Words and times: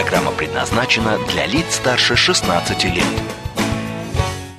Программа 0.00 0.30
предназначена 0.30 1.18
для 1.28 1.44
лиц 1.46 1.64
старше 1.70 2.14
16 2.14 2.84
лет. 2.84 3.04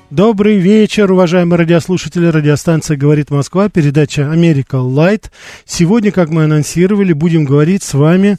Добрый 0.09 0.57
вечер, 0.57 1.09
уважаемые 1.13 1.59
радиослушатели. 1.59 2.25
Радиостанция 2.25 2.98
«Говорит 2.98 3.31
Москва», 3.31 3.70
передача 3.70 4.29
«Америка 4.29 4.75
Лайт». 4.75 5.31
Сегодня, 5.63 6.12
как 6.12 6.27
мы 6.29 6.43
анонсировали, 6.43 7.13
будем 7.13 7.45
говорить 7.45 7.84
с 7.84 7.93
вами 7.93 8.38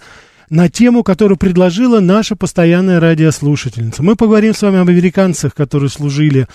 на 0.51 0.69
тему, 0.69 1.03
которую 1.03 1.39
предложила 1.39 2.01
наша 2.01 2.37
постоянная 2.37 3.01
радиослушательница. 3.01 4.03
Мы 4.03 4.15
поговорим 4.15 4.53
с 4.53 4.61
вами 4.61 4.81
об 4.81 4.91
американцах, 4.91 5.55
которые 5.55 5.89
служили 5.89 6.49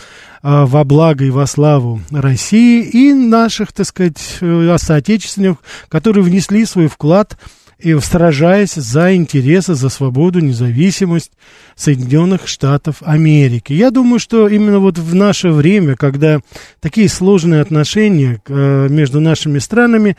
а, 0.43 0.67
во 0.67 0.83
благо 0.83 1.25
и 1.25 1.31
во 1.31 1.47
славу 1.47 2.01
России, 2.11 2.83
и 2.83 3.13
наших, 3.15 3.73
так 3.73 3.87
сказать, 3.87 4.37
э, 4.41 4.75
соотечественников, 4.77 5.57
которые 5.89 6.23
внесли 6.23 6.65
свой 6.65 6.85
вклад 6.85 7.35
в 7.64 7.64
и 7.85 7.95
сражаясь 7.99 8.73
за 8.73 9.15
интересы, 9.15 9.75
за 9.75 9.89
свободу, 9.89 10.39
независимость 10.39 11.31
Соединенных 11.75 12.47
Штатов 12.47 12.95
Америки. 13.01 13.73
Я 13.73 13.91
думаю, 13.91 14.17
что 14.17 14.47
именно 14.47 14.79
вот 14.79 14.97
в 14.97 15.13
наше 15.13 15.51
время, 15.51 15.95
когда 15.95 16.39
такие 16.79 17.07
сложные 17.07 17.61
отношения 17.61 18.41
э, 18.47 18.87
между 18.89 19.19
нашими 19.19 19.59
странами, 19.59 20.17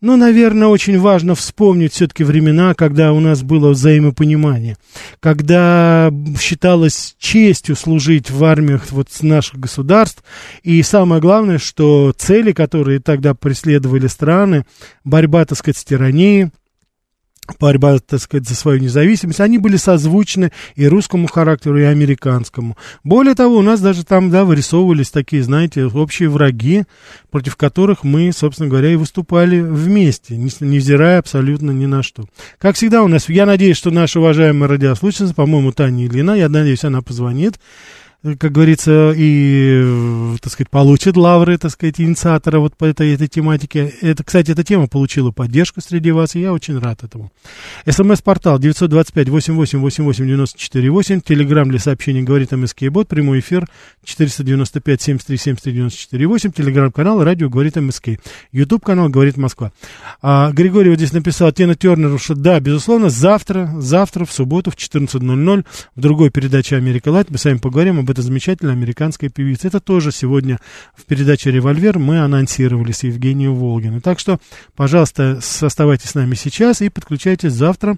ну, 0.00 0.16
наверное, 0.16 0.68
очень 0.68 1.00
важно 1.00 1.34
вспомнить 1.34 1.92
все-таки 1.92 2.22
времена, 2.22 2.74
когда 2.74 3.12
у 3.12 3.18
нас 3.18 3.42
было 3.42 3.70
взаимопонимание, 3.70 4.76
когда 5.18 6.12
считалось 6.40 7.16
честью 7.18 7.74
служить 7.74 8.30
в 8.30 8.44
армиях 8.44 8.84
вот 8.90 9.08
наших 9.20 9.58
государств, 9.58 10.22
и 10.62 10.80
самое 10.84 11.20
главное, 11.20 11.58
что 11.58 12.14
цели, 12.16 12.52
которые 12.52 13.00
тогда 13.00 13.34
преследовали 13.34 14.06
страны, 14.06 14.64
борьба, 15.02 15.44
так 15.44 15.58
сказать, 15.58 15.76
с 15.76 15.84
тиранией, 15.84 16.50
борьба, 17.58 17.98
так 17.98 18.20
сказать, 18.20 18.48
за 18.48 18.54
свою 18.54 18.80
независимость, 18.80 19.40
они 19.40 19.58
были 19.58 19.76
созвучны 19.76 20.52
и 20.76 20.86
русскому 20.86 21.26
характеру, 21.26 21.78
и 21.78 21.84
американскому. 21.84 22.76
Более 23.04 23.34
того, 23.34 23.56
у 23.56 23.62
нас 23.62 23.80
даже 23.80 24.04
там, 24.04 24.30
да, 24.30 24.44
вырисовывались 24.44 25.10
такие, 25.10 25.42
знаете, 25.42 25.86
общие 25.86 26.28
враги, 26.28 26.84
против 27.30 27.56
которых 27.56 28.04
мы, 28.04 28.32
собственно 28.32 28.68
говоря, 28.68 28.92
и 28.92 28.96
выступали 28.96 29.60
вместе, 29.60 30.36
невзирая 30.36 31.18
абсолютно 31.18 31.70
ни 31.70 31.86
на 31.86 32.02
что. 32.02 32.26
Как 32.58 32.76
всегда 32.76 33.02
у 33.02 33.08
нас, 33.08 33.28
я 33.28 33.46
надеюсь, 33.46 33.76
что 33.76 33.90
наша 33.90 34.20
уважаемая 34.20 34.68
радиослушательница, 34.68 35.34
по-моему, 35.34 35.72
Таня 35.72 36.06
Ильина, 36.06 36.32
я 36.32 36.48
надеюсь, 36.48 36.84
она 36.84 37.02
позвонит, 37.02 37.58
как 38.22 38.52
говорится, 38.52 39.14
и, 39.16 40.36
так 40.42 40.52
сказать, 40.52 40.68
получит 40.68 41.16
лавры, 41.16 41.56
так 41.56 41.70
сказать, 41.70 41.98
инициатора 42.00 42.58
вот 42.58 42.76
по 42.76 42.84
этой, 42.84 43.14
этой 43.14 43.28
тематике. 43.28 43.94
Это, 44.02 44.22
кстати, 44.22 44.50
эта 44.50 44.62
тема 44.62 44.88
получила 44.88 45.30
поддержку 45.30 45.80
среди 45.80 46.10
вас, 46.10 46.34
и 46.34 46.40
я 46.40 46.52
очень 46.52 46.78
рад 46.78 47.02
этому. 47.02 47.32
СМС-портал 47.88 48.58
925-88-88-94-8, 48.58 51.22
телеграмм 51.22 51.70
для 51.70 51.78
сообщений 51.78 52.20
говорит 52.22 52.52
МСК 52.52 52.90
Бот, 52.90 53.08
прямой 53.08 53.40
эфир 53.40 53.66
495-73-73-94-8, 54.04 56.52
телеграм-канал 56.54 57.24
радио 57.24 57.48
говорит 57.48 57.76
МСК, 57.76 58.10
ютуб 58.52 58.84
канал 58.84 59.08
говорит 59.08 59.38
Москва. 59.38 59.72
А, 60.20 60.52
Григорий 60.52 60.90
вот 60.90 60.98
здесь 60.98 61.14
написал, 61.14 61.52
Тена 61.52 61.74
Тернер, 61.74 62.20
что 62.20 62.34
да, 62.34 62.60
безусловно, 62.60 63.08
завтра, 63.08 63.70
завтра, 63.78 64.26
в 64.26 64.32
субботу 64.32 64.70
в 64.70 64.76
14.00 64.76 65.64
в 65.96 66.00
другой 66.00 66.28
передаче 66.28 66.76
«Америка 66.76 67.08
Лайт» 67.08 67.30
мы 67.30 67.38
с 67.38 67.46
вами 67.46 67.56
поговорим 67.56 67.98
об 67.98 68.09
этой 68.10 68.22
замечательной 68.22 68.72
американской 68.72 69.28
певице. 69.28 69.68
Это 69.68 69.80
тоже 69.80 70.12
сегодня 70.12 70.58
в 70.94 71.04
передаче 71.04 71.50
«Револьвер» 71.50 71.98
мы 71.98 72.20
анонсировали 72.20 72.92
с 72.92 73.02
Евгением 73.02 73.54
Волгиной. 73.54 74.00
Так 74.00 74.18
что, 74.18 74.38
пожалуйста, 74.76 75.40
оставайтесь 75.60 76.10
с 76.10 76.14
нами 76.14 76.34
сейчас 76.34 76.82
и 76.82 76.88
подключайтесь 76.88 77.52
завтра. 77.52 77.96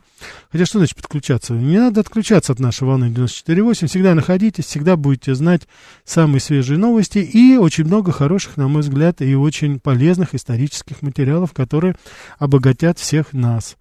Хотя 0.51 0.67
что 0.67 0.79
значит 0.79 0.97
подключаться? 0.97 1.55
Не 1.55 1.79
надо 1.79 2.01
отключаться 2.01 2.53
от 2.53 2.61
нашей 2.61 2.85
волны 2.85 3.07
94.8. 3.07 3.87
Всегда 3.87 4.15
находитесь, 4.15 4.67
всегда 4.67 4.97
будете 4.97 5.35
знать 5.35 5.63
самые 6.05 6.41
свежие 6.41 6.79
новости 6.79 7.19
и 7.19 7.57
очень 7.57 7.85
много 7.85 8.13
хороших, 8.13 8.57
на 8.57 8.69
мой 8.69 8.83
взгляд, 8.83 9.23
и 9.23 9.35
очень 9.35 9.81
полезных 9.81 10.35
исторических 10.35 11.03
материалов, 11.03 11.53
которые 11.53 11.97
обогатят 12.39 12.99
всех 12.99 13.33
нас. 13.33 13.77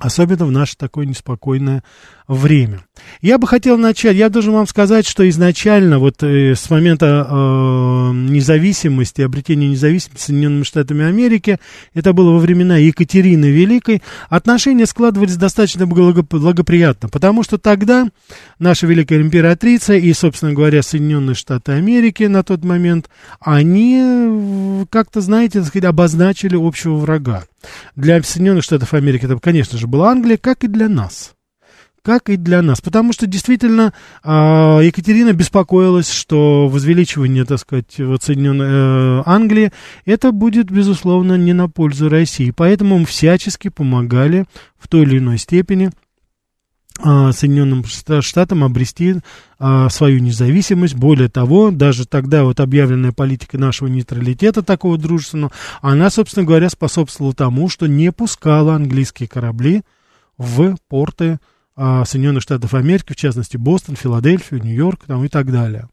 Особенно 0.00 0.46
в 0.46 0.50
наше 0.50 0.78
такое 0.78 1.04
неспокойное 1.04 1.84
время. 2.34 2.84
Я 3.20 3.38
бы 3.38 3.48
хотел 3.48 3.76
начать, 3.76 4.16
я 4.16 4.28
должен 4.28 4.52
вам 4.52 4.66
сказать, 4.68 5.06
что 5.06 5.28
изначально, 5.28 5.98
вот 5.98 6.22
э, 6.22 6.54
с 6.54 6.70
момента 6.70 7.26
э, 7.28 8.12
независимости, 8.14 9.20
обретения 9.22 9.68
независимости 9.68 10.26
Соединенными 10.26 10.62
Штатами 10.62 11.04
Америки, 11.04 11.58
это 11.92 12.12
было 12.12 12.30
во 12.30 12.38
времена 12.38 12.76
Екатерины 12.76 13.46
Великой, 13.46 14.02
отношения 14.28 14.86
складывались 14.86 15.36
достаточно 15.36 15.88
благоприятно, 15.88 17.08
потому 17.08 17.42
что 17.42 17.58
тогда 17.58 18.08
наша 18.60 18.86
Великая 18.86 19.20
Императрица 19.20 19.94
и, 19.94 20.12
собственно 20.12 20.52
говоря, 20.52 20.82
Соединенные 20.82 21.34
Штаты 21.34 21.72
Америки 21.72 22.24
на 22.24 22.44
тот 22.44 22.64
момент, 22.64 23.10
они 23.40 24.00
э, 24.02 24.86
как-то, 24.88 25.20
знаете, 25.20 25.58
так 25.58 25.68
сказать, 25.68 25.88
обозначили 25.88 26.56
общего 26.56 26.94
врага. 26.96 27.44
Для 27.96 28.22
Соединенных 28.22 28.62
Штатов 28.62 28.94
Америки 28.94 29.24
это, 29.24 29.36
конечно 29.38 29.78
же, 29.78 29.88
была 29.88 30.12
Англия, 30.12 30.36
как 30.36 30.62
и 30.62 30.68
для 30.68 30.88
нас 30.88 31.34
как 32.02 32.28
и 32.28 32.36
для 32.36 32.62
нас. 32.62 32.80
Потому 32.80 33.12
что 33.12 33.26
действительно 33.26 33.92
а, 34.22 34.80
Екатерина 34.80 35.32
беспокоилась, 35.32 36.10
что 36.10 36.68
возвеличивание, 36.68 37.44
так 37.44 37.58
сказать, 37.58 37.98
вот 37.98 38.22
Соединенной 38.22 38.66
э, 38.66 39.22
Англии, 39.26 39.72
это 40.04 40.32
будет, 40.32 40.70
безусловно, 40.70 41.36
не 41.36 41.52
на 41.52 41.68
пользу 41.68 42.08
России. 42.08 42.52
Поэтому 42.54 42.98
мы 42.98 43.04
всячески 43.06 43.68
помогали 43.68 44.46
в 44.78 44.88
той 44.88 45.02
или 45.02 45.18
иной 45.18 45.38
степени 45.38 45.90
а, 47.02 47.32
Соединенным 47.32 47.84
Штатам 47.84 48.62
обрести 48.64 49.16
а, 49.58 49.88
свою 49.88 50.20
независимость. 50.20 50.94
Более 50.94 51.28
того, 51.28 51.70
даже 51.70 52.06
тогда 52.06 52.44
вот 52.44 52.60
объявленная 52.60 53.12
политика 53.12 53.56
нашего 53.58 53.88
нейтралитета 53.88 54.62
такого 54.62 54.98
дружественного, 54.98 55.52
она, 55.80 56.10
собственно 56.10 56.44
говоря, 56.44 56.68
способствовала 56.68 57.34
тому, 57.34 57.68
что 57.68 57.86
не 57.86 58.12
пускала 58.12 58.74
английские 58.74 59.28
корабли 59.28 59.82
в 60.36 60.76
порты 60.88 61.38
а, 61.82 62.04
Соединенных 62.04 62.42
Штатов 62.42 62.74
Америки, 62.74 63.14
в 63.14 63.16
частности 63.16 63.56
Бостон, 63.56 63.96
Филадельфию, 63.96 64.62
Нью-Йорк 64.62 65.04
там, 65.06 65.24
и 65.24 65.28
так 65.28 65.50
далее. 65.50 65.88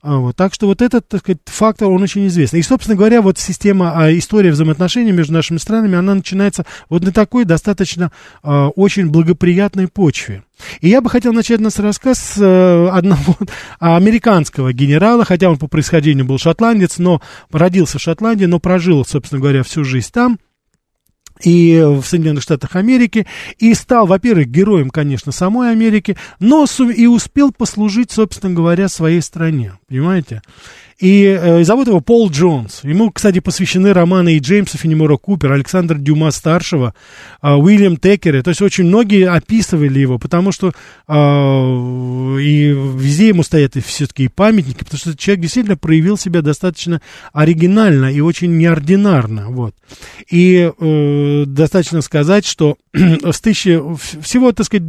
А, 0.00 0.18
вот, 0.18 0.36
так 0.36 0.54
что 0.54 0.68
вот 0.68 0.80
этот, 0.80 1.08
так 1.08 1.20
сказать, 1.20 1.40
фактор, 1.46 1.88
он 1.88 2.00
очень 2.02 2.28
известный. 2.28 2.60
И, 2.60 2.62
собственно 2.62 2.94
говоря, 2.94 3.20
вот 3.20 3.36
система, 3.38 3.94
а, 3.96 4.16
история 4.16 4.52
взаимоотношений 4.52 5.10
между 5.10 5.32
нашими 5.32 5.56
странами, 5.56 5.96
она 5.96 6.14
начинается 6.14 6.64
вот 6.88 7.02
на 7.02 7.10
такой 7.10 7.44
достаточно 7.46 8.12
а, 8.44 8.68
очень 8.68 9.08
благоприятной 9.08 9.88
почве. 9.88 10.44
И 10.80 10.88
я 10.88 11.00
бы 11.00 11.10
хотел 11.10 11.32
начать 11.32 11.58
наш 11.58 11.78
рассказ 11.78 12.18
с 12.18 12.38
а, 12.38 12.90
одного 12.92 13.36
американского 13.80 14.72
генерала, 14.72 15.24
хотя 15.24 15.50
он 15.50 15.58
по 15.58 15.66
происхождению 15.66 16.26
был 16.26 16.38
шотландец, 16.38 16.98
но 16.98 17.20
родился 17.50 17.98
в 17.98 18.02
Шотландии, 18.02 18.44
но 18.44 18.60
прожил, 18.60 19.04
собственно 19.04 19.40
говоря, 19.40 19.64
всю 19.64 19.82
жизнь 19.82 20.10
там 20.12 20.38
и 21.42 21.82
в 21.82 22.04
Соединенных 22.04 22.42
Штатах 22.42 22.76
Америки, 22.76 23.26
и 23.58 23.74
стал, 23.74 24.06
во-первых, 24.06 24.48
героем, 24.48 24.90
конечно, 24.90 25.32
самой 25.32 25.72
Америки, 25.72 26.16
но 26.38 26.66
и 26.94 27.06
успел 27.06 27.52
послужить, 27.52 28.12
собственно 28.12 28.54
говоря, 28.54 28.88
своей 28.88 29.20
стране, 29.20 29.72
понимаете? 29.88 30.42
И 30.98 31.24
э, 31.24 31.64
зовут 31.64 31.88
его 31.88 32.00
Пол 32.00 32.30
Джонс. 32.30 32.80
Ему, 32.84 33.10
кстати, 33.10 33.40
посвящены 33.40 33.92
романы 33.92 34.36
и 34.36 34.38
Джеймса 34.38 34.78
Фенемора 34.78 35.16
Купера, 35.16 35.54
Александра 35.54 35.96
Дюма 35.98 36.30
старшего, 36.30 36.94
э, 37.42 37.50
Уильям 37.52 37.96
Теккера. 37.96 38.42
То 38.42 38.50
есть 38.50 38.62
очень 38.62 38.84
многие 38.84 39.28
описывали 39.28 39.98
его, 39.98 40.18
потому 40.18 40.52
что 40.52 40.72
э, 41.08 41.12
и 42.40 42.68
везде 42.68 43.28
ему 43.28 43.42
стоят 43.42 43.74
все-таки 43.84 44.24
и 44.24 44.28
памятники, 44.28 44.84
потому 44.84 44.98
что 44.98 45.16
человек 45.16 45.42
действительно 45.42 45.76
проявил 45.76 46.16
себя 46.16 46.42
достаточно 46.42 47.00
оригинально 47.32 48.12
и 48.12 48.20
очень 48.20 48.56
неординарно. 48.56 49.50
Вот. 49.50 49.74
И 50.30 50.70
э, 50.78 51.44
достаточно 51.46 52.02
сказать, 52.02 52.46
что 52.46 52.76
с 52.92 53.40
тысячи, 53.40 53.80
всего, 54.22 54.52
так 54.52 54.66
сказать, 54.66 54.88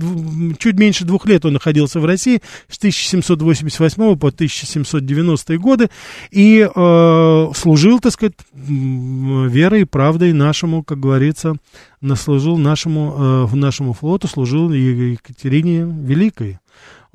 чуть 0.60 0.78
меньше 0.78 1.06
двух 1.06 1.26
лет 1.26 1.46
он 1.46 1.54
находился 1.54 2.00
в 2.00 2.06
России, 2.06 2.42
с 2.70 2.78
1788 2.78 4.18
по 4.18 4.28
1790 4.28 5.58
годы, 5.58 5.90
и 6.32 6.68
э, 6.68 7.52
служил, 7.56 8.00
так 8.00 8.12
сказать, 8.12 8.34
верой 8.54 9.82
и 9.82 9.86
правдой 9.86 10.34
нашему, 10.34 10.84
как 10.84 11.00
говорится, 11.00 11.56
наслужил 12.02 12.58
нашему, 12.58 13.48
э, 13.52 13.56
нашему 13.56 13.94
флоту, 13.94 14.28
служил 14.28 14.72
Екатерине 14.72 15.82
Великой. 15.82 16.60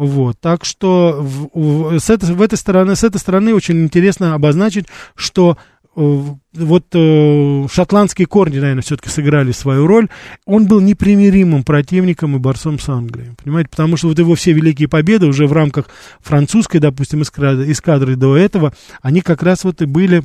Вот, 0.01 0.41
так 0.41 0.65
что 0.65 1.19
в, 1.21 1.51
в, 1.53 1.99
с, 1.99 2.09
этой, 2.09 2.35
в 2.35 2.41
этой 2.41 2.57
стороны, 2.57 2.97
с 2.97 3.05
этой 3.05 3.19
стороны 3.19 3.55
очень 3.55 3.83
интересно 3.83 4.35
обозначить, 4.35 4.87
что 5.15 5.59
вот 5.95 6.85
э, 6.95 7.67
шотландские 7.71 8.27
корни, 8.27 8.59
наверное, 8.59 8.83
все-таки 8.83 9.09
сыграли 9.09 9.53
свою 9.53 9.87
роль. 9.87 10.09
Он 10.47 10.67
был 10.67 10.81
непримиримым 10.81 11.65
противником 11.65 12.37
и 12.37 12.39
борцом 12.39 12.79
с 12.79 12.89
Англией, 12.89 13.33
понимаете, 13.43 13.71
потому 13.71 13.97
что 13.97 14.09
вот 14.09 14.19
его 14.19 14.35
все 14.35 14.53
великие 14.53 14.89
победы 14.89 15.27
уже 15.27 15.47
в 15.47 15.53
рамках 15.53 15.87
французской, 16.21 16.79
допустим, 16.79 17.23
эскадры, 17.23 17.71
эскадры 17.71 18.17
до 18.17 18.37
этого, 18.37 18.73
они 19.03 19.21
как 19.21 19.43
раз 19.43 19.65
вот 19.65 19.83
и 19.83 19.87
были 19.87 20.23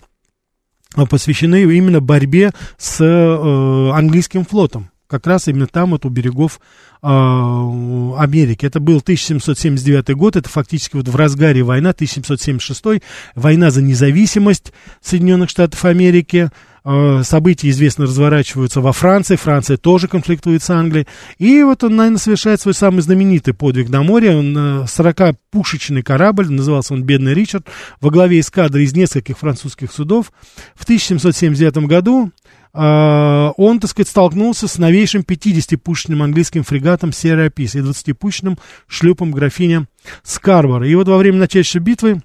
посвящены 1.09 1.63
именно 1.63 1.99
борьбе 1.99 2.51
с 2.77 3.03
э, 3.03 3.91
английским 3.91 4.45
флотом 4.45 4.89
как 5.07 5.27
раз 5.27 5.47
именно 5.47 5.67
там, 5.67 5.91
вот 5.91 6.05
у 6.05 6.09
берегов 6.09 6.59
э, 7.01 7.07
Америки. 7.07 8.65
Это 8.65 8.79
был 8.79 8.97
1779 8.97 10.15
год, 10.15 10.35
это 10.35 10.49
фактически 10.49 10.95
вот 10.95 11.07
в 11.07 11.15
разгаре 11.15 11.63
война, 11.63 11.91
1776, 11.91 13.03
война 13.35 13.71
за 13.71 13.81
независимость 13.81 14.73
Соединенных 15.01 15.49
Штатов 15.49 15.85
Америки. 15.85 16.49
Э, 16.87 17.23
события, 17.23 17.69
известно, 17.71 18.05
разворачиваются 18.05 18.79
во 18.79 18.93
Франции, 18.93 19.35
Франция 19.35 19.77
тоже 19.77 20.07
конфликтует 20.07 20.61
с 20.61 20.69
Англией. 20.69 21.07
И 21.39 21.63
вот 21.63 21.83
он, 21.83 21.95
наверное, 21.95 22.19
совершает 22.19 22.61
свой 22.61 22.75
самый 22.75 23.01
знаменитый 23.01 23.55
подвиг 23.55 23.89
на 23.89 24.03
море. 24.03 24.35
Он 24.35 24.55
40-пушечный 24.85 26.03
корабль, 26.03 26.51
назывался 26.51 26.93
он 26.93 27.03
«Бедный 27.03 27.33
Ричард», 27.33 27.65
во 28.01 28.11
главе 28.11 28.39
эскадры 28.39 28.83
из 28.83 28.93
нескольких 28.93 29.39
французских 29.39 29.91
судов. 29.91 30.31
В 30.75 30.83
1779 30.83 31.87
году 31.87 32.29
а, 32.29 32.44
он, 32.75 33.79
так 33.79 33.89
сказать, 33.89 34.09
столкнулся 34.09 34.67
с 34.67 34.77
новейшим 34.77 35.21
50-пушечным 35.21 36.21
английским 36.21 36.63
фрегатом 36.63 37.13
Серапис 37.13 37.75
и 37.75 37.79
20-пушечным 37.79 38.59
шлюпом 38.87 39.31
графиня 39.31 39.87
Скарбор. 40.23 40.83
И 40.83 40.93
вот 40.95 41.07
во 41.07 41.17
время 41.17 41.39
начальшей 41.39 41.79
битвы 41.79 42.21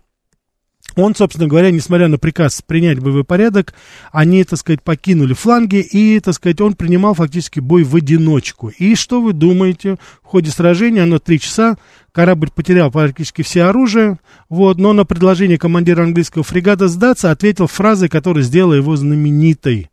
он, 0.97 1.15
собственно 1.15 1.47
говоря, 1.47 1.71
несмотря 1.71 2.09
на 2.09 2.19
приказ 2.19 2.63
принять 2.63 2.99
боевой 2.99 3.25
порядок, 3.25 3.75
они, 4.13 4.43
так 4.45 4.59
сказать, 4.59 4.83
покинули 4.83 5.35
фланги, 5.35 5.77
и, 5.77 6.19
так 6.21 6.35
сказать, 6.35 6.61
он 6.61 6.75
принимал 6.75 7.15
фактически 7.15 7.61
бой 7.61 7.85
в 7.85 7.95
одиночку. 7.95 8.69
И 8.69 8.95
что 8.95 9.21
вы 9.21 9.33
думаете? 9.33 9.97
В 10.23 10.27
ходе 10.27 10.51
сражения, 10.51 11.05
оно 11.05 11.19
три 11.19 11.39
часа, 11.39 11.77
корабль 12.13 12.51
потерял 12.51 12.91
практически 12.91 13.43
все 13.43 13.65
оружие, 13.65 14.19
вот, 14.49 14.79
но 14.79 14.93
на 14.93 15.05
предложение 15.05 15.59
командира 15.59 16.03
английского 16.03 16.45
фрегата 16.45 16.89
сдаться 16.89 17.31
ответил 17.31 17.67
фразой, 17.67 18.09
которая 18.09 18.43
сделала 18.43 18.75
его 18.75 18.97
знаменитой. 18.97 19.90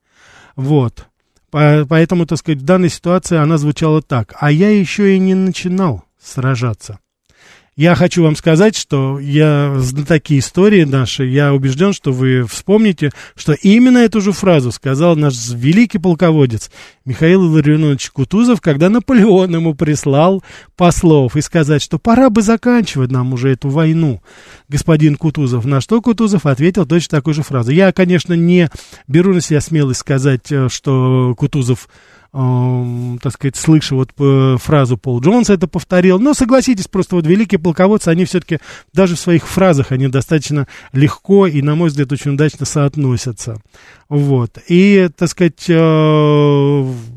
Вот. 0.58 1.08
Поэтому, 1.52 2.26
так 2.26 2.40
сказать, 2.40 2.60
в 2.60 2.66
данной 2.66 2.90
ситуации 2.90 3.38
она 3.38 3.58
звучала 3.58 4.02
так. 4.02 4.36
А 4.40 4.52
я 4.52 4.70
еще 4.78 5.16
и 5.16 5.20
не 5.20 5.34
начинал 5.34 6.04
сражаться. 6.22 7.00
Я 7.78 7.94
хочу 7.94 8.24
вам 8.24 8.36
сказать, 8.36 8.76
что 8.76 9.20
я 9.20 9.76
знатоки 9.78 10.40
истории 10.40 10.84
нашей, 10.84 11.30
я 11.30 11.54
убежден, 11.54 11.94
что 11.94 12.12
вы 12.12 12.44
вспомните, 12.48 13.12
что 13.36 13.54
именно 13.54 14.00
эту 14.00 14.20
же 14.20 14.32
фразу 14.32 14.72
сказал 14.72 15.16
наш 15.16 15.36
великий 15.52 16.00
полководец 16.00 16.72
Михаил 17.06 17.46
Илларионович 17.46 18.10
Кутузов, 18.10 18.62
когда 18.62 18.90
Наполеон 18.90 19.54
ему 19.54 19.76
прислал 19.76 20.44
послов 20.76 21.36
и 21.36 21.42
сказать, 21.42 21.84
что 21.84 22.00
пора 22.00 22.32
бы 22.32 22.42
заканчивать 22.42 23.12
нам 23.12 23.32
уже 23.34 23.50
эту 23.50 23.70
войну, 23.70 24.24
господин 24.68 25.16
Кутузов. 25.16 25.64
На 25.66 25.80
что 25.80 26.02
Кутузов 26.02 26.48
ответил 26.48 26.88
точно 26.88 27.20
такой 27.20 27.36
же 27.36 27.44
фразой. 27.44 27.76
Я, 27.76 27.92
конечно, 27.92 28.34
не 28.34 28.72
беру 29.08 29.36
на 29.36 29.42
себя 29.42 29.62
смелость 29.62 30.00
сказать, 30.00 30.52
э, 30.52 30.68
что 30.68 31.36
Кутузов 31.38 31.90
э, 32.34 33.18
так 33.22 33.34
сказать, 33.34 33.56
слыша 33.56 33.96
вот 33.96 34.12
э, 34.20 34.58
фразу 34.60 34.98
Пол 34.98 35.22
Джонса 35.22 35.54
это 35.54 35.68
повторил. 35.68 36.20
Но 36.20 36.34
согласитесь, 36.34 36.88
просто 36.88 37.16
вот 37.16 37.26
великие 37.26 37.60
полководцы, 37.60 38.10
они 38.10 38.26
все-таки 38.26 38.60
даже 38.94 39.16
в 39.16 39.20
своих 39.20 39.48
фразах, 39.48 39.92
они 39.92 40.08
достаточно 40.08 40.68
легко 40.92 41.48
и, 41.48 41.62
на 41.62 41.76
мой 41.76 41.90
взгляд, 41.90 42.12
очень 42.12 42.32
удачно 42.34 42.66
соотносятся. 42.66 43.62
Вот. 44.10 44.58
И, 44.70 45.10
так 45.18 45.28
сказать, 45.28 45.66
э, 45.68 45.74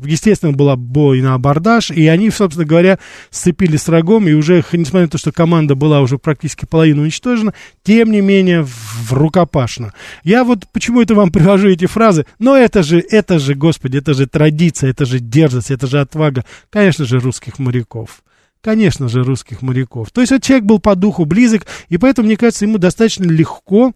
естественно, 0.03 0.51
была 0.51 0.75
бой 0.75 1.21
на 1.21 1.35
абордаж, 1.35 1.89
и 1.89 2.05
они, 2.07 2.29
собственно 2.29 2.65
говоря, 2.65 2.99
сцепились 3.29 3.83
с 3.83 3.87
врагом, 3.87 4.27
и 4.27 4.33
уже, 4.33 4.63
несмотря 4.73 5.05
на 5.05 5.07
то, 5.07 5.17
что 5.17 5.31
команда 5.31 5.75
была 5.75 6.01
уже 6.01 6.17
практически 6.17 6.65
половину 6.65 7.03
уничтожена, 7.03 7.53
тем 7.83 8.11
не 8.11 8.19
менее, 8.19 8.63
в 8.63 9.13
рукопашно. 9.13 9.93
Я 10.25 10.43
вот 10.43 10.67
почему 10.73 11.01
это 11.01 11.15
вам 11.15 11.31
привожу 11.31 11.69
эти 11.69 11.85
фразы, 11.85 12.25
но 12.39 12.57
это 12.57 12.83
же, 12.83 12.99
это 12.99 13.39
же, 13.39 13.55
господи, 13.55 13.97
это 13.97 14.13
же 14.13 14.27
традиция, 14.27 14.89
это 14.89 15.05
же 15.05 15.19
дерзость, 15.19 15.71
это 15.71 15.87
же 15.87 16.01
отвага, 16.01 16.43
конечно 16.69 17.05
же, 17.05 17.19
русских 17.19 17.57
моряков. 17.57 18.21
Конечно 18.61 19.09
же, 19.09 19.23
русских 19.23 19.63
моряков. 19.63 20.11
То 20.11 20.21
есть, 20.21 20.31
вот 20.31 20.43
человек 20.43 20.65
был 20.65 20.77
по 20.77 20.95
духу 20.95 21.25
близок, 21.25 21.65
и 21.89 21.97
поэтому, 21.97 22.27
мне 22.27 22.37
кажется, 22.37 22.65
ему 22.65 22.77
достаточно 22.77 23.23
легко 23.23 23.93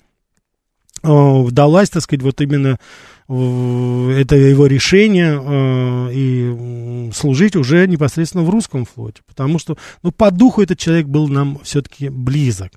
вдалась, 1.04 1.90
так 1.90 2.02
сказать, 2.02 2.24
вот 2.24 2.42
именно 2.42 2.80
это 3.28 4.36
его 4.36 4.68
решение 4.68 5.42
э, 5.42 6.10
и 6.14 7.12
служить 7.12 7.56
уже 7.56 7.88
непосредственно 7.88 8.44
в 8.44 8.52
русском 8.52 8.86
флоте, 8.86 9.24
потому 9.26 9.58
что, 9.58 9.78
ну, 10.04 10.12
по 10.12 10.30
духу 10.30 10.62
этот 10.62 10.78
человек 10.78 11.08
был 11.08 11.28
нам 11.28 11.60
все-таки 11.64 12.10
близок. 12.10 12.72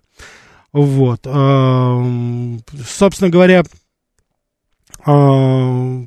Вот. 0.73 1.21
Э, 1.27 2.59
собственно 2.83 3.29
говоря, 3.29 3.63
э, 5.07 6.07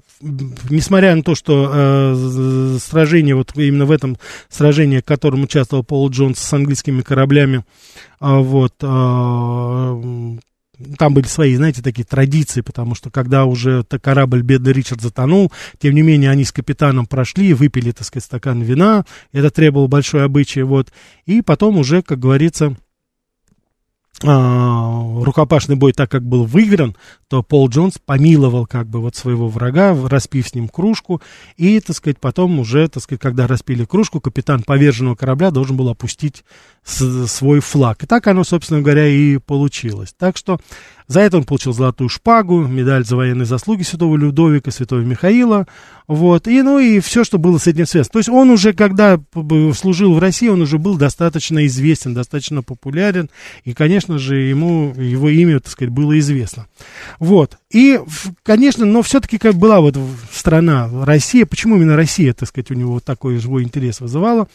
несмотря 0.70 1.16
на 1.16 1.22
то, 1.22 1.36
что 1.36 1.70
э, 1.72 2.78
сражение, 2.80 3.36
вот 3.36 3.56
именно 3.56 3.86
в 3.86 3.92
этом 3.92 4.18
сражении, 4.50 5.02
в 5.02 5.06
котором 5.06 5.44
участвовал 5.44 5.84
Пол 5.84 6.10
Джонс 6.10 6.40
с 6.40 6.54
английскими 6.54 7.02
кораблями, 7.02 7.64
э, 8.20 8.38
вот, 8.40 8.74
э, 8.82 10.38
там 10.98 11.14
были 11.14 11.28
свои, 11.28 11.56
знаете, 11.56 11.82
такие 11.82 12.06
традиции, 12.06 12.62
потому 12.62 12.96
что 12.96 13.10
когда 13.10 13.46
уже 13.46 13.84
корабль 13.84 14.42
бедный 14.42 14.74
Ричард 14.74 15.02
затонул, 15.02 15.52
тем 15.80 15.96
не 15.96 16.02
менее 16.02 16.30
они 16.30 16.44
с 16.44 16.52
капитаном 16.52 17.06
прошли, 17.06 17.54
выпили, 17.54 17.92
так 17.92 18.06
сказать, 18.06 18.26
стакан 18.26 18.62
вина, 18.62 19.06
это 19.32 19.50
требовало 19.52 19.88
большой 19.88 20.24
обычай, 20.24 20.64
вот, 20.64 20.92
и 21.26 21.42
потом 21.42 21.78
уже, 21.78 22.02
как 22.02 22.20
говорится, 22.20 22.76
а, 24.24 25.24
рукопашный 25.24 25.76
бой, 25.76 25.94
так 25.94 26.12
как 26.12 26.24
был 26.24 26.46
выигран, 26.46 26.96
то 27.28 27.42
Пол 27.42 27.70
Джонс 27.70 27.98
помиловал 27.98 28.68
как 28.68 28.88
бы 28.88 29.00
вот 29.00 29.16
своего 29.16 29.48
врага, 29.48 29.98
распив 30.08 30.48
с 30.48 30.54
ним 30.54 30.68
кружку, 30.68 31.22
и, 31.58 31.80
так 31.80 31.96
сказать, 31.96 32.20
потом 32.20 32.60
уже, 32.60 32.88
так 32.88 33.02
сказать, 33.02 33.22
когда 33.22 33.48
распили 33.48 33.84
кружку, 33.84 34.20
капитан 34.20 34.62
поверженного 34.62 35.16
корабля 35.16 35.50
должен 35.50 35.76
был 35.76 35.90
опустить 35.90 36.44
свой 36.84 37.60
флаг. 37.60 38.04
И 38.04 38.08
так 38.08 38.28
оно, 38.28 38.44
собственно 38.44 38.82
говоря, 38.82 39.08
и 39.08 39.38
получилось. 39.38 40.14
Так 40.18 40.38
что 40.38 40.60
за 41.08 41.20
это 41.22 41.38
он 41.38 41.44
получил 41.44 41.74
золотую 41.74 42.10
шпагу, 42.10 42.62
медаль 42.62 43.06
за 43.06 43.16
военные 43.16 43.46
заслуги 43.46 43.84
святого 43.84 44.16
Людовика, 44.16 44.72
святого 44.72 45.02
Михаила, 45.02 45.68
вот, 46.08 46.48
и, 46.48 46.62
ну, 46.62 46.80
и 46.80 47.00
все, 47.00 47.24
что 47.24 47.38
было 47.38 47.58
с 47.58 47.68
этим 47.68 47.86
связано. 47.86 48.14
То 48.14 48.20
есть 48.20 48.30
он 48.30 48.50
уже, 48.50 48.74
когда 48.74 49.20
служил 49.76 50.14
в 50.14 50.20
России, 50.20 50.48
он 50.48 50.62
уже 50.62 50.78
был 50.78 50.98
достаточно 50.98 51.66
известен, 51.66 52.14
достаточно 52.14 52.64
популярен, 52.64 53.30
и, 53.64 53.74
конечно 53.74 54.18
же, 54.18 54.38
ему, 54.38 54.94
его 54.96 55.30
имя, 55.30 55.60
так 55.60 55.72
сказать, 55.72 55.94
было 55.94 56.18
известно. 56.20 56.68
Вот, 57.20 57.58
и, 57.72 58.00
конечно, 58.44 58.86
но 58.86 59.02
все-таки 59.02 59.38
как 59.38 59.56
была 59.56 59.82
вот 59.82 59.98
страна 60.32 60.90
Россия, 61.04 61.46
почему 61.46 61.78
именно 61.78 61.96
Россия, 61.96 62.34
так 62.34 62.50
сказать, 62.50 62.72
у 62.72 62.74
него 62.74 62.94
вот 62.94 63.04
такой 63.06 63.38
живой 63.38 63.64
интерес 63.64 64.02
вызывала, 64.02 64.48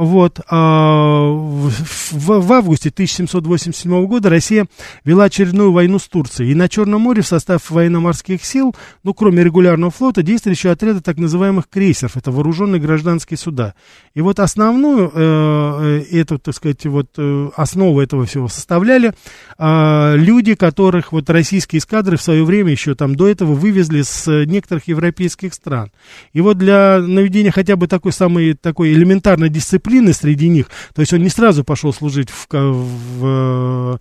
вот, 0.00 0.40
а, 0.48 1.30
в, 1.30 1.70
в 2.10 2.52
августе 2.54 2.88
1787 2.88 4.06
года 4.06 4.30
Россия 4.30 4.66
вела 5.04 5.24
очередную 5.24 5.72
войну 5.72 5.98
с 5.98 6.08
Турцией. 6.08 6.52
И 6.52 6.54
на 6.54 6.70
Черном 6.70 7.02
море 7.02 7.20
в 7.20 7.26
состав 7.26 7.70
военно-морских 7.70 8.42
сил, 8.44 8.74
ну, 9.02 9.12
кроме 9.12 9.44
регулярного 9.44 9.90
флота, 9.90 10.22
действовали 10.22 10.56
еще 10.56 10.70
отряды 10.70 11.00
так 11.00 11.18
называемых 11.18 11.68
крейсеров. 11.68 12.16
Это 12.16 12.30
вооруженные 12.30 12.80
гражданские 12.80 13.36
суда. 13.36 13.74
И 14.14 14.22
вот 14.22 14.40
основную, 14.40 15.10
э, 15.12 16.02
э 16.12 16.20
эту, 16.20 16.38
так 16.38 16.54
сказать, 16.54 16.86
вот 16.86 17.10
э, 17.18 17.50
основу 17.56 18.00
этого 18.00 18.24
всего 18.24 18.48
составляли 18.48 19.12
э, 19.58 20.16
люди, 20.16 20.54
которых 20.54 21.12
вот 21.12 21.28
российские 21.28 21.80
эскадры 21.80 22.16
в 22.16 22.22
свое 22.22 22.42
время, 22.44 22.59
еще 22.68 22.94
там 22.94 23.14
до 23.14 23.28
этого, 23.28 23.54
вывезли 23.54 24.02
с 24.02 24.26
некоторых 24.46 24.88
европейских 24.88 25.54
стран. 25.54 25.90
И 26.32 26.40
вот 26.40 26.58
для 26.58 26.98
наведения 26.98 27.50
хотя 27.50 27.76
бы 27.76 27.86
такой 27.86 28.12
самой, 28.12 28.54
такой 28.54 28.92
элементарной 28.92 29.48
дисциплины 29.48 30.12
среди 30.12 30.48
них, 30.48 30.66
то 30.94 31.00
есть 31.00 31.12
он 31.12 31.22
не 31.22 31.28
сразу 31.30 31.64
пошел 31.64 31.92
служить 31.92 32.30
в, 32.30 32.46
в 32.50 34.00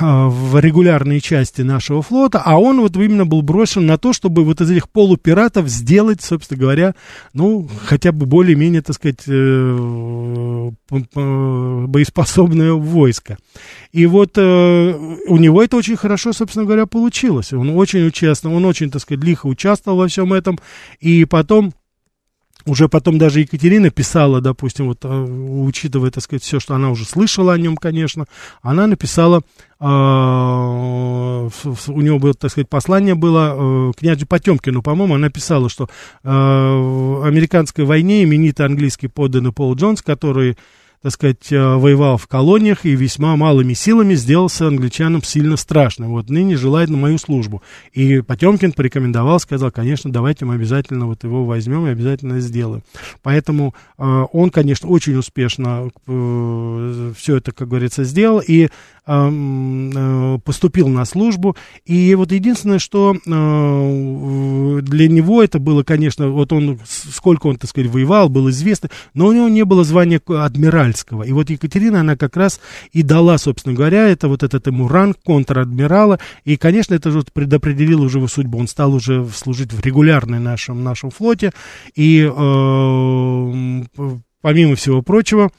в 0.00 0.60
регулярные 0.60 1.20
части 1.20 1.62
нашего 1.62 2.02
флота, 2.02 2.40
а 2.44 2.58
он 2.58 2.80
вот 2.80 2.96
именно 2.96 3.26
был 3.26 3.42
брошен 3.42 3.86
на 3.86 3.98
то, 3.98 4.12
чтобы 4.12 4.44
вот 4.44 4.60
из 4.60 4.70
этих 4.70 4.88
полупиратов 4.88 5.68
сделать, 5.68 6.22
собственно 6.22 6.60
говоря, 6.60 6.94
ну, 7.34 7.68
хотя 7.84 8.12
бы 8.12 8.26
более-менее, 8.26 8.82
так 8.82 8.94
сказать, 8.94 9.24
э, 9.26 10.70
боеспособное 10.88 12.72
войско. 12.72 13.36
И 13.92 14.06
вот 14.06 14.32
э, 14.36 14.94
у 15.26 15.36
него 15.36 15.62
это 15.62 15.76
очень 15.76 15.96
хорошо, 15.96 16.32
собственно 16.32 16.64
говоря, 16.64 16.86
получилось. 16.86 17.52
Он 17.52 17.70
очень 17.70 18.06
участвовал, 18.06 18.56
он 18.56 18.64
очень, 18.64 18.90
так 18.90 19.02
сказать, 19.02 19.24
лихо 19.24 19.46
участвовал 19.46 19.98
во 19.98 20.06
всем 20.06 20.32
этом, 20.32 20.58
и 21.00 21.24
потом 21.24 21.72
уже 22.68 22.88
потом 22.88 23.18
даже 23.18 23.40
Екатерина 23.40 23.90
писала, 23.90 24.40
допустим, 24.40 24.88
вот 24.88 24.98
а, 25.04 25.24
учитывая, 25.24 26.10
так 26.10 26.22
сказать, 26.22 26.42
все, 26.42 26.60
что 26.60 26.74
она 26.74 26.90
уже 26.90 27.04
слышала 27.04 27.54
о 27.54 27.58
нем, 27.58 27.76
конечно, 27.76 28.26
она 28.62 28.86
написала, 28.86 29.42
э, 29.80 29.84
у 29.84 32.00
него 32.00 32.18
было, 32.18 32.34
так 32.34 32.50
сказать, 32.50 32.68
послание 32.68 33.14
было 33.14 33.90
э, 33.90 33.92
князю 33.98 34.26
Потемкину, 34.26 34.82
по-моему, 34.82 35.14
она 35.14 35.30
писала, 35.30 35.68
что 35.68 35.84
э, 35.84 35.88
в 36.28 37.26
американской 37.26 37.84
войне 37.84 38.24
именитый 38.24 38.66
английский 38.66 39.08
подданный 39.08 39.52
Пол 39.52 39.74
Джонс, 39.74 40.02
который 40.02 40.56
так 41.02 41.12
сказать, 41.12 41.52
э, 41.52 41.76
воевал 41.76 42.16
в 42.16 42.26
колониях 42.26 42.84
и 42.84 42.96
весьма 42.96 43.36
малыми 43.36 43.74
силами 43.74 44.14
сделался 44.14 44.66
англичанам 44.66 45.22
сильно 45.22 45.56
страшным. 45.56 46.10
Вот 46.10 46.28
ныне 46.28 46.56
желает 46.56 46.90
на 46.90 46.96
мою 46.96 47.18
службу. 47.18 47.62
И 47.92 48.20
Потемкин 48.20 48.72
порекомендовал, 48.72 49.38
сказал, 49.38 49.70
конечно, 49.70 50.10
давайте 50.10 50.44
мы 50.44 50.54
обязательно 50.54 51.06
вот 51.06 51.22
его 51.24 51.44
возьмем 51.44 51.86
и 51.86 51.90
обязательно 51.90 52.40
сделаем. 52.40 52.82
Поэтому 53.22 53.74
э, 53.96 54.24
он, 54.32 54.50
конечно, 54.50 54.88
очень 54.88 55.16
успешно 55.16 55.90
э, 56.06 57.12
все 57.16 57.36
это, 57.36 57.52
как 57.52 57.68
говорится, 57.68 58.04
сделал. 58.04 58.42
И 58.46 58.68
Э, 59.10 60.38
поступил 60.44 60.88
на 60.88 61.06
службу. 61.06 61.56
И 61.86 62.14
вот 62.14 62.30
единственное, 62.30 62.78
что 62.78 63.14
э, 63.14 64.80
для 64.82 65.08
него 65.08 65.42
это 65.42 65.58
было, 65.58 65.82
конечно, 65.82 66.28
вот 66.28 66.52
он, 66.52 66.78
сколько 66.84 67.46
он, 67.46 67.56
так 67.56 67.70
сказать, 67.70 67.90
воевал, 67.90 68.28
был 68.28 68.50
известно, 68.50 68.90
но 69.14 69.28
у 69.28 69.32
него 69.32 69.48
не 69.48 69.64
было 69.64 69.82
звания 69.82 70.20
адмиральского. 70.88 71.22
И 71.22 71.32
вот 71.32 71.50
Екатерина, 71.50 72.00
она 72.00 72.16
как 72.16 72.36
раз 72.36 72.60
и 72.92 73.02
дала, 73.02 73.38
собственно 73.38 73.74
говоря, 73.74 74.08
это 74.08 74.28
вот 74.28 74.42
этот 74.42 74.66
ему 74.66 74.88
ранг 74.88 75.18
контр-адмирала. 75.24 76.18
И, 76.44 76.56
конечно, 76.56 76.94
это 76.94 77.10
вот 77.10 77.32
предопределило 77.32 78.02
уже 78.02 78.18
его 78.18 78.28
судьбу. 78.28 78.58
Он 78.58 78.68
стал 78.68 78.94
уже 78.94 79.26
служить 79.28 79.72
в 79.72 79.80
регулярной 79.80 80.40
нашем, 80.40 80.82
нашем 80.82 81.10
флоте. 81.10 81.52
И, 81.94 82.22
э, 82.22 83.84
помимо 84.40 84.74
всего 84.74 85.02
прочего, 85.02 85.50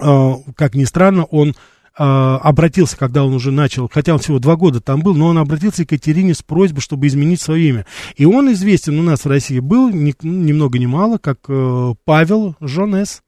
э, 0.00 0.32
как 0.56 0.74
ни 0.74 0.84
странно, 0.84 1.24
он 1.24 1.54
а, 1.96 2.38
обратился, 2.38 2.96
когда 2.96 3.24
он 3.24 3.34
уже 3.34 3.52
начал, 3.52 3.88
хотя 3.88 4.14
он 4.14 4.18
всего 4.18 4.40
два 4.40 4.56
года 4.56 4.80
там 4.80 5.00
был, 5.00 5.14
но 5.14 5.28
он 5.28 5.38
обратился 5.38 5.84
к 5.84 5.92
Екатерине 5.92 6.34
с 6.34 6.42
просьбой, 6.42 6.80
чтобы 6.80 7.06
изменить 7.06 7.40
свое 7.40 7.68
имя. 7.68 7.86
И 8.16 8.24
он 8.24 8.52
известен 8.52 8.98
у 8.98 9.02
нас 9.04 9.24
в 9.24 9.28
России 9.28 9.60
был 9.60 9.90
ни, 9.90 10.12
ни 10.22 10.52
много 10.52 10.80
ни 10.80 10.86
мало, 10.86 11.18
как 11.18 11.38
э, 11.48 11.94
Павел 12.04 12.56
Жонес. 12.60 13.22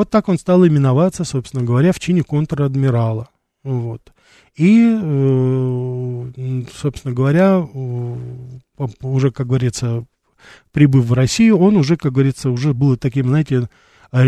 Вот 0.00 0.08
так 0.08 0.30
он 0.30 0.38
стал 0.38 0.66
именоваться, 0.66 1.24
собственно 1.24 1.62
говоря, 1.62 1.92
в 1.92 2.00
чине 2.00 2.22
контр-адмирала. 2.22 3.28
Вот. 3.62 4.00
И, 4.56 4.98
э, 4.98 6.62
собственно 6.74 7.12
говоря, 7.12 7.58
уже, 9.02 9.30
как 9.30 9.46
говорится, 9.46 10.06
прибыв 10.72 11.04
в 11.04 11.12
Россию, 11.12 11.58
он 11.58 11.76
уже, 11.76 11.98
как 11.98 12.12
говорится, 12.12 12.48
уже 12.48 12.72
был 12.72 12.96
таким, 12.96 13.28
знаете, 13.28 13.68
он 14.10 14.26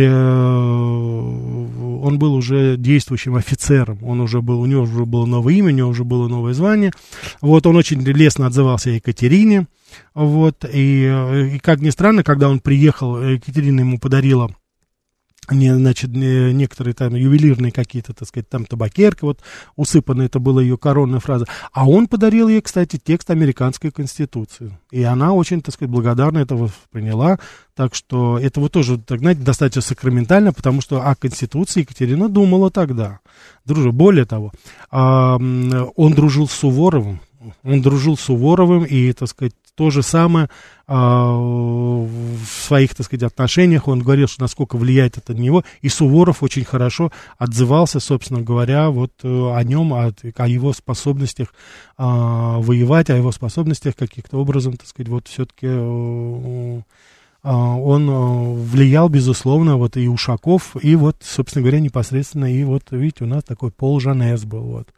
был 2.18 2.34
уже 2.34 2.76
действующим 2.76 3.36
офицером, 3.36 4.04
он 4.04 4.20
уже 4.20 4.42
был, 4.42 4.60
у 4.60 4.66
него 4.66 4.82
уже 4.82 5.06
было 5.06 5.24
новое 5.24 5.54
имя, 5.54 5.68
у 5.68 5.76
него 5.76 5.88
уже 5.88 6.04
было 6.04 6.28
новое 6.28 6.52
звание, 6.52 6.92
вот, 7.40 7.66
он 7.66 7.76
очень 7.76 8.02
лестно 8.02 8.44
отзывался 8.46 8.90
Екатерине, 8.90 9.68
вот, 10.12 10.66
и, 10.70 11.54
и 11.54 11.58
как 11.60 11.80
ни 11.80 11.88
странно, 11.88 12.22
когда 12.22 12.50
он 12.50 12.60
приехал, 12.60 13.18
Екатерина 13.22 13.80
ему 13.80 13.98
подарила 13.98 14.54
не, 15.50 15.74
значит, 15.74 16.10
не, 16.10 16.52
некоторые 16.52 16.94
там 16.94 17.16
ювелирные 17.16 17.72
какие-то, 17.72 18.14
так 18.14 18.28
сказать, 18.28 18.48
там 18.48 18.64
табакерка, 18.64 19.26
вот 19.26 19.40
усыпанная, 19.74 20.26
это 20.26 20.38
была 20.38 20.62
ее 20.62 20.78
коронная 20.78 21.18
фраза. 21.18 21.46
А 21.72 21.88
он 21.88 22.06
подарил 22.06 22.48
ей, 22.48 22.60
кстати, 22.60 23.00
текст 23.02 23.28
американской 23.30 23.90
конституции. 23.90 24.78
И 24.92 25.02
она 25.02 25.32
очень, 25.32 25.60
так 25.60 25.74
сказать, 25.74 25.90
благодарна 25.90 26.38
этого 26.38 26.70
приняла. 26.92 27.40
Так 27.74 27.94
что 27.96 28.38
это 28.38 28.60
вот 28.60 28.70
тоже, 28.70 28.98
так 28.98 29.18
знаете, 29.18 29.40
достаточно 29.42 29.82
сакраментально, 29.82 30.52
потому 30.52 30.80
что 30.80 31.02
о 31.02 31.14
конституции 31.16 31.80
Екатерина 31.80 32.28
думала 32.28 32.70
тогда. 32.70 33.18
Дружи, 33.64 33.90
более 33.90 34.26
того, 34.26 34.52
а, 34.90 35.36
он 35.36 36.12
дружил 36.12 36.46
с 36.46 36.52
Суворовым, 36.52 37.20
он 37.62 37.82
дружил 37.82 38.16
с 38.16 38.22
Суворовым, 38.22 38.84
и, 38.84 39.12
так 39.12 39.28
сказать, 39.28 39.54
то 39.74 39.90
же 39.90 40.02
самое 40.02 40.50
а, 40.86 41.32
в 41.34 42.46
своих, 42.46 42.94
так 42.94 43.06
сказать, 43.06 43.22
отношениях. 43.22 43.88
Он 43.88 44.00
говорил, 44.00 44.28
что 44.28 44.42
насколько 44.42 44.76
влияет 44.76 45.16
это 45.16 45.32
на 45.32 45.38
него. 45.38 45.64
И 45.80 45.88
Суворов 45.88 46.42
очень 46.42 46.64
хорошо 46.64 47.10
отзывался, 47.38 47.98
собственно 47.98 48.42
говоря, 48.42 48.90
вот 48.90 49.12
э, 49.22 49.28
о 49.28 49.62
нем, 49.64 49.94
о, 49.94 50.12
о 50.36 50.48
его 50.48 50.72
способностях 50.72 51.54
а, 51.96 52.58
воевать, 52.58 53.08
о 53.08 53.16
его 53.16 53.32
способностях 53.32 53.96
каких-то 53.96 54.38
образом, 54.38 54.76
так 54.76 54.86
сказать, 54.86 55.08
вот 55.08 55.28
все-таки 55.28 55.66
э, 55.68 56.80
а, 57.42 57.76
он 57.76 58.08
э, 58.08 58.54
влиял, 58.70 59.08
безусловно, 59.08 59.76
вот 59.76 59.96
и 59.96 60.08
Ушаков, 60.08 60.76
и 60.80 60.94
вот, 60.94 61.16
собственно 61.22 61.62
говоря, 61.62 61.80
непосредственно, 61.80 62.52
и 62.52 62.62
вот, 62.62 62.84
видите, 62.90 63.24
у 63.24 63.26
нас 63.26 63.42
такой 63.42 63.72
Пол 63.72 63.98
Жанес 63.98 64.44
был, 64.44 64.62
вот. 64.62 64.88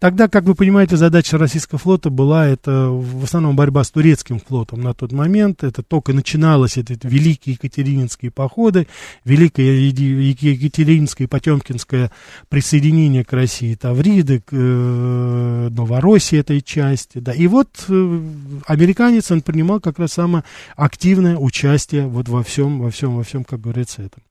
Тогда, 0.00 0.28
как 0.28 0.44
вы 0.44 0.54
понимаете, 0.54 0.96
задача 0.96 1.36
российского 1.36 1.78
флота 1.78 2.08
была 2.08 2.46
это 2.46 2.88
в 2.88 3.22
основном 3.22 3.54
борьба 3.54 3.84
с 3.84 3.90
турецким 3.90 4.40
флотом 4.40 4.80
на 4.80 4.94
тот 4.94 5.12
момент. 5.12 5.62
Это 5.62 5.82
только 5.82 6.14
начиналось, 6.14 6.78
это, 6.78 6.94
это 6.94 7.06
великие 7.06 7.52
екатерининские 7.52 8.30
походы, 8.30 8.86
великое 9.26 9.74
екатерининское 9.74 11.26
и 11.26 11.28
потемкинское 11.28 12.10
присоединение 12.48 13.26
к 13.26 13.32
России 13.34 13.74
Тавриды, 13.74 14.40
к 14.40 14.52
э, 14.52 15.68
Новороссии 15.70 16.38
этой 16.38 16.62
части. 16.62 17.18
Да. 17.18 17.34
И 17.34 17.46
вот 17.46 17.68
э, 17.88 18.20
американец, 18.66 19.30
он 19.30 19.42
принимал 19.42 19.80
как 19.80 19.98
раз 19.98 20.14
самое 20.14 20.44
активное 20.76 21.36
участие 21.36 22.06
вот 22.06 22.26
во 22.30 22.42
всем, 22.42 22.80
во 22.80 22.90
всем, 22.90 23.16
во 23.16 23.22
всем, 23.22 23.44
как 23.44 23.60
говорится, 23.60 24.00
этом. 24.00 24.22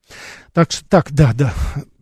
Так 0.52 0.72
что, 0.72 0.84
так, 0.90 1.12
да, 1.12 1.32
да, 1.36 1.54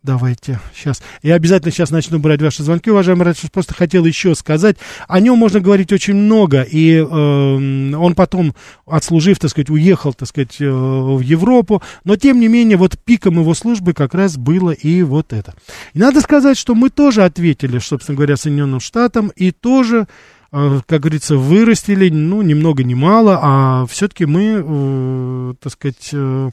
Давайте, 0.08 0.62
сейчас. 0.74 1.04
Я 1.22 1.36
обязательно 1.36 1.70
сейчас 1.70 1.92
начну 1.92 2.18
брать 2.18 2.42
ваши 2.42 2.64
звонки, 2.64 2.90
уважаемый 2.90 3.24
Радио. 3.24 3.50
Просто 3.52 3.74
хотел 3.74 4.06
еще 4.06 4.36
сказать. 4.36 4.78
О 5.06 5.20
нем 5.20 5.38
можно 5.38 5.60
говорить 5.60 5.92
очень 5.92 6.14
много. 6.14 6.62
И 6.62 6.94
э, 6.94 7.04
он 7.04 8.16
потом, 8.16 8.56
отслужив, 8.86 9.38
так 9.38 9.52
сказать, 9.52 9.70
уехал, 9.70 10.14
так 10.14 10.30
сказать, 10.30 10.62
э, 10.62 10.66
в 10.66 11.20
Европу. 11.20 11.84
Но, 12.06 12.16
тем 12.16 12.40
не 12.40 12.48
менее, 12.48 12.78
вот 12.78 12.98
пиком 12.98 13.42
его 13.42 13.54
службы 13.54 13.92
как 13.92 14.14
раз 14.14 14.38
было 14.38 14.72
и 14.72 15.04
вот 15.04 15.34
это. 15.34 15.56
И 15.94 16.00
надо 16.00 16.22
сказать, 16.22 16.58
что 16.58 16.74
мы 16.74 16.90
тоже 16.90 17.26
ответили, 17.26 17.78
собственно 17.78 18.16
говоря, 18.16 18.38
Соединенным 18.38 18.80
Штатам. 18.80 19.34
И 19.36 19.52
тоже 19.52 20.08
как 20.52 21.02
говорится, 21.02 21.36
вырастили, 21.38 22.10
ну, 22.10 22.42
ни 22.42 22.54
много 22.54 22.84
ни 22.84 22.94
мало, 22.94 23.40
а 23.42 23.86
все-таки 23.88 24.26
мы, 24.26 24.64
э, 24.64 25.54
так 25.62 25.74
сказать, 25.74 26.10
э, 26.14 26.52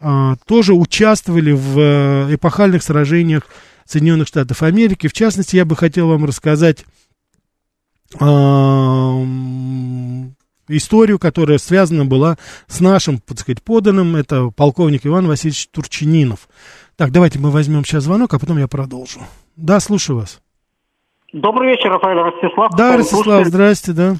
э, 0.00 0.34
тоже 0.46 0.74
участвовали 0.74 1.52
в 1.52 1.78
э, 1.78 2.34
эпохальных 2.34 2.82
сражениях 2.82 3.42
Соединенных 3.84 4.28
Штатов 4.28 4.62
Америки. 4.62 5.08
В 5.08 5.12
частности, 5.12 5.56
я 5.56 5.64
бы 5.64 5.74
хотел 5.74 6.08
вам 6.08 6.24
рассказать 6.24 6.84
э, 8.20 8.24
историю, 10.68 11.18
которая 11.18 11.58
связана 11.58 12.04
была 12.04 12.38
с 12.68 12.80
нашим, 12.80 13.18
так 13.18 13.40
сказать, 13.40 13.62
поданным, 13.62 14.16
это 14.16 14.48
полковник 14.50 15.06
Иван 15.06 15.26
Васильевич 15.26 15.68
Турчининов. 15.70 16.48
Так, 16.96 17.10
давайте 17.10 17.38
мы 17.38 17.50
возьмем 17.50 17.84
сейчас 17.84 18.04
звонок, 18.04 18.34
а 18.34 18.38
потом 18.38 18.58
я 18.58 18.68
продолжу. 18.68 19.20
Да, 19.56 19.80
слушаю 19.80 20.18
вас. 20.18 20.41
Добрый 21.32 21.70
вечер, 21.70 21.90
Рафаэль 21.90 22.18
Ростислав. 22.18 22.70
Да, 22.76 22.96
Ростислав, 22.96 23.46
здрасте, 23.46 23.92
да. 23.92 24.14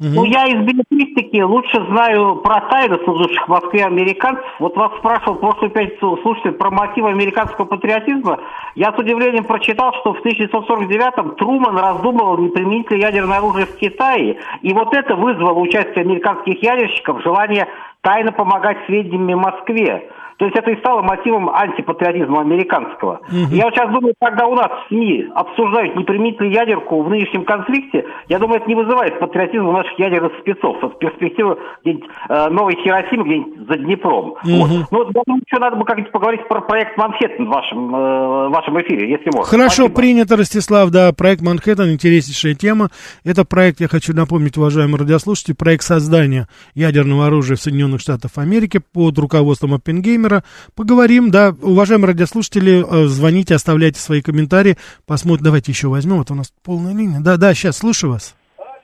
Угу. 0.00 0.10
Ну, 0.14 0.24
я 0.26 0.46
из 0.46 0.64
билетристики 0.64 1.40
лучше 1.40 1.84
знаю 1.88 2.36
про 2.36 2.60
тайны 2.70 2.98
служивших 3.02 3.46
в 3.46 3.48
Москве 3.48 3.84
американцев. 3.84 4.44
Вот 4.60 4.76
вас 4.76 4.92
спрашивал 4.98 5.34
в 5.34 5.40
прошлую 5.40 5.70
пятницу 5.70 6.16
слушатель 6.22 6.52
про 6.52 6.70
мотивы 6.70 7.08
американского 7.08 7.64
патриотизма. 7.64 8.38
Я 8.76 8.92
с 8.92 8.98
удивлением 8.98 9.44
прочитал, 9.44 9.92
что 9.94 10.14
в 10.14 10.24
1949-м 10.24 11.34
Труман 11.34 11.76
раздумывал, 11.76 12.38
не 12.38 12.50
применить 12.50 12.88
ли 12.92 13.00
ядерное 13.00 13.38
оружие 13.38 13.66
в 13.66 13.76
Китае. 13.76 14.38
И 14.62 14.72
вот 14.72 14.94
это 14.94 15.16
вызвало 15.16 15.58
участие 15.58 16.04
американских 16.04 16.62
ядерщиков, 16.62 17.20
желание 17.22 17.66
тайно 18.02 18.30
помогать 18.30 18.78
сведениями 18.86 19.34
Москве. 19.34 20.08
То 20.38 20.44
есть 20.44 20.56
это 20.56 20.70
и 20.70 20.78
стало 20.78 21.02
мотивом 21.02 21.50
антипатриотизма 21.50 22.42
американского. 22.42 23.20
Угу. 23.28 23.54
Я 23.54 23.64
вот 23.64 23.74
сейчас 23.74 23.92
думаю, 23.92 24.14
когда 24.20 24.46
у 24.46 24.54
нас 24.54 24.70
в 24.70 24.88
СМИ 24.88 25.26
обсуждают, 25.34 25.96
не 25.96 26.04
применить 26.04 26.40
ли 26.40 26.52
ядерку 26.52 27.02
в 27.02 27.10
нынешнем 27.10 27.44
конфликте, 27.44 28.06
я 28.28 28.38
думаю, 28.38 28.60
это 28.60 28.68
не 28.68 28.76
вызывает 28.76 29.18
патриотизма 29.18 29.72
наших 29.72 29.98
ядерных 29.98 30.32
спецов. 30.40 30.76
Это 30.78 30.94
перспектива 30.94 31.58
где-нибудь 31.82 32.08
э, 32.28 32.48
новой 32.50 32.76
Хиросимы 32.76 33.24
где-нибудь 33.24 33.68
за 33.68 33.78
Днепром. 33.78 34.26
Угу. 34.30 34.38
Вот. 34.44 34.70
Ну 34.70 34.98
вот, 34.98 35.08
я 35.12 35.22
думаю, 35.26 35.42
еще 35.44 35.60
надо 35.60 35.76
бы 35.76 35.84
как-нибудь 35.84 36.12
поговорить 36.12 36.46
про 36.46 36.60
проект 36.60 36.96
Манхэттен 36.96 37.46
в 37.46 37.48
вашем, 37.48 37.96
э, 37.96 38.48
в 38.48 38.50
вашем 38.52 38.80
эфире, 38.82 39.10
если 39.10 39.30
можно. 39.34 39.50
Хорошо, 39.50 39.86
Спасибо. 39.86 39.96
принято, 39.96 40.36
Ростислав, 40.36 40.90
да, 40.90 41.12
проект 41.12 41.42
Манхэттен, 41.42 41.90
интереснейшая 41.90 42.54
тема. 42.54 42.90
Это 43.24 43.44
проект, 43.44 43.80
я 43.80 43.88
хочу 43.88 44.14
напомнить, 44.14 44.56
уважаемые 44.56 45.00
радиослушатели, 45.00 45.56
проект 45.56 45.82
создания 45.82 46.46
ядерного 46.76 47.26
оружия 47.26 47.56
в 47.56 47.60
Соединенных 47.60 48.00
Штатах 48.00 48.30
Америки 48.36 48.80
под 48.92 49.18
руководством 49.18 49.74
Оппенгеймера 49.74 50.27
Владимира. 50.28 50.42
Поговорим, 50.76 51.30
да. 51.30 51.54
Уважаемые 51.62 52.08
радиослушатели, 52.08 52.80
э, 52.80 53.06
звоните, 53.06 53.54
оставляйте 53.54 54.00
свои 54.00 54.22
комментарии. 54.22 54.76
Посмотрим. 55.06 55.44
Давайте 55.44 55.72
еще 55.72 55.88
возьмем. 55.88 56.18
Вот 56.18 56.30
у 56.30 56.34
нас 56.34 56.52
полная 56.64 56.92
линия. 56.94 57.20
Да, 57.20 57.36
да, 57.36 57.54
сейчас, 57.54 57.78
слушаю 57.78 58.12
вас. 58.12 58.36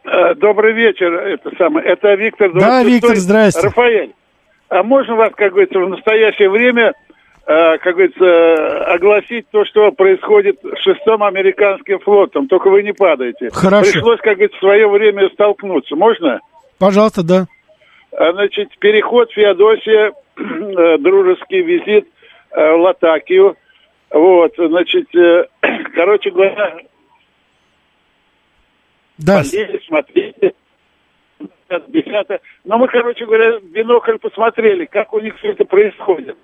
Э, 0.05 0.35
добрый 0.35 0.73
вечер, 0.73 1.13
это 1.13 1.51
самое. 1.57 1.87
Это 1.87 2.15
Виктор. 2.15 2.53
Да, 2.53 2.83
Виктор, 2.83 3.17
здрасте. 3.17 3.61
Рафаэль. 3.69 4.13
А 4.69 4.83
можно 4.83 5.15
вас, 5.15 5.33
как 5.37 5.53
говорится, 5.53 5.79
в 5.79 5.89
настоящее 5.89 6.51
время, 6.51 6.95
э, 7.47 7.79
как 7.79 7.95
говорится, 7.95 8.85
огласить 8.93 9.47
то, 9.51 9.65
что 9.65 9.93
происходит 9.93 10.59
с 10.63 10.79
шестым 10.83 11.23
американским 11.23 12.01
флотом? 12.01 12.49
Только 12.49 12.71
вы 12.71 12.83
не 12.83 12.93
падаете. 12.93 13.51
Хорошо. 13.53 13.93
Пришлось, 13.93 14.21
как 14.21 14.35
говорится, 14.35 14.57
в 14.57 14.61
свое 14.61 14.89
время 14.89 15.29
столкнуться. 15.31 15.95
Можно? 15.97 16.41
Пожалуйста, 16.79 17.23
да. 17.23 17.47
А, 18.17 18.33
Значит, 18.33 18.71
переход 18.79 19.31
Феодосия, 19.33 20.13
дружеский 20.37 21.63
визит 21.63 22.09
э, 22.51 22.73
в 22.73 22.81
Латакию. 22.81 23.57
Вот, 24.11 24.55
значит, 24.57 25.15
э, 25.15 25.47
короче 25.95 26.31
говоря, 26.31 26.79
Да, 29.19 29.43
болели, 29.43 29.81
смотрели. 29.87 30.55
Но 32.65 32.79
мы, 32.79 32.89
короче 32.89 33.27
говоря, 33.27 33.59
бинокль 33.61 34.19
посмотрели, 34.19 34.85
как 34.85 35.13
у 35.13 35.21
них 35.21 35.37
все 35.39 35.53
это 35.53 35.65
происходит. 35.65 36.37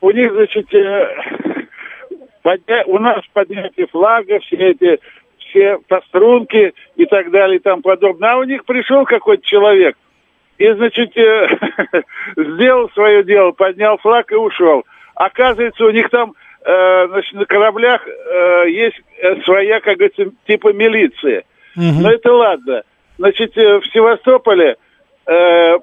У 0.00 0.10
них, 0.10 0.32
значит, 0.32 0.72
э, 0.74 1.66
подня- 2.42 2.84
у 2.86 2.98
нас 2.98 3.22
поднятие 3.32 3.86
флага, 3.86 4.40
все 4.40 4.56
эти, 4.56 4.98
все 5.38 5.78
пострунки 5.88 6.74
и 6.96 7.06
так 7.06 7.30
далее 7.30 7.56
и 7.56 7.62
тому 7.62 7.82
подобное. 7.82 8.32
А 8.32 8.38
у 8.38 8.44
них 8.44 8.64
пришел 8.64 9.04
какой-то 9.04 9.44
человек 9.44 9.96
и, 10.58 10.72
значит, 10.72 11.16
э, 11.16 11.48
сделал 12.36 12.90
свое 12.90 13.22
дело, 13.24 13.52
поднял 13.52 13.98
флаг 13.98 14.32
и 14.32 14.36
ушел. 14.36 14.84
Оказывается, 15.14 15.84
у 15.84 15.90
них 15.90 16.08
там, 16.10 16.34
э, 16.64 17.08
значит, 17.08 17.34
на 17.34 17.46
кораблях 17.46 18.06
э, 18.06 18.70
есть 18.70 19.00
э, 19.18 19.42
своя, 19.42 19.80
как 19.80 19.96
говорится, 19.96 20.24
типа 20.46 20.72
милиция. 20.72 21.44
Мгм. 21.74 22.02
Но 22.02 22.10
это 22.10 22.32
ладно. 22.32 22.82
Значит, 23.18 23.56
э, 23.56 23.80
в 23.80 23.86
Севастополе 23.92 24.76
э, 25.26 25.78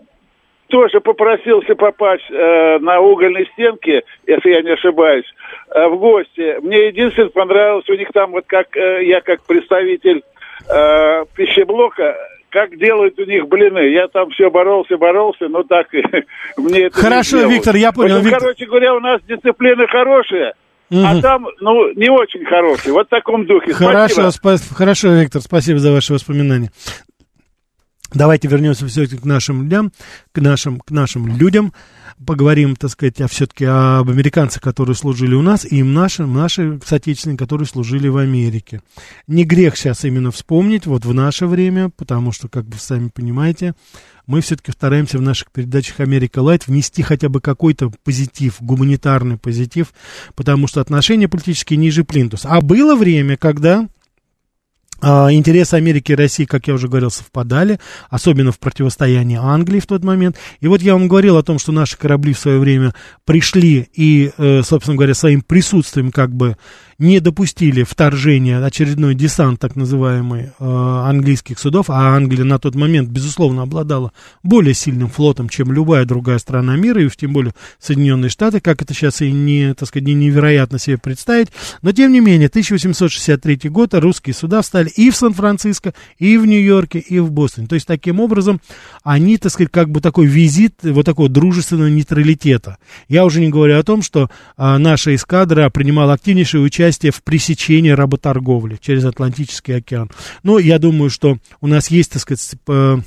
тоже 0.68 1.02
попросился 1.02 1.76
попасть 1.76 2.30
э, 2.32 2.80
на 2.80 3.00
угольной 3.00 3.48
стенке, 3.54 4.04
если 4.26 4.50
я 4.50 4.62
не 4.62 4.72
ошибаюсь, 4.72 5.26
э, 5.70 5.88
в 5.88 5.98
гости. 5.98 6.58
Мне 6.62 6.88
единственное 6.88 7.30
понравилось, 7.30 7.90
у 7.90 7.94
них 7.94 8.10
там 8.12 8.32
вот 8.32 8.46
как 8.48 8.76
э, 8.76 9.06
я 9.06 9.22
как 9.22 9.44
представитель 9.44 10.24
э, 10.68 11.26
пищеблока, 11.36 12.18
как 12.54 12.78
делают 12.78 13.18
у 13.20 13.26
них 13.26 13.48
блины. 13.48 13.92
Я 13.92 14.08
там 14.08 14.30
все 14.30 14.50
боролся, 14.52 14.96
боролся, 14.98 15.48
но 15.50 15.64
так 15.64 15.88
мне 16.58 16.84
это 16.86 16.96
Хорошо. 17.02 17.48
Виктор, 17.48 17.76
я 17.76 17.92
понял, 17.92 18.10
Поэтому, 18.16 18.24
Виктор. 18.26 18.40
короче 18.42 18.66
говоря, 18.68 18.96
у 18.96 19.00
нас 19.00 19.22
дисциплина 19.28 19.86
хорошая, 19.88 20.54
а 20.92 21.14
Мгм. 21.14 21.22
там, 21.22 21.48
ну, 21.60 21.92
не 21.96 22.10
очень 22.10 22.46
хорошая. 22.46 22.94
Вот 22.94 23.08
в 23.08 23.10
таком 23.10 23.46
духе. 23.48 23.74
Хорошо, 23.74 24.30
Спасибо. 24.32 24.54
спа- 24.72 24.74
хорошо, 24.76 25.08
Виктор, 25.16 25.42
спасибо 25.42 25.80
за 25.80 25.92
ваши 25.92 26.14
воспоминания. 26.14 26.70
Давайте 28.14 28.48
вернемся 28.48 28.86
все-таки 28.86 29.18
к 29.18 29.26
нашим 29.26 29.64
людям, 29.64 29.92
к 30.32 30.40
нашим, 30.40 30.80
к 30.80 30.92
нашим 30.92 31.36
людям. 31.36 31.74
Поговорим, 32.26 32.76
так 32.76 32.92
сказать, 32.92 33.22
о, 33.22 33.28
все-таки 33.28 33.66
об 33.66 34.10
американцах, 34.10 34.62
которые 34.62 34.96
служили 34.96 35.36
у 35.36 35.42
нас, 35.42 35.66
и 35.66 35.78
им 35.78 35.94
нашим, 35.94 36.34
наши 36.34 36.80
соотечественники, 36.86 37.40
которые 37.40 37.68
служили 37.68 38.08
в 38.08 38.18
Америке. 38.18 38.82
Не 39.28 39.44
грех 39.44 39.78
сейчас 39.78 40.06
именно 40.06 40.32
вспомнить, 40.32 40.86
вот 40.86 41.06
в 41.06 41.14
наше 41.14 41.48
время, 41.48 41.90
потому 41.90 42.32
что, 42.32 42.48
как 42.48 42.66
вы 42.66 42.78
сами 42.78 43.10
понимаете, 43.10 43.74
мы 44.26 44.42
все-таки 44.42 44.72
стараемся 44.72 45.18
в 45.18 45.22
наших 45.22 45.52
передачах 45.52 46.00
Америка 46.00 46.40
Лайт 46.40 46.68
внести 46.68 47.02
хотя 47.02 47.30
бы 47.30 47.42
какой-то 47.42 47.92
позитив, 48.04 48.58
гуманитарный 48.62 49.38
позитив, 49.38 49.94
потому 50.36 50.68
что 50.68 50.82
отношения 50.82 51.28
политические 51.28 51.78
ниже 51.78 52.04
плинтуса. 52.04 52.50
А 52.50 52.62
было 52.62 52.96
время, 52.96 53.36
когда 53.36 53.82
а, 53.82 53.88
Интересы 55.04 55.76
Америки 55.76 56.14
и 56.14 56.16
России, 56.16 56.46
как 56.46 56.68
я 56.68 56.74
уже 56.74 56.88
говорил, 56.88 57.12
совпадали, 57.12 57.80
особенно 58.10 58.52
в 58.52 58.60
противостоянии 58.60 59.38
Англии 59.38 59.80
в 59.80 59.86
тот 59.86 60.04
момент. 60.04 60.38
И 60.62 60.68
вот 60.68 60.82
я 60.82 60.94
вам 60.94 61.08
говорил 61.08 61.38
о 61.38 61.44
том, 61.44 61.60
что 61.60 61.72
наши 61.72 61.98
корабли 61.98 62.34
в 62.34 62.40
свое 62.40 62.60
время 62.60 62.94
пришли 63.26 63.90
и, 63.94 64.32
э, 64.38 64.62
собственно 64.64 64.96
говоря, 64.96 65.14
своим 65.14 65.42
присутствием 65.42 66.12
как 66.12 66.34
бы 66.34 66.58
не 66.98 67.20
допустили 67.20 67.84
вторжения, 67.84 68.64
очередной 68.64 69.16
десант, 69.16 69.60
так 69.60 69.76
называемый, 69.76 70.44
э, 70.44 70.50
английских 70.60 71.60
судов, 71.60 71.90
а 71.90 72.16
Англия 72.16 72.44
на 72.44 72.60
тот 72.60 72.76
момент, 72.76 73.10
безусловно, 73.10 73.64
обладала 73.64 74.12
более 74.44 74.74
сильным 74.74 75.10
флотом, 75.10 75.50
чем 75.50 75.72
любая 75.72 76.06
другая 76.06 76.38
страна 76.38 76.76
мира, 76.76 77.02
и 77.02 77.06
уж 77.06 77.16
тем 77.16 77.34
более 77.34 77.54
Соединенные 77.80 78.30
Штаты, 78.30 78.60
как 78.60 78.82
это 78.82 78.94
сейчас 78.94 79.22
и 79.22 79.32
не, 79.32 79.74
так 79.74 79.88
сказать, 79.88 80.08
не 80.08 80.14
невероятно 80.14 80.80
себе 80.80 80.98
представить. 80.98 81.50
Но, 81.82 81.92
тем 81.92 82.12
не 82.12 82.20
менее, 82.20 82.48
1863 82.48 83.70
год 83.70 83.94
русские 83.94 84.34
суда 84.34 84.62
встали 84.62 84.90
и 84.90 85.10
в 85.10 85.16
Сан-Франциско, 85.16 85.94
и 86.18 86.38
в 86.38 86.46
Нью-Йорке, 86.46 87.00
и 87.00 87.20
в 87.20 87.32
Бостоне. 87.32 87.68
То 87.68 87.76
есть, 87.76 87.88
таким 87.88 88.20
образом, 88.20 88.62
они, 89.04 89.38
так 89.38 89.52
сказать, 89.52 89.72
как 89.72 89.90
бы 89.90 90.02
такой 90.02 90.26
визит 90.26 90.76
вот 90.84 91.06
такого 91.06 91.30
дружественного 91.30 91.90
нейтралитета. 91.90 92.78
Я 93.08 93.26
уже 93.26 93.42
не 93.42 93.50
говорю 93.50 93.78
о 93.78 93.84
том, 93.84 94.02
что 94.02 94.30
а, 94.58 94.78
наша 94.78 95.16
эскадра 95.16 95.70
принимала 95.70 96.14
активнейшее 96.14 96.62
участие 96.62 96.83
в 96.92 97.24
пресечении 97.24 97.90
работорговли 97.92 98.78
через 98.80 99.06
Атлантический 99.06 99.78
океан. 99.78 100.10
Но 100.44 100.60
я 100.60 100.80
думаю, 100.80 101.10
что 101.10 101.38
у 101.62 101.68
нас 101.68 101.90
есть, 101.90 102.12
так 102.12 102.22
сказать, 102.22 102.56
п- 102.66 103.02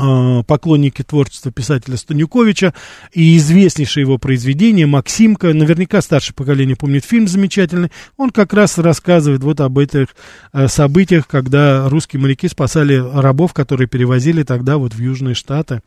а, 0.00 0.44
поклонники 0.44 1.02
творчества 1.02 1.50
писателя 1.50 1.96
Станюковича 1.96 2.72
и 3.12 3.36
известнейшее 3.36 4.02
его 4.02 4.16
произведение 4.16 4.86
«Максимка». 4.86 5.52
Наверняка 5.52 6.00
старшее 6.02 6.36
поколение 6.36 6.76
помнит 6.76 7.04
фильм 7.04 7.26
замечательный. 7.26 7.90
Он 8.16 8.30
как 8.30 8.52
раз 8.52 8.78
рассказывает 8.78 9.42
вот 9.42 9.60
об 9.60 9.76
этих 9.76 10.08
э, 10.52 10.68
событиях, 10.68 11.26
когда 11.26 11.88
русские 11.88 12.22
моряки 12.22 12.46
спасали 12.46 12.94
рабов, 12.94 13.52
которые 13.54 13.88
перевозили 13.88 14.44
тогда 14.44 14.78
вот 14.78 14.94
в 14.94 15.00
Южные 15.00 15.34
Штаты 15.34 15.80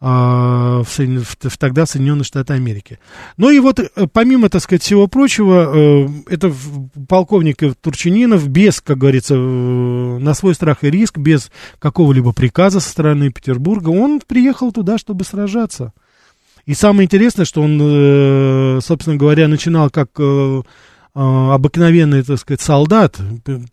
Соедин- 0.00 1.24
в- 1.24 1.36
в 1.48 1.58
тогда 1.58 1.84
Соединенные 1.86 2.24
Штаты 2.24 2.52
Америки. 2.54 2.98
Ну 3.36 3.50
и 3.50 3.58
вот, 3.58 3.80
э, 3.80 3.88
помимо, 4.12 4.48
так 4.48 4.62
сказать, 4.62 4.82
всего 4.82 5.08
прочего, 5.08 5.72
э, 5.74 6.08
это 6.28 6.52
полковник 7.08 7.58
Турчининов 7.80 8.46
без, 8.48 8.80
как 8.80 8.98
говорится, 8.98 9.34
э, 9.34 10.18
на 10.18 10.34
свой 10.34 10.54
страх 10.54 10.84
и 10.84 10.90
риск, 10.90 11.18
без 11.18 11.50
какого-либо 11.80 12.32
приказа 12.32 12.80
со 12.80 12.90
стороны 12.90 13.32
Петербурга, 13.32 13.88
он 13.88 14.20
приехал 14.26 14.70
туда, 14.72 14.98
чтобы 14.98 15.24
сражаться. 15.24 15.92
И 16.66 16.74
самое 16.74 17.06
интересное, 17.06 17.44
что 17.46 17.62
он, 17.62 18.80
собственно 18.82 19.16
говоря, 19.16 19.48
начинал 19.48 19.88
как 19.88 20.10
обыкновенный, 21.14 22.22
так 22.22 22.38
сказать, 22.38 22.60
солдат, 22.60 23.18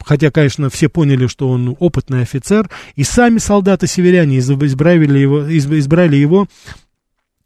хотя, 0.03 0.31
конечно, 0.31 0.69
все 0.69 0.89
поняли, 0.89 1.27
что 1.27 1.49
он 1.49 1.75
опытный 1.79 2.21
офицер, 2.21 2.69
и 2.95 3.03
сами 3.03 3.37
солдаты-северяне 3.37 4.37
из- 4.37 4.49
избрали 4.49 5.17
его, 5.19 5.45
из- 5.47 5.67
избрали 5.67 6.15
его 6.15 6.47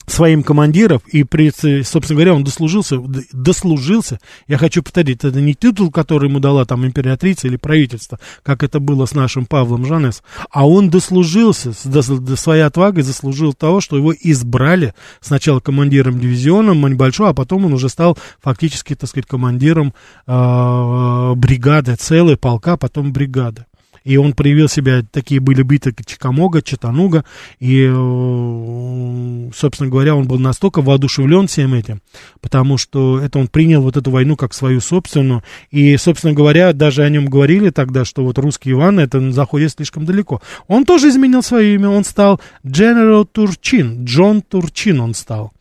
своим 0.09 0.43
командиром, 0.43 1.01
и, 1.07 1.23
при, 1.23 1.51
собственно 1.83 2.17
говоря, 2.17 2.33
он 2.33 2.43
дослужился, 2.43 2.97
дослужился, 3.31 4.19
я 4.47 4.57
хочу 4.57 4.83
повторить, 4.83 5.23
это 5.23 5.39
не 5.39 5.53
титул, 5.53 5.91
который 5.91 6.29
ему 6.29 6.39
дала 6.39 6.65
там 6.65 6.85
императрица 6.85 7.47
или 7.47 7.57
правительство, 7.57 8.19
как 8.43 8.63
это 8.63 8.79
было 8.79 9.05
с 9.05 9.13
нашим 9.13 9.45
Павлом 9.45 9.85
Жанес, 9.85 10.23
а 10.51 10.67
он 10.67 10.89
дослужился, 10.89 11.73
своей 11.73 12.63
отвагой 12.63 13.03
заслужил 13.03 13.53
того, 13.53 13.81
что 13.81 13.97
его 13.97 14.13
избрали 14.13 14.93
сначала 15.21 15.59
командиром 15.59 16.19
дивизиона 16.19 16.73
небольшого, 16.73 17.29
а 17.29 17.33
потом 17.33 17.65
он 17.65 17.73
уже 17.73 17.89
стал 17.89 18.17
фактически, 18.41 18.95
так 18.95 19.09
сказать, 19.09 19.27
командиром 19.27 19.93
э, 20.27 21.33
бригады, 21.35 21.95
целой 21.95 22.37
полка, 22.37 22.77
потом 22.77 23.13
бригады. 23.13 23.65
И 24.09 24.17
он 24.17 24.33
проявил 24.33 24.67
себя, 24.67 25.03
такие 25.03 25.39
были 25.39 25.61
биты 25.61 25.93
Чикамога, 26.03 26.63
Чатануга, 26.63 27.25
и, 27.59 27.87
э, 27.87 29.51
собственно 29.55 29.87
говоря, 29.87 30.15
он 30.15 30.27
был 30.27 30.39
настолько 30.39 30.81
воодушевлен 30.81 31.45
всем 31.45 31.75
этим, 31.75 32.01
потому 32.41 32.79
что 32.79 33.19
это 33.19 33.37
он 33.37 33.49
принял 33.49 33.83
вот 33.83 33.97
эту 33.97 34.09
войну 34.09 34.35
как 34.35 34.55
свою 34.55 34.81
собственную, 34.81 35.43
и, 35.69 35.95
собственно 35.97 36.33
говоря, 36.33 36.73
даже 36.73 37.03
о 37.03 37.09
нем 37.09 37.27
говорили 37.27 37.69
тогда, 37.69 38.03
что 38.03 38.23
вот 38.25 38.39
русский 38.39 38.71
Иван, 38.71 38.99
это 38.99 39.31
заходит 39.31 39.73
слишком 39.73 40.05
далеко. 40.05 40.41
Он 40.67 40.85
тоже 40.85 41.09
изменил 41.09 41.43
свое 41.43 41.75
имя, 41.75 41.89
он 41.89 42.03
стал 42.03 42.41
General 42.65 43.27
Турчин, 43.31 44.05
Джон 44.05 44.41
Турчин 44.41 45.01
он 45.01 45.13
стал. 45.13 45.51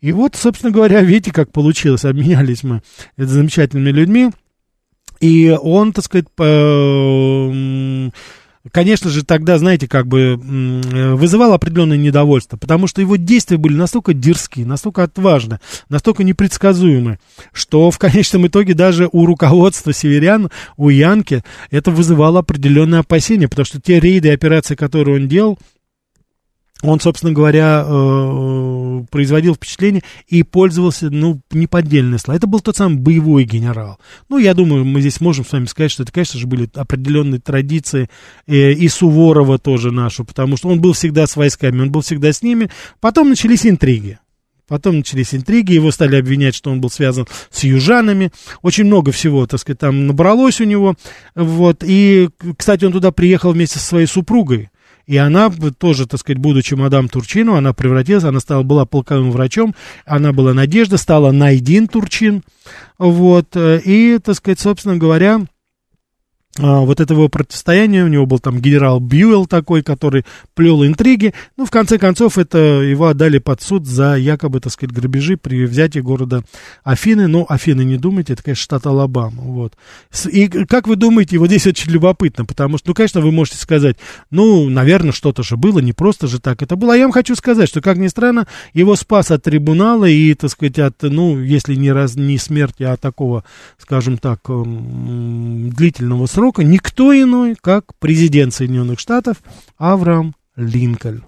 И 0.00 0.12
вот, 0.12 0.34
собственно 0.34 0.72
говоря, 0.72 1.02
видите, 1.02 1.30
как 1.30 1.52
получилось, 1.52 2.06
обменялись 2.06 2.62
мы 2.62 2.80
замечательными 3.18 3.90
людьми, 3.90 4.30
и 5.20 5.56
он, 5.60 5.92
так 5.92 6.04
сказать, 6.04 6.26
конечно 8.72 9.10
же, 9.10 9.24
тогда, 9.24 9.58
знаете, 9.58 9.88
как 9.88 10.06
бы 10.06 10.36
вызывал 10.36 11.52
определенное 11.52 11.96
недовольство, 11.96 12.56
потому 12.56 12.86
что 12.86 13.00
его 13.00 13.16
действия 13.16 13.56
были 13.56 13.74
настолько 13.74 14.14
дерзкие, 14.14 14.66
настолько 14.66 15.04
отважны, 15.04 15.60
настолько 15.88 16.24
непредсказуемы, 16.24 17.18
что 17.52 17.90
в 17.90 17.98
конечном 17.98 18.46
итоге 18.46 18.74
даже 18.74 19.08
у 19.10 19.26
руководства 19.26 19.92
северян, 19.92 20.50
у 20.76 20.88
Янки, 20.88 21.42
это 21.70 21.90
вызывало 21.90 22.40
определенное 22.40 23.00
опасение, 23.00 23.48
потому 23.48 23.64
что 23.66 23.80
те 23.80 24.00
рейды 24.00 24.28
и 24.28 24.32
операции, 24.32 24.74
которые 24.74 25.16
он 25.16 25.28
делал, 25.28 25.58
он, 26.82 27.00
собственно 27.00 27.32
говоря, 27.32 27.84
э, 27.84 29.04
производил 29.10 29.54
впечатление 29.54 30.02
и 30.28 30.44
пользовался, 30.44 31.10
ну, 31.10 31.40
неподдельное 31.50 32.18
слово. 32.18 32.36
Это 32.36 32.46
был 32.46 32.60
тот 32.60 32.76
самый 32.76 32.98
боевой 32.98 33.44
генерал. 33.44 33.98
Ну, 34.28 34.38
я 34.38 34.54
думаю, 34.54 34.84
мы 34.84 35.00
здесь 35.00 35.20
можем 35.20 35.44
с 35.44 35.52
вами 35.52 35.66
сказать, 35.66 35.90
что 35.90 36.04
это, 36.04 36.12
конечно 36.12 36.38
же, 36.38 36.46
были 36.46 36.70
определенные 36.74 37.40
традиции 37.40 38.08
э, 38.46 38.72
и 38.72 38.88
Суворова 38.88 39.58
тоже 39.58 39.90
нашу, 39.90 40.24
потому 40.24 40.56
что 40.56 40.68
он 40.68 40.80
был 40.80 40.92
всегда 40.92 41.26
с 41.26 41.34
войсками, 41.34 41.80
он 41.80 41.90
был 41.90 42.02
всегда 42.02 42.32
с 42.32 42.42
ними. 42.42 42.70
Потом 43.00 43.30
начались 43.30 43.66
интриги. 43.66 44.20
Потом 44.68 44.98
начались 44.98 45.34
интриги, 45.34 45.72
его 45.72 45.90
стали 45.90 46.16
обвинять, 46.16 46.54
что 46.54 46.70
он 46.70 46.80
был 46.80 46.90
связан 46.90 47.26
с 47.50 47.64
южанами. 47.64 48.30
Очень 48.62 48.84
много 48.84 49.12
всего, 49.12 49.46
так 49.46 49.58
сказать, 49.58 49.78
там 49.78 50.06
набралось 50.06 50.60
у 50.60 50.64
него. 50.64 50.94
Вот. 51.34 51.82
И, 51.84 52.28
кстати, 52.56 52.84
он 52.84 52.92
туда 52.92 53.10
приехал 53.10 53.52
вместе 53.52 53.78
со 53.78 53.86
своей 53.86 54.06
супругой. 54.06 54.68
И 55.08 55.16
она 55.16 55.50
тоже, 55.78 56.06
так 56.06 56.20
сказать, 56.20 56.38
будучи 56.38 56.74
мадам 56.74 57.08
Турчину, 57.08 57.54
она 57.54 57.72
превратилась, 57.72 58.24
она 58.24 58.40
стала, 58.40 58.62
была 58.62 58.84
полковым 58.84 59.30
врачом, 59.30 59.74
она 60.04 60.34
была 60.34 60.52
Надежда, 60.52 60.98
стала 60.98 61.32
Найдин 61.32 61.88
Турчин, 61.88 62.42
вот, 62.98 63.56
э, 63.56 63.80
и, 63.82 64.18
так 64.18 64.34
сказать, 64.36 64.60
собственно 64.60 64.98
говоря, 64.98 65.40
вот 66.58 67.00
этого 67.00 67.28
противостояния, 67.28 68.04
у 68.04 68.08
него 68.08 68.26
был 68.26 68.38
там 68.38 68.60
генерал 68.60 69.00
Бьюэлл 69.00 69.46
такой, 69.46 69.82
который 69.82 70.24
плел 70.54 70.84
интриги, 70.84 71.32
ну, 71.56 71.64
в 71.64 71.70
конце 71.70 71.98
концов, 71.98 72.36
это 72.36 72.58
его 72.58 73.06
отдали 73.06 73.38
под 73.38 73.62
суд 73.62 73.86
за 73.86 74.16
якобы, 74.16 74.60
так 74.60 74.72
сказать, 74.72 74.94
грабежи 74.94 75.36
при 75.36 75.64
взятии 75.64 76.00
города 76.00 76.42
Афины, 76.82 77.28
но 77.28 77.46
Афины, 77.48 77.82
не 77.82 77.96
думайте, 77.96 78.32
это, 78.32 78.42
конечно, 78.42 78.62
штат 78.62 78.86
Алабама, 78.86 79.42
вот. 79.42 79.74
И 80.30 80.48
как 80.48 80.88
вы 80.88 80.96
думаете, 80.96 81.38
вот 81.38 81.46
здесь 81.46 81.66
очень 81.66 81.92
любопытно, 81.92 82.44
потому 82.44 82.78
что, 82.78 82.88
ну, 82.88 82.94
конечно, 82.94 83.20
вы 83.20 83.30
можете 83.30 83.58
сказать, 83.58 83.96
ну, 84.30 84.68
наверное, 84.68 85.12
что-то 85.12 85.42
же 85.42 85.56
было, 85.56 85.78
не 85.78 85.92
просто 85.92 86.26
же 86.26 86.40
так 86.40 86.62
это 86.62 86.76
было, 86.76 86.94
а 86.94 86.96
я 86.96 87.04
вам 87.04 87.12
хочу 87.12 87.36
сказать, 87.36 87.68
что, 87.68 87.80
как 87.80 87.98
ни 87.98 88.08
странно, 88.08 88.46
его 88.74 88.96
спас 88.96 89.30
от 89.30 89.44
трибунала 89.44 90.06
и, 90.06 90.34
так 90.34 90.50
сказать, 90.50 90.78
от, 90.78 91.02
ну, 91.02 91.38
если 91.38 91.74
не, 91.74 91.92
раз, 91.92 92.16
не 92.16 92.38
смерти, 92.38 92.82
а 92.82 92.96
такого, 92.96 93.44
скажем 93.78 94.18
так, 94.18 94.40
длительного 94.48 96.26
срока, 96.26 96.47
срока 96.48 96.64
никто 96.64 97.12
иной, 97.12 97.56
как 97.60 97.94
президент 97.98 98.54
Соединенных 98.54 98.98
Штатов 98.98 99.36
Авраам 99.76 100.34
Линкольн. 100.56 101.26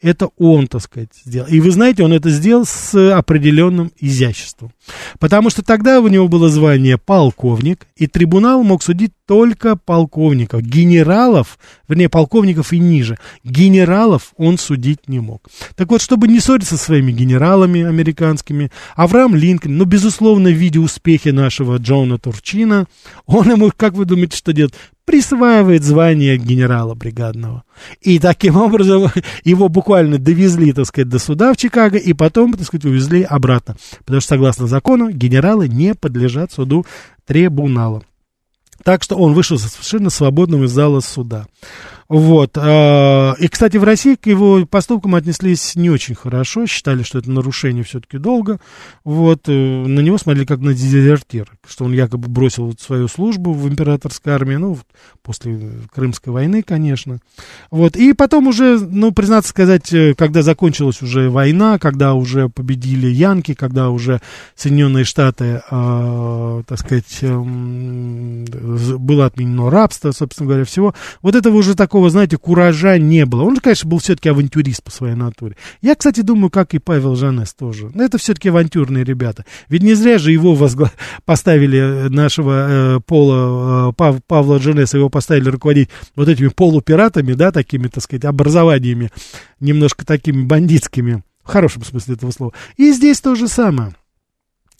Это 0.00 0.28
он, 0.38 0.68
так 0.68 0.82
сказать, 0.82 1.08
сделал. 1.24 1.48
И 1.48 1.58
вы 1.58 1.72
знаете, 1.72 2.04
он 2.04 2.12
это 2.12 2.30
сделал 2.30 2.64
с 2.64 3.16
определенным 3.16 3.90
изяществом. 3.98 4.72
Потому 5.18 5.50
что 5.50 5.62
тогда 5.62 6.00
у 6.00 6.06
него 6.06 6.28
было 6.28 6.48
звание 6.48 6.98
полковник, 6.98 7.86
и 7.96 8.06
трибунал 8.06 8.62
мог 8.62 8.82
судить 8.82 9.12
только 9.26 9.76
полковников. 9.76 10.62
Генералов, 10.62 11.58
вернее, 11.88 12.08
полковников 12.08 12.72
и 12.72 12.78
ниже, 12.78 13.18
генералов 13.42 14.32
он 14.36 14.56
судить 14.56 15.08
не 15.08 15.18
мог. 15.18 15.48
Так 15.74 15.90
вот, 15.90 16.00
чтобы 16.00 16.28
не 16.28 16.38
ссориться 16.38 16.76
со 16.76 16.84
своими 16.84 17.10
генералами 17.10 17.82
американскими, 17.82 18.70
Авраам 18.94 19.34
Линкольн, 19.34 19.76
ну, 19.76 19.84
безусловно, 19.84 20.48
видя 20.48 20.80
успехи 20.80 21.30
нашего 21.30 21.76
Джона 21.78 22.18
Турчина, 22.18 22.86
он 23.26 23.50
ему, 23.50 23.72
как 23.76 23.94
вы 23.94 24.04
думаете, 24.04 24.36
что 24.36 24.52
делает? 24.52 24.74
Присваивает 25.08 25.84
звание 25.84 26.36
генерала 26.36 26.94
бригадного. 26.94 27.62
И 28.02 28.18
таким 28.18 28.56
образом 28.56 29.10
его 29.42 29.70
буквально 29.70 30.18
довезли, 30.18 30.74
так 30.74 30.84
сказать, 30.84 31.08
до 31.08 31.18
суда 31.18 31.54
в 31.54 31.56
Чикаго, 31.56 31.96
и 31.96 32.12
потом, 32.12 32.52
так 32.52 32.66
сказать, 32.66 32.84
увезли 32.84 33.22
обратно. 33.22 33.76
Потому 34.04 34.20
что, 34.20 34.28
согласно 34.28 34.66
закону, 34.66 35.10
генералы 35.10 35.66
не 35.66 35.94
подлежат 35.94 36.52
суду 36.52 36.84
трибунала. 37.24 38.02
Так 38.84 39.02
что 39.02 39.16
он 39.16 39.32
вышел 39.32 39.58
совершенно 39.58 40.10
свободным 40.10 40.64
из 40.64 40.72
зала 40.72 41.00
суда. 41.00 41.46
Вот. 42.08 42.56
А, 42.56 43.34
и, 43.38 43.48
кстати, 43.48 43.76
в 43.76 43.84
России 43.84 44.14
к 44.14 44.26
его 44.26 44.64
поступкам 44.64 45.14
отнеслись 45.14 45.76
не 45.76 45.90
очень 45.90 46.14
хорошо, 46.14 46.66
считали, 46.66 47.02
что 47.02 47.18
это 47.18 47.30
нарушение 47.30 47.84
все-таки 47.84 48.16
долго. 48.16 48.60
Вот. 49.04 49.42
Э, 49.46 49.52
на 49.52 50.00
него 50.00 50.16
смотрели 50.16 50.46
как 50.46 50.60
на 50.60 50.72
дезертира, 50.72 51.48
что 51.66 51.84
он 51.84 51.92
якобы 51.92 52.28
бросил 52.28 52.74
свою 52.78 53.08
службу 53.08 53.52
в 53.52 53.68
императорской 53.68 54.32
армии, 54.32 54.56
ну, 54.56 54.78
после 55.22 55.70
Крымской 55.94 56.32
войны, 56.32 56.62
конечно. 56.62 57.18
Вот. 57.70 57.94
И 57.94 58.14
потом 58.14 58.46
уже, 58.46 58.78
ну, 58.78 59.12
признаться 59.12 59.50
сказать, 59.50 59.92
э, 59.92 60.14
когда 60.16 60.40
закончилась 60.40 61.02
уже 61.02 61.28
война, 61.28 61.78
когда 61.78 62.14
уже 62.14 62.48
победили 62.48 63.08
Янки, 63.08 63.52
когда 63.52 63.90
уже 63.90 64.22
Соединенные 64.54 65.04
Штаты, 65.04 65.62
э, 65.70 66.62
так 66.66 66.78
сказать, 66.78 67.18
э, 67.20 67.38
было 68.98 69.26
отменено 69.26 69.68
рабство, 69.68 70.12
собственно 70.12 70.48
говоря, 70.48 70.64
всего, 70.64 70.94
вот 71.20 71.34
этого 71.34 71.56
уже 71.56 71.74
такого 71.74 71.97
такого, 71.98 72.10
знаете, 72.10 72.36
куража 72.36 72.96
не 72.96 73.26
было. 73.26 73.42
Он, 73.42 73.56
конечно, 73.56 73.90
был 73.90 73.98
все-таки 73.98 74.28
авантюрист 74.28 74.84
по 74.84 74.90
своей 74.92 75.16
натуре. 75.16 75.56
Я, 75.82 75.96
кстати, 75.96 76.20
думаю, 76.20 76.48
как 76.48 76.72
и 76.74 76.78
Павел 76.78 77.16
Жанес 77.16 77.54
тоже. 77.54 77.90
Но 77.92 78.04
это 78.04 78.18
все-таки 78.18 78.50
авантюрные 78.50 79.02
ребята. 79.02 79.44
Ведь 79.68 79.82
не 79.82 79.94
зря 79.94 80.18
же 80.18 80.30
его 80.30 80.54
возгла... 80.54 80.92
поставили, 81.24 81.78
э, 81.78 82.08
нашего 82.08 82.98
э, 82.98 83.00
Пола, 83.04 83.90
э, 83.90 83.92
Пав... 83.94 84.22
Павла 84.28 84.60
Жанеса, 84.60 84.98
его 84.98 85.10
поставили 85.10 85.48
руководить 85.48 85.88
вот 86.14 86.28
этими 86.28 86.48
полупиратами, 86.48 87.32
да, 87.32 87.50
такими, 87.50 87.88
так 87.88 88.04
сказать, 88.04 88.24
образованиями, 88.24 89.10
немножко 89.58 90.06
такими 90.06 90.44
бандитскими. 90.44 91.24
В 91.42 91.48
хорошем 91.48 91.82
смысле 91.82 92.14
этого 92.14 92.30
слова. 92.30 92.52
И 92.76 92.92
здесь 92.92 93.20
то 93.20 93.34
же 93.34 93.48
самое. 93.48 93.92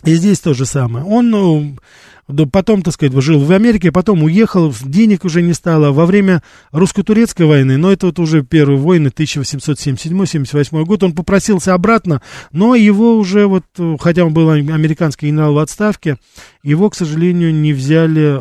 И 0.05 0.15
здесь 0.15 0.41
то 0.41 0.55
же 0.55 0.65
самое. 0.65 1.05
Он 1.05 1.31
ну, 1.31 2.47
потом, 2.53 2.83
так 2.83 2.95
сказать, 2.95 3.21
жил 3.23 3.41
в 3.41 3.51
Америке, 3.51 3.91
потом 3.91 4.23
уехал, 4.23 4.73
денег 4.85 5.25
уже 5.25 5.43
не 5.43 5.55
стало. 5.55 5.93
Во 5.93 6.07
время 6.07 6.43
русско-турецкой 6.71 7.47
войны, 7.47 7.79
но 7.79 7.91
это 7.91 8.07
вот 8.07 8.19
уже 8.19 8.43
первые 8.43 8.79
войны, 8.79 9.09
1877-78 9.09 10.85
год, 10.85 11.03
он 11.03 11.15
попросился 11.15 11.75
обратно, 11.75 12.21
но 12.53 12.75
его 12.75 13.17
уже 13.17 13.47
вот, 13.47 13.65
хотя 13.99 14.25
он 14.25 14.35
был 14.35 14.51
американский 14.51 15.29
генерал 15.29 15.55
в 15.55 15.59
отставке, 15.59 16.19
его, 16.63 16.91
к 16.91 16.95
сожалению, 16.95 17.55
не 17.55 17.73
взяли, 17.73 18.41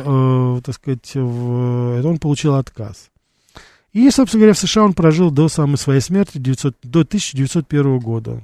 э, 0.58 0.60
так 0.60 0.74
сказать, 0.74 1.12
в, 1.14 2.06
он 2.06 2.18
получил 2.18 2.54
отказ. 2.54 3.08
И, 3.94 4.10
собственно 4.10 4.42
говоря, 4.42 4.54
в 4.54 4.58
США 4.58 4.84
он 4.84 4.92
прожил 4.92 5.30
до 5.30 5.48
самой 5.48 5.78
своей 5.78 6.00
смерти, 6.00 6.36
900, 6.38 6.76
до 6.82 7.00
1901 7.00 7.98
года 7.98 8.42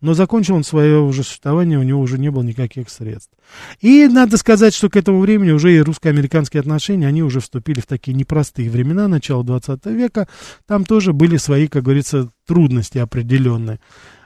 но 0.00 0.14
закончил 0.14 0.54
он 0.54 0.64
свое 0.64 1.00
уже 1.00 1.22
существование, 1.22 1.78
у 1.78 1.82
него 1.82 2.00
уже 2.00 2.18
не 2.18 2.30
было 2.30 2.42
никаких 2.42 2.88
средств. 2.90 3.32
И 3.80 4.08
надо 4.08 4.36
сказать, 4.36 4.74
что 4.74 4.88
к 4.88 4.96
этому 4.96 5.20
времени 5.20 5.50
уже 5.50 5.74
и 5.74 5.80
русско-американские 5.80 6.60
отношения, 6.60 7.06
они 7.06 7.22
уже 7.22 7.40
вступили 7.40 7.80
в 7.80 7.86
такие 7.86 8.14
непростые 8.14 8.70
времена, 8.70 9.08
начала 9.08 9.44
20 9.44 9.86
века, 9.86 10.28
там 10.66 10.84
тоже 10.84 11.12
были 11.12 11.36
свои, 11.36 11.68
как 11.68 11.84
говорится, 11.84 12.30
трудности 12.46 12.98
определенные. 12.98 13.80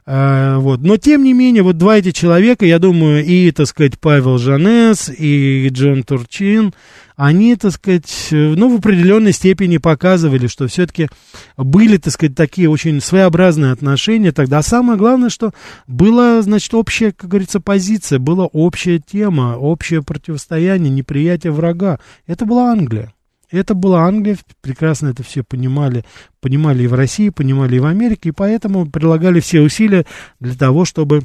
А, 0.07 0.59
вот. 0.59 0.81
Но, 0.81 0.99
тем 0.99 1.25
не 1.25 1.33
менее, 1.33 1.63
вот 1.63 1.79
два 1.79 1.97
эти 1.97 2.11
человека, 2.11 2.67
я 2.67 2.79
думаю, 2.79 3.25
и, 3.25 3.51
так 3.53 3.67
сказать, 3.67 3.99
Павел 3.99 4.37
Жанес, 4.37 5.09
и 5.09 5.69
Джон 5.73 6.03
Турчин, 6.03 6.75
они, 7.17 7.57
так 7.57 7.73
сказать, 7.73 8.29
ну, 8.31 8.69
в 8.69 8.79
определенной 8.81 9.33
степени 9.33 9.79
показывали, 9.79 10.47
что 10.47 10.67
все-таки 10.67 11.09
были, 11.57 11.97
так 11.97 12.13
сказать, 12.13 12.35
такие 12.35 12.69
очень 12.69 13.01
своеобразные 13.01 13.73
отношения 13.73 14.33
тогда. 14.33 14.59
А 14.59 14.63
самое 14.63 14.99
главное, 14.99 15.31
что 15.31 15.53
была, 15.87 16.43
значит, 16.43 16.75
общая, 16.75 17.13
как 17.13 17.31
говорится, 17.31 17.61
позиция, 17.61 18.19
была 18.19 18.45
общая 18.45 18.99
тема, 18.99 19.57
общее 19.57 20.03
противостояние, 20.03 20.91
неприятие 20.91 21.53
врага. 21.53 21.99
Это 22.27 22.45
была 22.45 22.73
Англия. 22.73 23.15
Это 23.55 23.75
была 23.75 24.07
Англия, 24.07 24.37
прекрасно 24.61 25.09
это 25.09 25.23
все 25.23 25.43
понимали, 25.43 26.05
понимали 26.41 26.83
и 26.83 26.87
в 26.87 26.95
России, 26.95 27.29
понимали 27.29 27.77
и 27.77 27.81
в 27.81 27.87
Америке, 27.87 28.31
и 28.31 28.33
поэтому 28.33 28.91
прилагали 28.91 29.41
все 29.41 29.61
усилия 29.61 30.07
для 30.41 30.55
того, 30.55 30.85
чтобы 30.85 31.21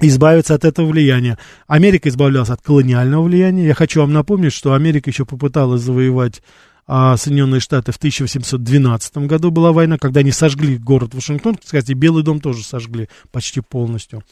избавиться 0.00 0.54
от 0.54 0.64
этого 0.64 0.86
влияния. 0.86 1.38
Америка 1.66 2.08
избавлялась 2.08 2.50
от 2.50 2.62
колониального 2.62 3.22
влияния. 3.22 3.66
Я 3.66 3.74
хочу 3.74 4.00
вам 4.00 4.12
напомнить, 4.12 4.52
что 4.52 4.74
Америка 4.74 5.10
еще 5.10 5.24
попыталась 5.24 5.82
завоевать 5.82 6.42
а, 6.86 7.16
Соединенные 7.16 7.60
Штаты 7.60 7.92
в 7.92 7.96
1812 7.96 9.16
году 9.18 9.50
была 9.50 9.72
война, 9.72 9.98
когда 9.98 10.20
они 10.20 10.32
сожгли 10.32 10.78
город 10.78 11.14
Вашингтон, 11.14 11.56
кстати, 11.62 11.92
Белый 11.92 12.24
дом 12.24 12.40
тоже 12.40 12.64
сожгли 12.64 13.08
почти 13.30 13.60
полностью. 13.60 14.22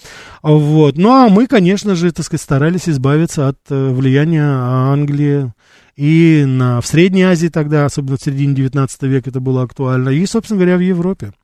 Вот. 0.42 0.96
Ну, 0.96 1.10
а 1.10 1.28
мы, 1.28 1.46
конечно 1.46 1.94
же, 1.94 2.10
так 2.12 2.26
сказать, 2.26 2.42
старались 2.42 2.88
избавиться 2.88 3.48
от 3.48 3.58
э, 3.68 3.90
влияния 3.90 4.42
Англии, 4.42 5.52
и 6.00 6.46
на, 6.46 6.80
в 6.80 6.86
Средней 6.86 7.24
Азии 7.24 7.48
тогда, 7.48 7.84
особенно 7.84 8.16
в 8.16 8.22
середине 8.22 8.54
19 8.54 9.02
века 9.02 9.28
это 9.28 9.38
было 9.38 9.64
актуально, 9.64 10.08
и, 10.08 10.24
собственно 10.24 10.58
говоря, 10.58 10.78
в 10.78 10.80
Европе. 10.80 11.34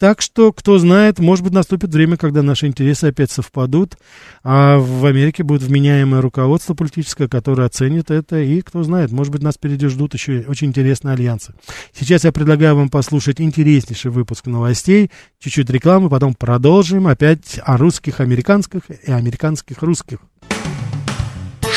Так 0.00 0.20
что, 0.20 0.52
кто 0.52 0.80
знает, 0.80 1.20
может 1.20 1.44
быть, 1.44 1.52
наступит 1.52 1.94
время, 1.94 2.16
когда 2.16 2.42
наши 2.42 2.66
интересы 2.66 3.04
опять 3.04 3.30
совпадут, 3.30 3.96
а 4.42 4.78
в 4.78 5.06
Америке 5.06 5.44
будет 5.44 5.62
вменяемое 5.62 6.20
руководство 6.20 6.74
политическое, 6.74 7.28
которое 7.28 7.66
оценит 7.66 8.10
это, 8.10 8.40
и, 8.40 8.60
кто 8.62 8.82
знает, 8.82 9.12
может 9.12 9.32
быть, 9.32 9.44
нас 9.44 9.54
впереди 9.54 9.86
еще 9.86 10.44
очень 10.48 10.68
интересные 10.68 11.12
альянсы. 11.12 11.54
Сейчас 11.92 12.24
я 12.24 12.32
предлагаю 12.32 12.74
вам 12.74 12.88
послушать 12.88 13.40
интереснейший 13.40 14.10
выпуск 14.10 14.46
новостей, 14.46 15.12
чуть-чуть 15.38 15.70
рекламы, 15.70 16.10
потом 16.10 16.34
продолжим 16.34 17.06
опять 17.06 17.60
о 17.62 17.76
русских 17.76 18.18
американских 18.18 18.80
и 19.06 19.12
американских 19.12 19.82
русских 19.82 20.18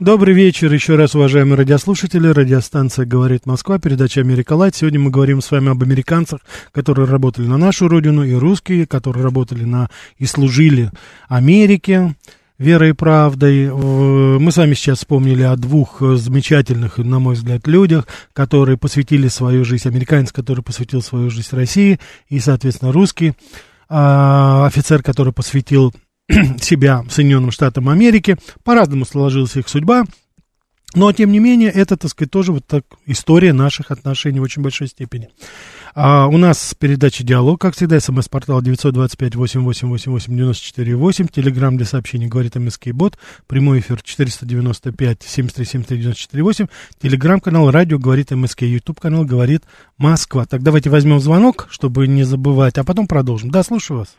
Добрый 0.00 0.34
вечер 0.34 0.72
еще 0.72 0.96
раз, 0.96 1.14
уважаемые 1.14 1.56
радиослушатели. 1.56 2.26
Радиостанция 2.26 3.06
«Говорит 3.06 3.46
Москва», 3.46 3.78
передача 3.78 4.22
«Америка 4.22 4.54
Light». 4.54 4.74
Сегодня 4.74 4.98
мы 4.98 5.12
говорим 5.12 5.40
с 5.40 5.52
вами 5.52 5.70
об 5.70 5.80
американцах, 5.84 6.40
которые 6.72 7.06
работали 7.06 7.46
на 7.46 7.58
нашу 7.58 7.86
родину, 7.86 8.24
и 8.24 8.34
русские, 8.34 8.88
которые 8.88 9.22
работали 9.22 9.62
на 9.62 9.88
и 10.18 10.26
служили 10.26 10.90
Америке 11.28 12.16
верой 12.58 12.90
и 12.90 12.92
правдой. 12.92 13.70
Мы 13.70 14.50
с 14.50 14.56
вами 14.56 14.74
сейчас 14.74 14.98
вспомнили 14.98 15.42
о 15.42 15.54
двух 15.54 16.00
замечательных, 16.00 16.98
на 16.98 17.20
мой 17.20 17.36
взгляд, 17.36 17.68
людях, 17.68 18.08
которые 18.32 18.76
посвятили 18.76 19.28
свою 19.28 19.64
жизнь, 19.64 19.88
американец, 19.88 20.32
который 20.32 20.64
посвятил 20.64 21.02
свою 21.02 21.30
жизнь 21.30 21.48
России, 21.52 22.00
и, 22.28 22.40
соответственно, 22.40 22.90
русский 22.90 23.34
а, 23.88 24.66
офицер, 24.66 25.04
который 25.04 25.32
посвятил 25.32 25.94
себя 26.60 27.04
Соединенным 27.10 27.50
Штатам 27.50 27.88
Америки. 27.88 28.36
По-разному 28.62 29.04
сложилась 29.04 29.56
их 29.56 29.68
судьба. 29.68 30.04
Но, 30.94 31.12
тем 31.12 31.32
не 31.32 31.40
менее, 31.40 31.70
это, 31.70 31.96
так 31.96 32.10
сказать, 32.10 32.30
тоже 32.30 32.52
вот 32.52 32.64
так 32.66 32.84
история 33.06 33.52
наших 33.52 33.90
отношений 33.90 34.38
в 34.38 34.44
очень 34.44 34.62
большой 34.62 34.86
степени. 34.86 35.28
А 35.96 36.28
у 36.28 36.38
нас 36.38 36.76
передача 36.78 37.24
«Диалог», 37.24 37.60
как 37.60 37.74
всегда, 37.74 37.98
смс-портал 37.98 38.62
925-8888-94-8, 38.62 41.32
телеграмм 41.32 41.76
для 41.76 41.86
сообщений 41.86 42.28
«Говорит 42.28 42.54
МСК 42.54 42.90
Бот», 42.92 43.18
прямой 43.48 43.80
эфир 43.80 43.98
495-7373-94-8, 44.04 46.70
телеграмм-канал 47.02 47.72
«Радио 47.72 47.98
Говорит 47.98 48.30
МСК», 48.30 48.62
ютуб-канал 48.62 49.24
«Говорит 49.24 49.64
Москва». 49.98 50.46
Так, 50.46 50.62
давайте 50.62 50.90
возьмем 50.90 51.18
звонок, 51.18 51.66
чтобы 51.70 52.06
не 52.06 52.22
забывать, 52.22 52.78
а 52.78 52.84
потом 52.84 53.08
продолжим. 53.08 53.50
Да, 53.50 53.64
слушаю 53.64 53.98
вас. 54.00 54.14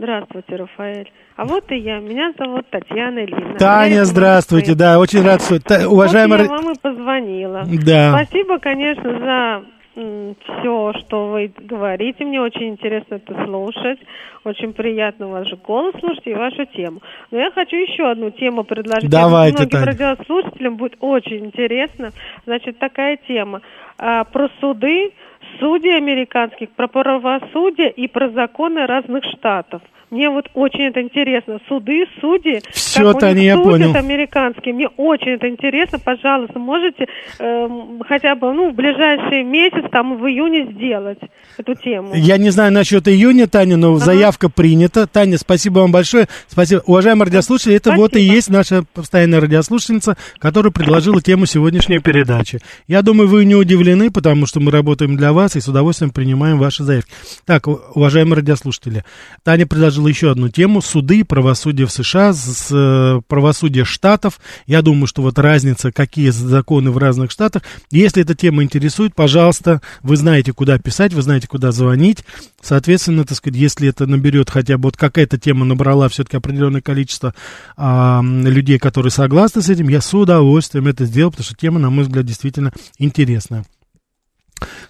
Здравствуйте, 0.00 0.56
Рафаэль. 0.56 1.12
А 1.36 1.44
вот 1.44 1.70
и 1.70 1.76
я. 1.76 1.98
Меня 1.98 2.32
зовут 2.38 2.64
Татьяна 2.70 3.18
Ильина. 3.18 3.58
Таня, 3.58 4.04
здравствуйте. 4.06 4.74
Да, 4.74 4.98
очень 4.98 5.22
рад, 5.22 5.42
что... 5.42 5.60
Та, 5.60 5.86
уважаемая... 5.86 6.38
Вот 6.38 6.50
я 6.50 6.56
вам 6.56 6.72
и 6.72 6.78
позвонила. 6.80 7.64
Да. 7.84 8.14
Спасибо, 8.16 8.58
конечно, 8.58 9.18
за 9.18 9.62
все, 9.92 10.92
что 11.00 11.28
вы 11.28 11.52
говорите. 11.54 12.24
Мне 12.24 12.40
очень 12.40 12.70
интересно 12.70 13.16
это 13.16 13.44
слушать. 13.44 13.98
Очень 14.44 14.72
приятно 14.72 15.28
ваш 15.28 15.52
голос 15.66 15.94
слушать 16.00 16.26
и 16.26 16.32
вашу 16.32 16.64
тему. 16.64 17.02
Но 17.30 17.38
я 17.38 17.50
хочу 17.50 17.76
еще 17.76 18.10
одну 18.10 18.30
тему 18.30 18.64
предложить. 18.64 19.10
Давайте, 19.10 19.58
Многим 19.58 19.70
Таня. 19.70 19.86
радиослушателям 19.86 20.76
будет 20.76 20.96
очень 21.00 21.44
интересно. 21.44 22.12
Значит, 22.46 22.78
такая 22.78 23.18
тема. 23.28 23.60
А, 23.98 24.24
про 24.24 24.48
суды, 24.62 25.12
судей 25.58 25.96
американских, 25.96 26.70
про 26.70 26.88
правосудие 26.88 27.90
и 27.90 28.08
про 28.08 28.30
законы 28.30 28.86
разных 28.86 29.24
штатов. 29.24 29.82
Мне 30.10 30.28
вот 30.28 30.46
очень 30.54 30.88
это 30.88 31.00
интересно. 31.00 31.60
Суды, 31.68 32.04
судьи, 32.20 32.60
Всё, 32.72 33.12
как 33.12 33.22
у 33.22 33.34
них 33.34 33.44
я 33.44 33.56
понял. 33.56 33.94
американские. 33.94 34.74
Мне 34.74 34.88
очень 34.96 35.32
это 35.32 35.48
интересно. 35.48 35.98
Пожалуйста, 35.98 36.58
можете 36.58 37.06
эм, 37.38 38.00
хотя 38.08 38.34
бы 38.34 38.52
ну, 38.52 38.70
в 38.72 38.74
ближайший 38.74 39.44
месяц, 39.44 39.88
там 39.92 40.18
в 40.18 40.26
июне 40.26 40.72
сделать 40.72 41.18
эту 41.56 41.74
тему. 41.74 42.10
Я 42.14 42.38
не 42.38 42.50
знаю 42.50 42.72
насчет 42.72 43.06
июня, 43.06 43.46
Таня, 43.46 43.76
но 43.76 43.96
заявка 43.96 44.48
принята. 44.48 45.06
Таня, 45.06 45.38
спасибо 45.38 45.80
вам 45.80 45.92
большое. 45.92 46.26
Спасибо. 46.48 46.82
Уважаемые 46.86 47.26
радиослушатели, 47.26 47.76
это 47.76 47.92
вот 47.92 48.12
и 48.12 48.20
Спасибо. 48.20 48.34
есть 48.34 48.50
наша 48.50 48.84
постоянная 48.94 49.40
радиослушательница, 49.40 50.16
которая 50.38 50.72
предложила 50.72 51.20
тему 51.22 51.46
сегодняшней 51.46 52.00
передачи. 52.00 52.58
Я 52.88 53.02
думаю, 53.02 53.28
вы 53.28 53.44
не 53.44 53.54
удивлены, 53.54 54.10
потому 54.10 54.46
что 54.46 54.58
мы 54.60 54.72
работаем 54.72 55.16
для 55.16 55.32
вас 55.32 55.54
и 55.56 55.60
с 55.60 55.68
удовольствием 55.68 56.10
принимаем 56.10 56.58
ваши 56.58 56.82
заявки. 56.82 57.10
Так, 57.46 57.68
уважаемые 57.68 58.36
радиослушатели, 58.36 59.04
Таня 59.44 59.66
предложила 59.66 59.99
еще 60.08 60.30
одну 60.30 60.48
тему. 60.48 60.82
Суды 60.82 61.24
правосудие 61.24 61.86
в 61.86 61.92
США, 61.92 62.32
с, 62.32 62.40
с, 62.40 62.68
э, 62.70 63.20
правосудие 63.28 63.84
штатов. 63.84 64.40
Я 64.66 64.82
думаю, 64.82 65.06
что 65.06 65.22
вот 65.22 65.38
разница, 65.38 65.92
какие 65.92 66.30
законы 66.30 66.90
в 66.90 66.98
разных 66.98 67.30
штатах. 67.30 67.62
Если 67.90 68.22
эта 68.22 68.34
тема 68.34 68.62
интересует, 68.62 69.14
пожалуйста, 69.14 69.80
вы 70.02 70.16
знаете, 70.16 70.52
куда 70.52 70.78
писать, 70.78 71.12
вы 71.12 71.22
знаете, 71.22 71.48
куда 71.48 71.72
звонить. 71.72 72.24
Соответственно, 72.60 73.24
так 73.24 73.36
сказать, 73.36 73.58
если 73.58 73.88
это 73.88 74.06
наберет 74.06 74.50
хотя 74.50 74.76
бы 74.76 74.84
вот 74.84 74.96
какая-то 74.96 75.38
тема 75.38 75.64
набрала 75.64 76.08
все-таки 76.08 76.36
определенное 76.36 76.80
количество 76.80 77.34
а, 77.76 78.22
людей, 78.22 78.78
которые 78.78 79.10
согласны 79.10 79.62
с 79.62 79.68
этим, 79.68 79.88
я 79.88 80.00
с 80.00 80.12
удовольствием 80.12 80.86
это 80.86 81.04
сделал, 81.04 81.30
потому 81.30 81.44
что 81.44 81.54
тема, 81.54 81.78
на 81.78 81.90
мой 81.90 82.04
взгляд, 82.04 82.26
действительно 82.26 82.72
интересная. 82.98 83.64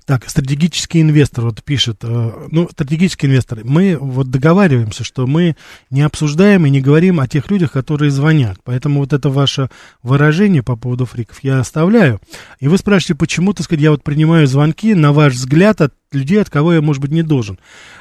Так, 0.04 0.28
стратегический 0.28 1.00
инвестор 1.00 1.44
вот 1.44 1.62
пишет, 1.62 1.98
э, 2.02 2.46
ну, 2.50 2.68
стратегический 2.70 3.26
инвестор, 3.26 3.60
мы 3.64 3.96
вот 4.00 4.30
договариваемся, 4.30 5.04
что 5.04 5.26
мы 5.26 5.56
не 5.90 6.02
обсуждаем 6.02 6.66
и 6.66 6.70
не 6.70 6.80
говорим 6.80 7.20
о 7.20 7.28
тех 7.28 7.50
людях, 7.50 7.72
которые 7.72 8.10
звонят. 8.10 8.58
Поэтому 8.64 9.00
вот 9.00 9.12
это 9.12 9.28
ваше 9.28 9.70
выражение 10.02 10.62
по 10.62 10.76
поводу 10.76 11.06
фриков 11.06 11.38
я 11.42 11.60
оставляю. 11.60 12.20
И 12.58 12.68
вы 12.68 12.78
спрашиваете, 12.78 13.14
почему, 13.14 13.52
так 13.52 13.64
сказать, 13.64 13.82
я 13.82 13.90
вот 13.90 14.02
принимаю 14.02 14.46
звонки, 14.46 14.94
на 14.94 15.12
ваш 15.12 15.34
взгляд, 15.34 15.80
от 15.80 15.94
людей, 16.12 16.40
от 16.40 16.50
кого 16.50 16.74
я, 16.74 16.80
может 16.80 17.00
быть, 17.00 17.12
не 17.12 17.22
должен. 17.22 17.58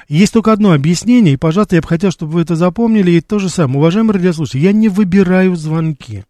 Есть 0.08 0.34
только 0.34 0.52
одно 0.52 0.72
объяснение, 0.72 1.36
и, 1.36 1.38
пожалуйста, 1.38 1.76
я 1.76 1.82
бы 1.82 1.88
хотел, 1.88 2.12
чтобы 2.12 2.34
вы 2.34 2.42
это 2.42 2.56
запомнили, 2.56 3.12
и 3.12 3.22
то 3.22 3.40
же 3.40 3.50
самое. 3.50 3.80
Уважаемые 3.80 4.16
радиослушатели, 4.16 4.62
я 4.62 4.72
не 4.72 4.90
выбираю 4.90 5.56
звонки. 5.56 6.24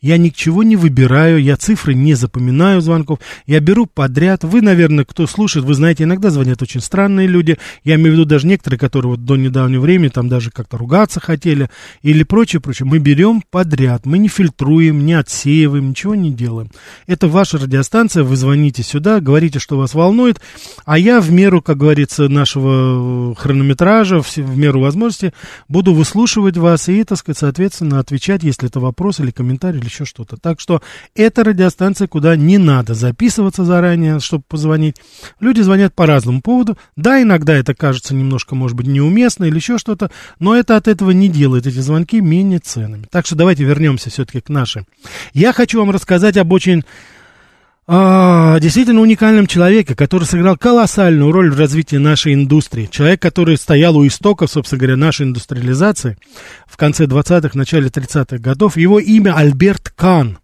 Я 0.00 0.18
ни 0.18 0.28
к 0.28 0.36
чего 0.36 0.62
не 0.62 0.76
выбираю, 0.76 1.42
я 1.42 1.56
цифры 1.56 1.94
не 1.94 2.14
запоминаю 2.14 2.80
звонков, 2.80 3.18
я 3.46 3.60
беру 3.60 3.86
подряд. 3.86 4.44
Вы, 4.44 4.62
наверное, 4.62 5.04
кто 5.04 5.26
слушает, 5.26 5.66
вы 5.66 5.74
знаете, 5.74 6.04
иногда 6.04 6.30
звонят 6.30 6.62
очень 6.62 6.80
странные 6.80 7.26
люди. 7.26 7.58
Я 7.84 7.96
имею 7.96 8.10
в 8.10 8.12
виду 8.14 8.24
даже 8.24 8.46
некоторые, 8.46 8.78
которые 8.78 9.10
вот 9.10 9.24
до 9.24 9.36
недавнего 9.36 9.82
времени 9.82 10.08
там 10.08 10.28
даже 10.28 10.50
как-то 10.50 10.78
ругаться 10.78 11.20
хотели 11.20 11.70
или 12.02 12.22
прочее, 12.22 12.60
прочее. 12.60 12.86
Мы 12.86 12.98
берем 12.98 13.42
подряд, 13.50 14.06
мы 14.06 14.18
не 14.18 14.28
фильтруем, 14.28 15.04
не 15.04 15.14
отсеиваем, 15.14 15.90
ничего 15.90 16.14
не 16.14 16.30
делаем. 16.30 16.70
Это 17.06 17.28
ваша 17.28 17.58
радиостанция, 17.58 18.24
вы 18.24 18.36
звоните 18.36 18.82
сюда, 18.82 19.20
говорите, 19.20 19.58
что 19.58 19.78
вас 19.78 19.94
волнует, 19.94 20.40
а 20.84 20.98
я 20.98 21.20
в 21.20 21.30
меру, 21.30 21.62
как 21.62 21.78
говорится, 21.78 22.28
нашего 22.28 23.32
э, 23.32 23.34
хронометража, 23.36 24.22
в 24.22 24.56
меру 24.56 24.80
возможности, 24.80 25.32
буду 25.68 25.94
выслушивать 25.94 26.56
вас 26.56 26.88
и, 26.88 27.04
так 27.04 27.18
сказать, 27.18 27.38
соответственно, 27.38 27.98
отвечать, 27.98 28.42
если 28.42 28.68
это 28.68 28.80
вопрос 28.80 29.20
или 29.20 29.30
комментарий 29.30 29.75
или 29.76 29.86
еще 29.86 30.04
что-то. 30.04 30.36
Так 30.36 30.60
что 30.60 30.82
это 31.14 31.44
радиостанция, 31.44 32.08
куда 32.08 32.36
не 32.36 32.58
надо 32.58 32.94
записываться 32.94 33.64
заранее, 33.64 34.20
чтобы 34.20 34.44
позвонить. 34.48 34.96
Люди 35.40 35.60
звонят 35.60 35.94
по 35.94 36.06
разному 36.06 36.40
поводу. 36.40 36.76
Да, 36.96 37.20
иногда 37.20 37.54
это 37.54 37.74
кажется 37.74 38.14
немножко, 38.14 38.54
может 38.54 38.76
быть, 38.76 38.86
неуместно 38.86 39.44
или 39.44 39.56
еще 39.56 39.78
что-то, 39.78 40.10
но 40.38 40.54
это 40.54 40.76
от 40.76 40.88
этого 40.88 41.10
не 41.10 41.28
делает 41.28 41.66
эти 41.66 41.78
звонки 41.78 42.20
менее 42.20 42.58
ценными. 42.58 43.06
Так 43.10 43.26
что 43.26 43.36
давайте 43.36 43.64
вернемся 43.64 44.10
все-таки 44.10 44.40
к 44.40 44.48
нашим. 44.48 44.86
Я 45.32 45.52
хочу 45.52 45.78
вам 45.78 45.90
рассказать 45.90 46.36
об 46.36 46.52
очень 46.52 46.84
а, 47.88 48.58
действительно 48.58 49.00
уникальном 49.00 49.46
человеке, 49.46 49.94
который 49.94 50.24
сыграл 50.24 50.56
колоссальную 50.56 51.30
роль 51.30 51.52
в 51.52 51.58
развитии 51.58 51.96
нашей 51.96 52.34
индустрии. 52.34 52.88
Человек, 52.90 53.22
который 53.22 53.56
стоял 53.56 53.96
у 53.96 54.04
истоков, 54.06 54.50
собственно 54.50 54.80
говоря, 54.80 54.96
нашей 54.96 55.26
индустриализации 55.26 56.18
в 56.66 56.76
конце 56.76 57.04
20-х, 57.04 57.50
начале 57.54 57.88
30-х 57.88 58.38
годов. 58.38 58.76
Его 58.76 58.98
имя 58.98 59.36
Альберт 59.36 59.90
Кан. 59.90 60.38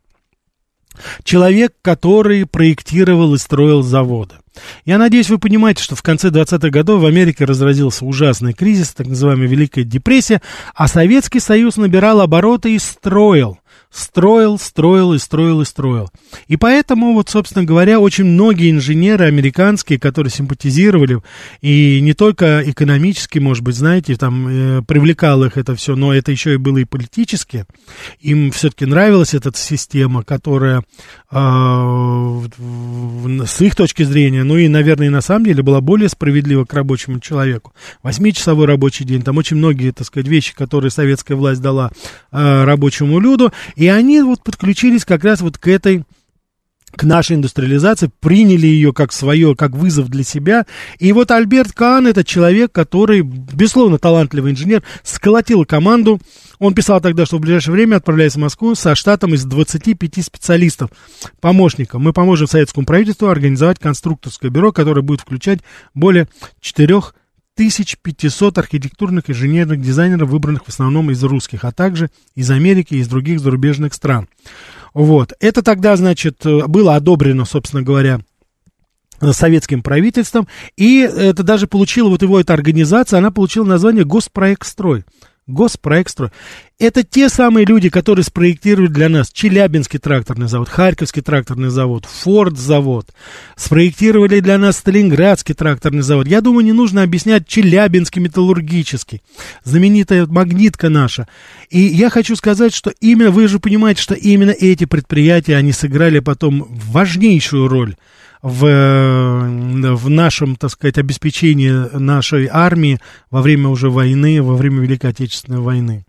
Человек, 1.25 1.75
который 1.83 2.47
проектировал 2.47 3.35
и 3.35 3.39
строил 3.39 3.83
заводы. 3.83 4.37
Я 4.85 4.99
надеюсь, 4.99 5.31
вы 5.31 5.39
понимаете, 5.39 5.83
что 5.83 5.97
в 5.97 6.03
конце 6.03 6.29
20-х 6.29 6.69
годов 6.69 7.03
в 7.03 7.07
Америке 7.07 7.45
разразился 7.45 8.05
ужасный 8.05 8.53
кризис, 8.53 8.93
так 8.93 9.07
называемая 9.07 9.49
Великая 9.49 9.85
депрессия, 9.85 10.43
а 10.75 10.87
Советский 10.87 11.41
Союз 11.41 11.77
набирал 11.77 12.21
обороты 12.21 12.75
и 12.75 12.79
строил. 12.79 13.59
Строил, 13.93 14.59
строил 14.59 15.13
и 15.13 15.19
строил 15.19 15.61
и 15.61 15.67
строил. 15.67 16.09
И 16.49 16.57
поэтому, 16.57 17.13
вот, 17.13 17.29
собственно 17.29 17.65
говоря, 17.65 18.01
очень 18.01 18.25
многие 18.25 18.71
инженеры 18.71 19.27
американские, 19.27 19.99
которые 19.99 20.31
симпатизировали, 20.31 21.21
и 21.61 22.01
не 22.01 22.15
только 22.15 22.63
экономически, 22.65 23.39
может 23.39 23.63
быть, 23.63 23.77
знаете, 23.77 24.17
там 24.17 24.49
э, 24.49 24.83
привлекало 24.83 25.45
их 25.45 25.59
это 25.59 25.75
все, 25.77 25.95
но 25.95 26.15
это 26.15 26.33
еще 26.33 26.55
и 26.55 26.57
было 26.57 26.79
и 26.79 26.85
политически. 26.85 27.67
Им 28.21 28.51
все-таки 28.51 28.87
нравилась 28.87 29.35
эта 29.35 29.53
система, 29.55 30.25
которая 30.25 30.85
э, 31.31 31.37
с 33.47 33.61
их 33.61 33.77
точки 33.77 34.05
зрения, 34.05 34.43
ну 34.43 34.57
и, 34.57 34.69
наверное, 34.69 35.09
и 35.09 35.11
на 35.11 35.21
самом 35.21 35.45
деле 35.45 35.63
была 35.63 35.83
более 35.83 36.09
справедлива 36.09 36.65
к 36.65 36.73
рабочему 36.73 37.21
человеку. 37.21 37.75
Восьмичасовой 38.03 38.67
рабочий 38.67 39.05
день, 39.05 39.21
там 39.23 39.37
очень 39.37 39.59
многие, 39.59 39.91
так 39.91 40.07
сказать, 40.07 40.29
вещи, 40.29 40.55
которые 40.55 40.91
советская 40.91 41.37
власть 41.37 41.61
дала 41.61 41.91
э, 42.31 42.65
рабочему 42.65 43.21
люду, 43.21 43.53
и 43.83 43.89
они 43.89 44.23
вот 44.23 44.45
подключились 44.45 45.05
как 45.05 45.25
раз 45.25 45.41
вот 45.41 45.59
к 45.59 45.67
этой 45.67 46.05
к 46.93 47.03
нашей 47.03 47.35
индустриализации, 47.35 48.13
приняли 48.21 48.69
ее 48.69 48.93
как 48.93 49.11
свое, 49.13 49.57
как 49.57 49.73
вызов 49.73 50.09
для 50.09 50.23
себя. 50.23 50.67
И 51.01 51.13
вот 51.13 51.33
Альберт 51.33 51.73
Каан, 51.73 52.07
это 52.07 52.23
человек, 52.23 52.71
который, 52.71 53.23
безусловно, 53.23 53.99
талантливый 53.99 54.53
инженер, 54.53 54.85
сколотил 55.03 55.65
команду. 55.65 56.21
Он 56.61 56.75
писал 56.75 57.01
тогда, 57.01 57.27
что 57.27 57.39
в 57.39 57.41
ближайшее 57.41 57.73
время 57.73 57.97
отправляется 57.97 58.39
в 58.39 58.43
Москву 58.43 58.77
со 58.77 58.95
штатом 58.95 59.35
из 59.35 59.45
25 59.47 60.25
специалистов, 60.25 60.91
помощников. 61.41 62.01
Мы 62.01 62.13
поможем 62.13 62.47
советскому 62.47 62.87
правительству 62.87 63.27
организовать 63.31 63.81
конструкторское 63.81 64.53
бюро, 64.53 64.71
которое 64.71 65.03
будет 65.03 65.23
включать 65.23 65.59
более 65.93 66.29
4 66.61 67.01
1500 67.55 68.59
архитектурных 68.59 69.29
инженерных 69.29 69.81
дизайнеров, 69.81 70.31
выбранных 70.31 70.65
в 70.65 70.69
основном 70.69 71.11
из 71.11 71.23
русских, 71.23 71.65
а 71.65 71.73
также 71.73 72.11
из 72.35 72.51
Америки 72.51 72.95
и 72.95 72.99
из 72.99 73.09
других 73.09 73.41
зарубежных 73.41 73.93
стран. 73.95 74.29
Вот. 74.95 75.33
Это 75.41 75.63
тогда, 75.63 75.97
значит, 75.97 76.45
было 76.45 76.97
одобрено, 76.97 77.45
собственно 77.45 77.83
говоря, 77.83 78.21
советским 79.21 79.83
правительством, 79.83 80.49
и 80.77 81.01
это 81.01 81.43
даже 81.43 81.67
получила 81.67 82.09
вот 82.09 82.23
его 82.23 82.41
эта 82.41 82.55
организация, 82.55 83.19
она 83.19 83.31
получила 83.31 83.65
название 83.65 84.05
«Госпроект 84.05 84.67
строй». 84.67 85.05
Госпроэкстро. 85.47 86.31
Это 86.79 87.03
те 87.03 87.29
самые 87.29 87.67
люди, 87.67 87.89
которые 87.89 88.25
спроектируют 88.25 88.93
для 88.93 89.09
нас 89.09 89.31
Челябинский 89.33 89.99
тракторный 89.99 90.49
завод, 90.49 90.69
Харьковский 90.69 91.23
тракторный 91.23 91.71
завод, 91.71 92.07
Форд 92.07 92.57
завод, 92.57 93.09
спроектировали 93.57 94.41
для 94.41 94.57
нас 94.57 94.79
Сталинградский 94.79 95.55
тракторный 95.55 96.03
завод. 96.03 96.29
Я 96.29 96.41
думаю, 96.41 96.65
не 96.65 96.73
нужно 96.73 97.03
объяснять 97.03 97.47
Челябинский 97.47 98.23
металлургический, 98.23 99.23
знаменитая 99.65 100.27
магнитка 100.27 100.89
наша. 100.89 101.27
И 101.71 101.81
я 101.81 102.09
хочу 102.09 102.37
сказать, 102.37 102.73
что 102.73 102.93
именно, 103.01 103.31
вы 103.31 103.49
же 103.49 103.59
понимаете, 103.59 104.03
что 104.03 104.15
именно 104.15 104.51
эти 104.51 104.85
предприятия, 104.85 105.57
они 105.57 105.73
сыграли 105.73 106.21
потом 106.21 106.67
важнейшую 106.71 107.69
роль 107.69 107.97
в, 108.43 109.95
в 109.97 110.11
нашем, 110.11 110.57
так 110.57 110.71
сказать, 110.71 110.99
обеспечении 110.99 111.97
нашей 111.97 112.49
армии 112.51 112.99
во 113.31 113.41
время 113.41 113.69
уже 113.69 113.89
войны, 113.89 114.43
во 114.43 114.57
время 114.57 114.81
Великой 114.81 115.11
Отечественной 115.11 115.61
войны. 115.61 116.05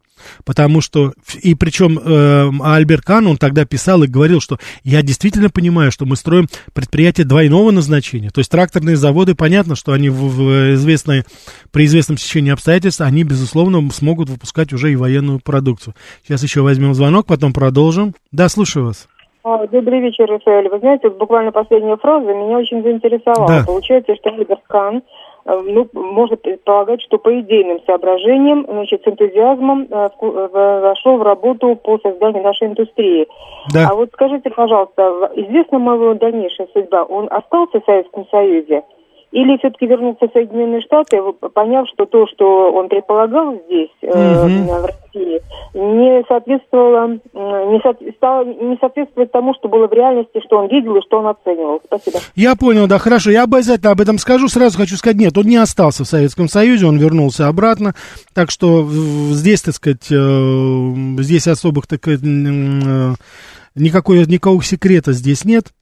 Потому 0.46 0.82
что, 0.82 1.14
и 1.42 1.56
причем 1.56 2.00
э, 2.00 2.52
Альберт 2.64 3.04
Кан, 3.04 3.28
он 3.28 3.38
тогда 3.38 3.66
писал 3.66 4.04
и 4.04 4.08
говорил, 4.08 4.40
что 4.40 4.58
я 4.84 5.02
действительно 5.02 5.50
понимаю, 5.50 5.92
что 5.92 6.06
мы 6.06 6.16
строим 6.16 6.48
предприятие 6.74 7.26
двойного 7.26 7.72
назначения. 7.72 8.30
То 8.30 8.40
есть 8.40 8.50
тракторные 8.50 8.96
заводы, 8.96 9.36
понятно, 9.36 9.76
что 9.76 9.92
они 9.92 10.10
в, 10.10 10.16
в 10.16 10.76
известной, 10.76 11.24
при 11.72 11.86
известном 11.86 12.18
течении 12.18 12.52
обстоятельств, 12.52 13.02
они, 13.02 13.24
безусловно, 13.24 13.90
смогут 13.92 14.30
выпускать 14.30 14.74
уже 14.74 14.92
и 14.92 14.96
военную 14.96 15.40
продукцию. 15.40 15.96
Сейчас 16.26 16.44
еще 16.44 16.62
возьмем 16.62 16.94
звонок, 16.94 17.26
потом 17.26 17.54
продолжим. 17.54 18.16
Да, 18.32 18.50
слушаю 18.50 18.86
вас. 18.86 19.08
Добрый 19.44 20.00
вечер, 20.00 20.30
Рафаэль. 20.30 20.70
Вы 20.70 20.80
знаете, 20.80 21.10
вот 21.10 21.18
буквально 21.18 21.52
последняя 21.52 21.98
фраза 21.98 22.34
меня 22.34 22.58
очень 22.58 22.82
заинтересовала. 22.82 23.48
Да. 23.48 23.64
Получается, 23.66 24.16
что 24.16 24.30
Альберт 24.30 24.62
Кан 24.68 25.04
э, 25.46 25.62
ну, 25.66 25.86
может 25.92 26.42
предполагать, 26.42 27.02
что 27.02 27.18
по 27.18 27.38
идейным 27.42 27.82
соображениям, 27.86 28.66
значит, 28.70 29.04
с 29.04 29.08
энтузиазмом 29.08 29.88
э, 29.92 30.10
вошел 30.22 31.18
в 31.18 31.24
работу 31.24 31.76
по 31.76 31.98
созданию 31.98 32.42
нашей 32.42 32.68
индустрии. 32.68 33.28
Да. 33.74 33.90
А 33.92 33.96
вот 33.96 34.12
скажите, 34.14 34.50
пожалуйста, 34.50 35.32
известна 35.36 35.78
моя 35.78 36.14
дальнейшая 36.14 36.68
судьба? 36.72 37.04
Он 37.04 37.28
остался 37.30 37.82
в 37.82 37.86
Советском 37.86 38.26
Союзе? 38.32 38.84
Или 39.34 39.58
все-таки 39.58 39.88
вернулся 39.88 40.28
в 40.28 40.32
Соединенные 40.32 40.82
Штаты, 40.82 41.18
поняв, 41.56 41.88
что 41.92 42.06
то, 42.06 42.28
что 42.28 42.72
он 42.72 42.88
предполагал 42.88 43.56
здесь, 43.66 43.90
э, 44.04 44.46
в 44.46 44.86
России, 44.86 45.42
не 45.74 46.24
соответствовало, 46.28 47.08
не, 47.08 47.82
со, 47.82 47.98
стало, 48.16 48.46
не 48.46 48.78
соответствует 48.80 49.32
тому, 49.32 49.56
что 49.56 49.70
было 49.70 49.88
в 49.88 49.94
реальности, 49.94 50.40
что 50.46 50.60
он 50.60 50.70
видел 50.70 50.98
и 50.98 51.02
что 51.02 51.18
он 51.18 51.26
оценивал. 51.26 51.82
Спасибо. 51.84 52.20
Я 52.36 52.56
понял, 52.56 52.86
да, 52.86 53.00
хорошо. 53.00 53.32
Я 53.32 53.46
обязательно 53.46 53.90
об 53.90 54.02
этом 54.02 54.20
скажу. 54.20 54.48
Сразу 54.48 54.78
хочу 54.78 54.98
сказать, 54.98 55.18
нет, 55.18 55.36
он 55.36 55.46
не 55.46 55.58
остался 55.58 56.04
в 56.04 56.08
Советском 56.08 56.48
Союзе, 56.48 56.86
он 56.86 56.98
вернулся 56.98 57.48
обратно. 57.48 57.96
Так 58.36 58.52
что 58.52 58.86
здесь, 58.88 59.64
так 59.64 59.74
сказать, 59.74 60.12
э, 60.12 60.94
здесь 61.24 61.48
особых 61.48 61.88
так, 61.88 62.08
э, 62.08 62.18
никакой, 63.74 64.28
никакого 64.28 64.62
секрета 64.62 65.12
здесь 65.12 65.44
нет. 65.44 65.74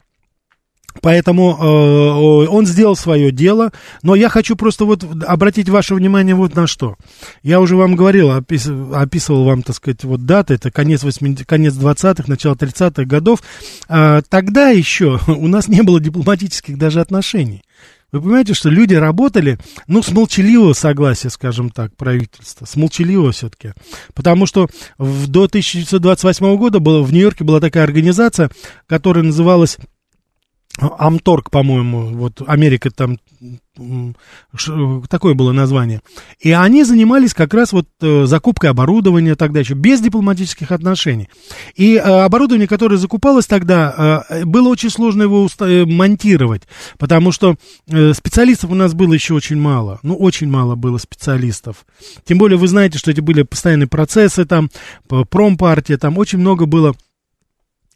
Поэтому 1.01 1.58
э, 1.58 2.47
он 2.47 2.65
сделал 2.65 2.95
свое 2.95 3.32
дело, 3.32 3.71
но 4.04 4.15
я 4.15 4.30
хочу 4.30 4.56
просто 4.56 4.86
вот 4.86 5.06
обратить 5.25 5.69
ваше 5.69 5.95
внимание 5.95 6.36
вот 6.36 6.56
на 6.56 6.67
что. 6.67 6.95
Я 7.43 7.60
уже 7.60 7.75
вам 7.75 7.95
говорил, 7.95 8.30
опис, 8.30 8.67
описывал 8.93 9.45
вам, 9.45 9.63
так 9.63 9.75
сказать, 9.75 10.04
вот 10.04 10.25
даты, 10.25 10.56
это 10.56 10.71
конец, 10.71 11.04
80, 11.04 11.45
конец 11.45 11.73
20-х, 11.75 12.23
начало 12.27 12.56
30-х 12.56 13.06
годов. 13.06 13.41
А, 13.88 14.21
тогда 14.27 14.69
еще 14.69 15.19
у 15.27 15.47
нас 15.47 15.67
не 15.67 15.82
было 15.82 15.99
дипломатических 15.99 16.77
даже 16.77 16.99
отношений. 16.99 17.63
Вы 18.12 18.21
понимаете, 18.21 18.54
что 18.54 18.69
люди 18.69 18.93
работали, 18.93 19.58
ну, 19.88 20.04
с 20.04 20.12
молчаливого 20.12 20.73
согласия, 20.73 21.30
скажем 21.30 21.69
так, 21.69 21.95
правительства, 21.95 22.65
с 22.65 22.75
молчаливого 22.75 23.32
все-таки. 23.32 23.71
Потому 24.13 24.45
что 24.45 24.67
в, 24.97 25.27
до 25.27 25.45
1928 25.45 26.58
года 26.58 26.80
было, 26.80 27.04
в 27.04 27.13
Нью-Йорке 27.13 27.45
была 27.45 27.62
такая 27.62 27.86
организация, 27.86 28.51
которая 28.86 29.23
называлась 29.23 29.77
Амторг, 30.80 31.52
по-моему, 31.52 32.16
вот 32.16 32.42
Америка 32.48 32.92
там, 32.92 33.18
такое 35.10 35.34
было 35.34 35.52
название. 35.52 36.02
И 36.40 36.52
они 36.52 36.84
занимались 36.84 37.34
как 37.34 37.54
раз 37.54 37.74
вот 37.74 37.88
э, 38.02 38.26
закупкой 38.26 38.70
оборудования 38.70 39.36
тогда 39.36 39.60
еще, 39.60 39.74
без 39.74 40.00
дипломатических 40.00 40.72
отношений. 40.72 41.30
И 41.76 41.96
э, 41.96 42.00
оборудование, 42.00 42.68
которое 42.68 42.98
закупалось 42.98 43.48
тогда, 43.48 44.24
э, 44.30 44.46
было 44.46 44.70
очень 44.70 44.90
сложно 44.90 45.24
его 45.24 45.48
монтировать, 45.60 46.64
потому 46.98 47.32
что 47.32 47.56
специалистов 48.14 48.72
у 48.72 48.76
нас 48.76 48.94
было 48.94 49.14
еще 49.14 49.34
очень 49.34 49.60
мало, 49.60 50.00
ну, 50.04 50.16
очень 50.16 50.50
мало 50.50 50.76
было 50.76 50.98
специалистов. 50.98 51.86
Тем 52.24 52.38
более 52.38 52.58
вы 52.58 52.68
знаете, 52.68 52.98
что 52.98 53.12
эти 53.12 53.20
были 53.20 53.44
постоянные 53.44 53.88
процессы 53.88 54.46
там, 54.46 54.70
промпартия, 55.08 55.98
там 55.98 56.18
очень 56.18 56.40
много 56.40 56.66
было 56.66 56.96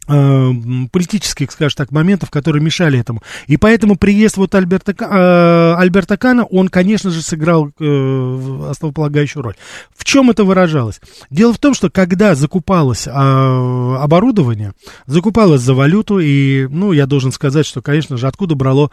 политических, 0.07 1.51
скажем 1.51 1.77
так, 1.77 1.91
моментов, 1.91 2.29
которые 2.29 2.61
мешали 2.61 2.99
этому. 2.99 3.21
И 3.47 3.57
поэтому 3.57 3.95
приезд 3.95 4.37
вот 4.37 4.53
Альберта, 4.53 4.93
э, 4.97 5.75
Альберта 5.79 6.17
Кана, 6.17 6.45
он, 6.45 6.67
конечно 6.69 7.09
же, 7.09 7.21
сыграл 7.21 7.69
э, 7.79 8.67
основополагающую 8.69 9.41
роль. 9.41 9.55
В 9.95 10.03
чем 10.03 10.29
это 10.29 10.43
выражалось? 10.43 11.01
Дело 11.29 11.53
в 11.53 11.59
том, 11.59 11.73
что 11.73 11.89
когда 11.89 12.35
закупалось 12.35 13.07
э, 13.07 13.11
оборудование, 13.11 14.73
закупалось 15.07 15.61
за 15.61 15.73
валюту, 15.73 16.19
и, 16.19 16.67
ну, 16.69 16.91
я 16.91 17.07
должен 17.07 17.31
сказать, 17.31 17.65
что, 17.65 17.81
конечно 17.81 18.17
же, 18.17 18.27
откуда 18.27 18.55
брало 18.55 18.91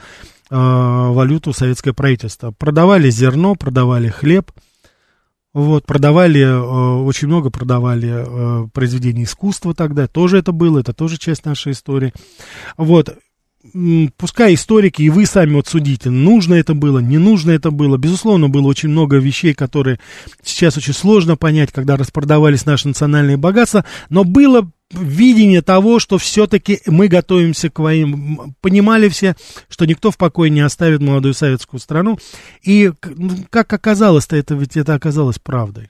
э, 0.51 0.55
валюту 0.57 1.53
советское 1.53 1.93
правительство? 1.93 2.53
Продавали 2.57 3.11
зерно, 3.11 3.55
продавали 3.55 4.09
хлеб, 4.09 4.51
вот, 5.55 5.85
продавали, 5.87 6.41
э, 6.41 7.03
очень 7.05 7.29
много 7.29 7.51
продавали 7.51 8.11
э, 8.11 8.69
произведений 8.73 9.25
искусства 9.25 9.75
тогда, 9.75 10.07
тоже 10.07 10.39
это 10.39 10.53
было, 10.53 10.81
это 10.81 10.93
тоже 10.93 11.19
часть 11.19 11.45
нашей 11.45 11.73
истории. 11.73 12.13
Вот, 12.77 13.19
пускай 14.17 14.55
историки 14.55 15.03
и 15.03 15.11
вы 15.11 15.27
сами 15.27 15.55
вот 15.55 15.69
судите, 15.69 16.11
нужно 16.11 16.55
это 16.55 16.75
было, 16.75 16.99
не 16.99 17.19
нужно 17.19 17.53
это 17.53 17.71
было. 17.71 17.97
Безусловно, 17.97 18.49
было 18.49 18.67
очень 18.67 18.89
много 18.89 19.17
вещей, 19.17 19.55
которые 19.55 20.01
сейчас 20.43 20.77
очень 20.77 20.95
сложно 20.95 21.37
понять, 21.37 21.71
когда 21.71 21.97
распродавались 21.97 22.67
наши 22.67 22.89
национальные 22.89 23.37
богатства, 23.37 23.85
но 24.09 24.25
было 24.25 24.71
видение 24.93 25.63
того, 25.63 25.99
что 25.99 26.19
все-таки 26.19 26.81
мы 26.87 27.09
готовимся 27.09 27.71
к 27.71 27.79
войне. 27.79 28.39
Понимали 28.61 29.09
все, 29.09 29.37
что 29.69 29.85
никто 29.87 30.11
в 30.11 30.17
покое 30.17 30.51
не 30.51 30.61
оставит 30.61 31.01
молодую 31.01 31.35
советскую 31.35 31.81
страну. 31.81 32.19
И 32.63 32.93
ну, 33.05 33.31
как 33.51 33.73
оказалось-то, 33.73 34.37
это 34.37 34.55
ведь 34.55 34.77
это 34.77 34.95
оказалось 34.95 35.39
правдой. 35.39 35.89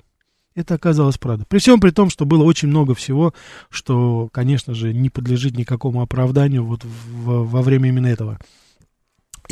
Это 0.54 0.74
оказалось 0.74 1.16
правдой. 1.16 1.46
При 1.48 1.58
всем 1.58 1.80
при 1.80 1.90
том, 1.90 2.10
что 2.10 2.26
было 2.26 2.44
очень 2.44 2.68
много 2.68 2.94
всего, 2.94 3.32
что, 3.70 4.28
конечно 4.32 4.74
же, 4.74 4.92
не 4.92 5.08
подлежит 5.08 5.56
никакому 5.56 6.02
оправданию 6.02 6.64
вот 6.64 6.84
в, 6.84 7.48
во 7.48 7.62
время 7.62 7.88
именно 7.88 8.08
этого 8.08 8.38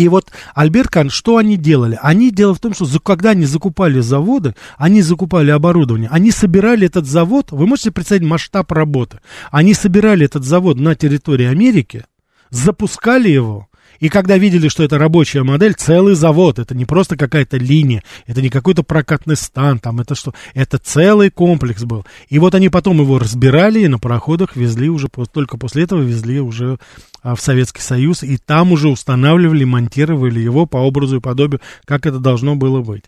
и 0.01 0.09
вот 0.09 0.33
Альберт 0.55 0.89
Кан, 0.89 1.11
что 1.11 1.37
они 1.37 1.59
делали? 1.59 1.99
Они, 2.01 2.31
дело 2.31 2.55
в 2.55 2.59
том, 2.59 2.73
что 2.73 2.87
когда 3.01 3.31
они 3.31 3.45
закупали 3.45 4.01
заводы, 4.01 4.55
они 4.79 5.03
закупали 5.03 5.51
оборудование, 5.51 6.09
они 6.11 6.31
собирали 6.31 6.87
этот 6.87 7.05
завод, 7.05 7.49
вы 7.51 7.67
можете 7.67 7.91
представить 7.91 8.23
масштаб 8.23 8.73
работы, 8.73 9.21
они 9.51 9.75
собирали 9.75 10.25
этот 10.25 10.45
завод 10.45 10.79
на 10.79 10.95
территории 10.95 11.45
Америки, 11.45 12.05
запускали 12.49 13.29
его, 13.29 13.69
и 13.99 14.09
когда 14.09 14.39
видели, 14.39 14.69
что 14.69 14.83
это 14.83 14.99
рабочая 14.99 15.43
модель, 15.43 15.75
целый 15.75 16.15
завод, 16.15 16.59
это 16.59 16.75
не 16.75 16.85
просто 16.85 17.17
какая-то 17.17 17.57
линия, 17.57 18.03
это 18.27 18.41
не 18.41 18.49
какой-то 18.49 18.83
прокатный 18.83 19.37
стан, 19.37 19.79
там 19.79 20.01
это 20.01 20.15
что, 20.15 20.35
это 20.55 20.79
целый 20.79 21.31
комплекс 21.31 21.85
был. 21.85 22.07
И 22.29 22.39
вот 22.39 22.55
они 22.55 22.69
потом 22.69 23.01
его 23.01 23.19
разбирали 23.19 23.81
и 23.81 23.89
на 23.89 23.99
пароходах 23.99 24.57
везли 24.57 24.89
уже, 24.89 25.09
только 25.33 25.59
после 25.59 25.85
этого 25.85 26.01
везли 26.03 26.41
уже 26.41 26.79
а, 27.23 27.35
в 27.35 27.41
Советский 27.41 27.83
Союз, 27.83 28.23
и 28.23 28.39
там 28.39 28.73
уже 28.73 28.89
устанавливали, 28.89 29.65
монтировали 29.65 30.41
его 30.41 30.67
по 30.67 30.79
образу 30.79 31.17
и 31.17 31.21
подобию, 31.21 31.61
как 31.85 32.07
это 32.07 32.19
должно 32.19 32.57
было 32.57 32.81
быть. 32.81 33.05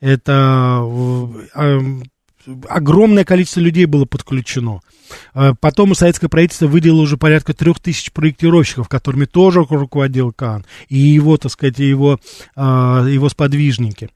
Это 0.00 0.80
огромное 2.68 3.24
количество 3.24 3.60
людей 3.60 3.86
было 3.86 4.04
подключено. 4.04 4.80
А, 5.34 5.54
потом 5.54 5.94
советское 5.94 6.28
правительство 6.28 6.66
выделило 6.66 7.00
уже 7.00 7.16
порядка 7.16 7.54
трех 7.54 7.80
тысяч 7.80 8.12
проектировщиков, 8.12 8.88
которыми 8.88 9.24
тоже 9.24 9.64
руководил 9.68 10.32
Кан, 10.32 10.64
и 10.88 10.98
его, 10.98 11.36
так 11.36 11.52
сказать, 11.52 11.78
его, 11.78 12.18
а, 12.56 13.04
его 13.06 13.28
сподвижники. 13.28 14.10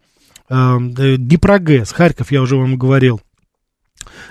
А, 0.49 0.78
Днепрогэс, 0.78 1.93
Харьков, 1.93 2.33
я 2.33 2.43
уже 2.43 2.57
вам 2.57 2.76
говорил. 2.76 3.20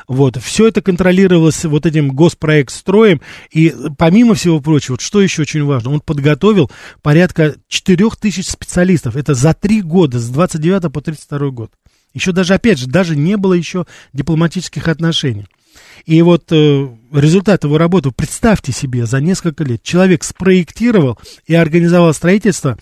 Вот, 0.07 0.37
все 0.37 0.67
это 0.67 0.81
контролировалось 0.81 1.63
вот 1.65 1.85
этим 1.85 2.09
госпроект 2.09 2.71
строем, 2.73 3.21
и 3.51 3.73
помимо 3.97 4.35
всего 4.35 4.59
прочего, 4.59 4.97
что 4.99 5.21
еще 5.21 5.43
очень 5.43 5.63
важно, 5.63 5.91
он 5.91 6.01
подготовил 6.01 6.69
порядка 7.01 7.55
4000 7.67 8.41
специалистов, 8.41 9.15
это 9.15 9.33
за 9.33 9.53
три 9.53 9.81
года, 9.81 10.19
с 10.19 10.29
29 10.29 10.91
по 10.91 11.01
32 11.01 11.49
год. 11.51 11.71
Еще 12.13 12.31
даже, 12.31 12.53
опять 12.53 12.77
же, 12.77 12.87
даже 12.87 13.15
не 13.15 13.37
было 13.37 13.53
еще 13.53 13.85
дипломатических 14.13 14.87
отношений. 14.87 15.45
И 16.05 16.21
вот 16.21 16.51
э, 16.51 16.89
результат 17.13 17.63
его 17.63 17.77
работы, 17.77 18.11
представьте 18.11 18.71
себе, 18.71 19.05
за 19.05 19.21
несколько 19.21 19.63
лет 19.63 19.83
человек 19.83 20.23
спроектировал 20.23 21.19
и 21.45 21.53
организовал 21.53 22.13
строительство 22.13 22.77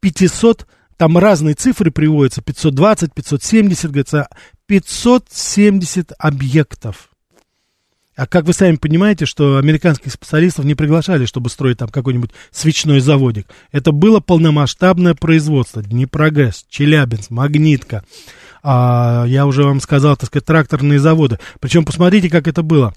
500, 0.00 0.66
там 0.96 1.18
разные 1.18 1.54
цифры 1.54 1.90
приводятся, 1.90 2.42
520, 2.42 3.14
570, 3.14 3.90
говорится, 3.90 4.28
570 4.66 6.12
объектов. 6.18 7.10
А 8.14 8.26
как 8.26 8.44
вы 8.44 8.52
сами 8.52 8.76
понимаете, 8.76 9.24
что 9.24 9.56
американских 9.56 10.12
специалистов 10.12 10.66
не 10.66 10.74
приглашали, 10.74 11.24
чтобы 11.24 11.48
строить 11.48 11.78
там 11.78 11.88
какой-нибудь 11.88 12.30
свечной 12.50 13.00
заводик. 13.00 13.46
Это 13.70 13.90
было 13.90 14.20
полномасштабное 14.20 15.14
производство. 15.14 15.82
Днепрогресс, 15.82 16.66
Челябинск, 16.68 17.30
Магнитка, 17.30 18.04
а, 18.62 19.24
я 19.26 19.46
уже 19.46 19.64
вам 19.64 19.80
сказал, 19.80 20.16
так 20.16 20.28
сказать, 20.28 20.44
тракторные 20.44 20.98
заводы. 20.98 21.38
Причем 21.60 21.84
посмотрите, 21.84 22.30
как 22.30 22.46
это 22.48 22.62
было. 22.62 22.94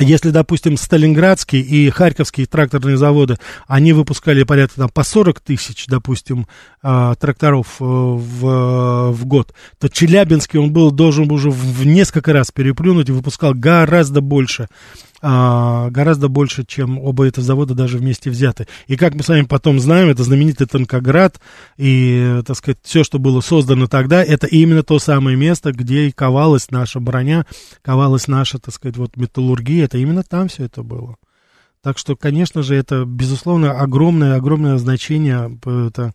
Если, 0.00 0.30
допустим, 0.30 0.78
Сталинградские 0.78 1.60
и 1.60 1.90
Харьковские 1.90 2.46
тракторные 2.46 2.96
заводы, 2.96 3.36
они 3.66 3.92
выпускали 3.92 4.42
порядка 4.42 4.76
там, 4.76 4.88
по 4.88 5.02
40 5.02 5.40
тысяч, 5.40 5.86
допустим, 5.86 6.46
э, 6.82 7.14
тракторов 7.20 7.76
э, 7.78 7.84
в, 7.84 9.10
в 9.12 9.26
год, 9.26 9.54
то 9.78 9.88
Челябинский 9.90 10.58
он 10.58 10.72
был 10.72 10.92
должен 10.92 11.30
уже 11.30 11.50
в 11.50 11.84
несколько 11.84 12.32
раз 12.32 12.50
переплюнуть 12.50 13.10
и 13.10 13.12
выпускал 13.12 13.52
гораздо 13.54 14.22
больше 14.22 14.68
а, 15.22 15.88
гораздо 15.90 16.28
больше, 16.28 16.64
чем 16.66 16.98
оба 16.98 17.26
этих 17.26 17.42
завода 17.44 17.74
даже 17.74 17.98
вместе 17.98 18.28
взяты. 18.28 18.66
И 18.88 18.96
как 18.96 19.14
мы 19.14 19.22
с 19.22 19.28
вами 19.28 19.42
потом 19.42 19.78
знаем, 19.78 20.08
это 20.08 20.24
знаменитый 20.24 20.66
Танкоград, 20.66 21.40
и, 21.76 22.42
так 22.44 22.56
сказать, 22.56 22.78
все, 22.82 23.04
что 23.04 23.20
было 23.20 23.40
создано 23.40 23.86
тогда, 23.86 24.22
это 24.24 24.48
именно 24.48 24.82
то 24.82 24.98
самое 24.98 25.36
место, 25.36 25.72
где 25.72 26.08
и 26.08 26.12
ковалась 26.12 26.70
наша 26.70 26.98
броня, 26.98 27.46
ковалась 27.82 28.26
наша, 28.26 28.58
так 28.58 28.74
сказать, 28.74 28.96
вот 28.96 29.16
металлургия, 29.16 29.84
это 29.84 29.98
именно 29.98 30.24
там 30.24 30.48
все 30.48 30.64
это 30.64 30.82
было. 30.82 31.16
Так 31.82 31.98
что, 31.98 32.14
конечно 32.14 32.62
же, 32.62 32.76
это, 32.76 33.04
безусловно, 33.04 33.72
огромное, 33.72 34.36
огромное 34.36 34.78
значение. 34.78 35.58
Это, 35.88 36.12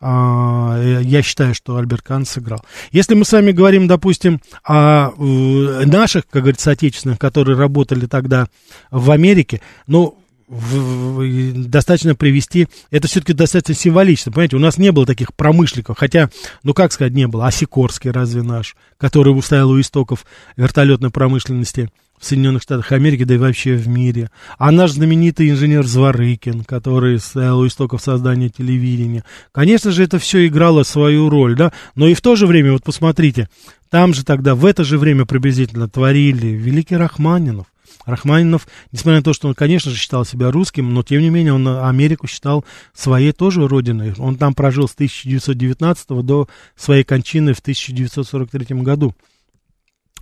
а, 0.00 0.80
я 1.02 1.22
считаю, 1.22 1.52
что 1.52 1.76
Альберт 1.76 2.02
Кан 2.02 2.24
сыграл. 2.24 2.64
Если 2.92 3.14
мы 3.14 3.24
с 3.24 3.32
вами 3.32 3.50
говорим, 3.50 3.88
допустим, 3.88 4.40
о 4.62 5.10
наших, 5.18 6.28
как 6.28 6.42
говорится, 6.42 6.70
отечественных, 6.70 7.18
которые 7.18 7.58
работали 7.58 8.06
тогда 8.06 8.46
в 8.92 9.10
Америке, 9.10 9.60
ну, 9.88 10.16
в, 10.46 10.76
в, 11.18 11.68
достаточно 11.68 12.14
привести, 12.14 12.68
это 12.92 13.08
все-таки 13.08 13.32
достаточно 13.32 13.74
символично, 13.74 14.30
понимаете, 14.30 14.56
у 14.56 14.60
нас 14.60 14.78
не 14.78 14.92
было 14.92 15.06
таких 15.06 15.34
промышленников, 15.34 15.98
хотя, 15.98 16.30
ну 16.62 16.72
как 16.72 16.92
сказать, 16.92 17.14
не 17.14 17.26
было, 17.26 17.48
а 17.48 17.50
Сикорский 17.50 18.10
разве 18.10 18.42
наш, 18.42 18.76
который 18.96 19.30
устоял 19.30 19.70
у 19.70 19.80
истоков 19.80 20.24
вертолетной 20.56 21.10
промышленности, 21.10 21.90
в 22.20 22.26
Соединенных 22.26 22.62
Штатах 22.62 22.92
Америки, 22.92 23.24
да 23.24 23.34
и 23.34 23.38
вообще 23.38 23.74
в 23.74 23.88
мире. 23.88 24.30
А 24.58 24.70
наш 24.70 24.92
знаменитый 24.92 25.50
инженер 25.50 25.86
Зворыкин, 25.86 26.64
который 26.64 27.18
стоял 27.18 27.60
у 27.60 27.66
истоков 27.66 28.02
создания 28.02 28.50
телевидения. 28.50 29.24
Конечно 29.52 29.90
же, 29.90 30.04
это 30.04 30.18
все 30.18 30.46
играло 30.46 30.82
свою 30.82 31.30
роль, 31.30 31.56
да, 31.56 31.72
но 31.94 32.06
и 32.06 32.14
в 32.14 32.20
то 32.20 32.36
же 32.36 32.46
время, 32.46 32.72
вот 32.72 32.84
посмотрите, 32.84 33.48
там 33.88 34.12
же 34.12 34.24
тогда, 34.24 34.54
в 34.54 34.66
это 34.66 34.84
же 34.84 34.98
время 34.98 35.24
приблизительно 35.24 35.88
творили 35.88 36.48
великий 36.48 36.96
Рахманинов. 36.96 37.66
Рахманинов, 38.04 38.66
несмотря 38.92 39.18
на 39.18 39.22
то, 39.22 39.32
что 39.32 39.48
он, 39.48 39.54
конечно 39.54 39.90
же, 39.90 39.96
считал 39.96 40.24
себя 40.24 40.50
русским, 40.50 40.92
но, 40.92 41.02
тем 41.02 41.22
не 41.22 41.30
менее, 41.30 41.54
он 41.54 41.66
Америку 41.66 42.26
считал 42.26 42.64
своей 42.94 43.32
тоже 43.32 43.66
родиной. 43.66 44.14
Он 44.18 44.36
там 44.36 44.54
прожил 44.54 44.88
с 44.88 44.94
1919 44.94 46.08
до 46.24 46.48
своей 46.76 47.04
кончины 47.04 47.52
в 47.52 47.60
1943 47.60 48.76
году. 48.82 49.14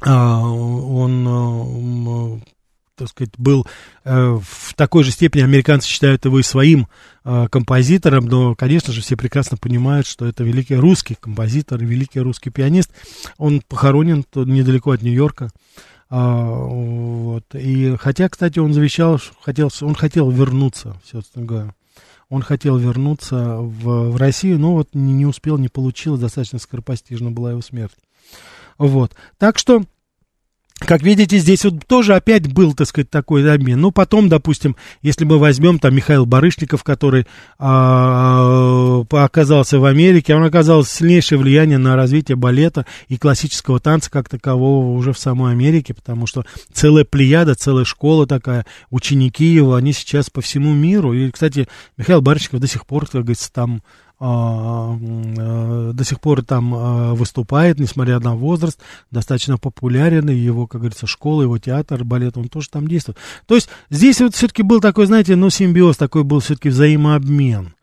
А, 0.00 0.40
он, 0.42 2.38
э, 2.38 2.40
так 2.96 3.08
сказать, 3.08 3.32
был 3.36 3.66
э, 4.04 4.38
в 4.40 4.74
такой 4.74 5.04
же 5.04 5.10
степени, 5.10 5.42
американцы 5.42 5.88
считают 5.88 6.24
его 6.24 6.38
и 6.38 6.42
своим 6.42 6.88
композитором, 7.50 8.24
но, 8.24 8.54
конечно 8.54 8.90
же, 8.90 9.02
все 9.02 9.14
прекрасно 9.14 9.58
понимают, 9.58 10.06
что 10.06 10.24
это 10.24 10.44
великий 10.44 10.76
русский 10.76 11.14
композитор, 11.14 11.78
великий 11.84 12.20
русский 12.20 12.48
пианист. 12.48 12.90
Он 13.36 13.60
похоронен 13.60 14.24
недалеко 14.34 14.92
от 14.92 15.02
Нью-Йорка. 15.02 15.50
А, 16.10 16.42
вот. 16.46 17.44
И 17.54 17.96
хотя, 17.96 18.28
кстати, 18.28 18.58
он 18.58 18.72
завещал, 18.72 19.20
хотел, 19.42 19.70
он 19.82 19.94
хотел 19.94 20.30
вернуться, 20.30 21.00
собственно 21.04 21.44
говоря. 21.44 21.74
Он 22.30 22.42
хотел 22.42 22.76
вернуться 22.76 23.56
в, 23.56 24.10
в 24.10 24.16
Россию, 24.16 24.58
но 24.58 24.74
вот 24.74 24.90
не, 24.92 25.14
не 25.14 25.26
успел, 25.26 25.56
не 25.56 25.68
получилось, 25.68 26.20
достаточно 26.20 26.58
скоропостижно 26.58 27.30
была 27.30 27.52
его 27.52 27.62
смерть. 27.62 27.96
Вот. 28.78 29.12
Так 29.38 29.58
что, 29.58 29.82
как 30.78 31.02
видите, 31.02 31.38
здесь 31.38 31.64
вот 31.64 31.84
тоже 31.86 32.14
опять 32.14 32.52
был, 32.52 32.72
так 32.72 32.86
сказать, 32.86 33.10
такой 33.10 33.52
обмен. 33.52 33.80
Ну, 33.80 33.90
потом, 33.90 34.28
допустим, 34.28 34.76
если 35.02 35.24
мы 35.24 35.38
возьмем 35.38 35.80
там 35.80 35.94
Михаил 35.94 36.24
Барышников, 36.24 36.84
который 36.84 37.26
а, 37.58 39.04
оказался 39.10 39.80
в 39.80 39.84
Америке, 39.84 40.36
он 40.36 40.44
оказал 40.44 40.84
сильнейшее 40.84 41.38
влияние 41.40 41.78
на 41.78 41.96
развитие 41.96 42.36
балета 42.36 42.86
и 43.08 43.18
классического 43.18 43.80
танца 43.80 44.10
как 44.10 44.28
такового 44.28 44.96
уже 44.96 45.12
в 45.12 45.18
самой 45.18 45.52
Америке, 45.52 45.94
потому 45.94 46.28
что 46.28 46.44
целая 46.72 47.04
плеяда, 47.04 47.56
целая 47.56 47.84
школа 47.84 48.28
такая, 48.28 48.64
ученики 48.90 49.46
его, 49.46 49.74
они 49.74 49.92
сейчас 49.92 50.30
по 50.30 50.40
всему 50.40 50.72
миру. 50.72 51.12
И, 51.12 51.32
кстати, 51.32 51.66
Михаил 51.96 52.22
Барышников 52.22 52.60
до 52.60 52.68
сих 52.68 52.86
пор, 52.86 53.06
как 53.06 53.22
говорится, 53.22 53.52
там 53.52 53.82
до 54.20 56.04
сих 56.04 56.20
пор 56.20 56.44
там 56.44 56.74
а, 56.74 57.14
выступает, 57.14 57.78
несмотря 57.78 58.18
на 58.18 58.34
возраст, 58.34 58.80
достаточно 59.12 59.58
популярен, 59.58 60.28
и 60.28 60.34
его, 60.34 60.66
как 60.66 60.80
говорится, 60.80 61.06
школа, 61.06 61.42
его 61.42 61.58
театр, 61.58 62.02
балет, 62.02 62.36
он 62.36 62.48
тоже 62.48 62.68
там 62.68 62.88
действует. 62.88 63.16
То 63.46 63.54
есть 63.54 63.68
здесь 63.90 64.20
вот 64.20 64.34
все-таки 64.34 64.62
был 64.62 64.80
такой, 64.80 65.06
знаете, 65.06 65.36
ну, 65.36 65.50
симбиоз, 65.50 65.96
такой 65.96 66.24
был 66.24 66.40
все-таки 66.40 66.68
взаимообмен. 66.68 67.74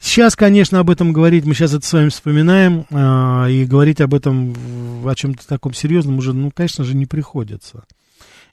Сейчас, 0.00 0.36
конечно, 0.36 0.78
об 0.80 0.90
этом 0.90 1.12
говорить, 1.12 1.44
мы 1.44 1.54
сейчас 1.54 1.74
это 1.74 1.86
с 1.86 1.92
вами 1.92 2.08
вспоминаем, 2.08 2.86
э, 2.90 3.50
и 3.50 3.64
говорить 3.64 4.00
об 4.00 4.14
этом, 4.14 4.54
о 5.04 5.14
чем-то 5.14 5.46
таком 5.46 5.74
серьезном 5.74 6.18
уже, 6.18 6.32
ну, 6.32 6.50
конечно 6.54 6.84
же, 6.84 6.94
не 6.94 7.06
приходится 7.06 7.84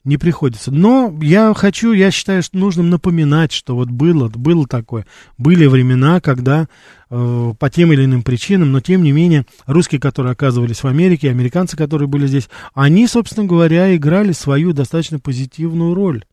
не 0.06 0.16
приходится. 0.16 0.70
Но 0.70 1.12
я 1.20 1.52
хочу, 1.52 1.92
я 1.92 2.10
считаю, 2.10 2.42
что 2.42 2.56
нужно 2.56 2.84
напоминать, 2.84 3.52
что 3.52 3.74
вот 3.74 3.90
было, 3.90 4.28
было 4.28 4.66
такое. 4.66 5.04
Были 5.36 5.66
времена, 5.66 6.20
когда 6.20 6.68
э, 7.10 7.52
по 7.58 7.70
тем 7.70 7.92
или 7.92 8.04
иным 8.04 8.22
причинам, 8.22 8.72
но 8.72 8.80
тем 8.80 9.02
не 9.02 9.12
менее, 9.12 9.44
русские, 9.66 10.00
которые 10.00 10.32
оказывались 10.32 10.82
в 10.82 10.86
Америке, 10.86 11.30
американцы, 11.30 11.76
которые 11.76 12.08
были 12.08 12.26
здесь, 12.26 12.48
они, 12.74 13.06
собственно 13.06 13.46
говоря, 13.46 13.94
играли 13.94 14.32
свою 14.32 14.72
достаточно 14.72 15.18
позитивную 15.18 15.94
роль. 15.94 16.24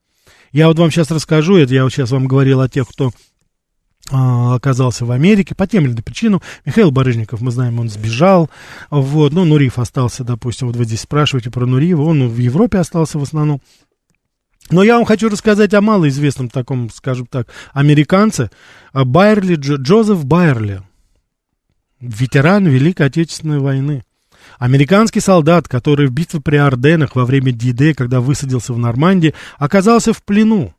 Я 0.51 0.67
вот 0.67 0.77
вам 0.77 0.91
сейчас 0.91 1.09
расскажу, 1.11 1.55
это 1.57 1.73
я 1.73 1.83
вот 1.83 1.91
сейчас 1.91 2.11
вам 2.11 2.27
говорил 2.27 2.61
о 2.61 2.69
тех, 2.69 2.87
кто 2.87 3.11
а, 4.11 4.55
оказался 4.55 5.05
в 5.05 5.11
Америке 5.11 5.55
по 5.55 5.65
тем 5.65 5.85
или 5.85 5.93
иным 5.93 6.03
причинам. 6.03 6.41
Михаил 6.65 6.91
Барыжников, 6.91 7.41
мы 7.41 7.51
знаем, 7.51 7.79
он 7.79 7.89
сбежал. 7.89 8.49
Вот, 8.89 9.31
ну, 9.33 9.45
Нуриф 9.45 9.79
остался, 9.79 10.23
допустим, 10.23 10.67
вот 10.67 10.75
вы 10.75 10.85
здесь 10.85 11.01
спрашиваете 11.01 11.49
про 11.49 11.65
Нурива, 11.65 12.01
он 12.03 12.27
в 12.27 12.37
Европе 12.37 12.79
остался 12.79 13.17
в 13.17 13.23
основном. 13.23 13.61
Но 14.69 14.83
я 14.83 14.95
вам 14.95 15.05
хочу 15.05 15.29
рассказать 15.29 15.73
о 15.73 15.81
малоизвестном 15.81 16.49
таком, 16.49 16.89
скажем 16.89 17.27
так, 17.27 17.47
американце, 17.73 18.49
Байерли, 18.93 19.55
Джо, 19.55 19.75
Джозеф 19.75 20.25
Байерли, 20.25 20.81
ветеран 21.99 22.65
Великой 22.65 23.07
Отечественной 23.07 23.59
войны. 23.59 24.03
Американский 24.59 25.19
солдат, 25.19 25.67
который 25.67 26.07
в 26.07 26.11
битве 26.11 26.41
при 26.41 26.57
Орденах 26.57 27.15
во 27.15 27.25
время 27.25 27.51
Диде, 27.51 27.93
когда 27.93 28.19
высадился 28.19 28.73
в 28.73 28.77
Нормандии, 28.77 29.33
оказался 29.57 30.13
в 30.13 30.23
плену. 30.23 30.73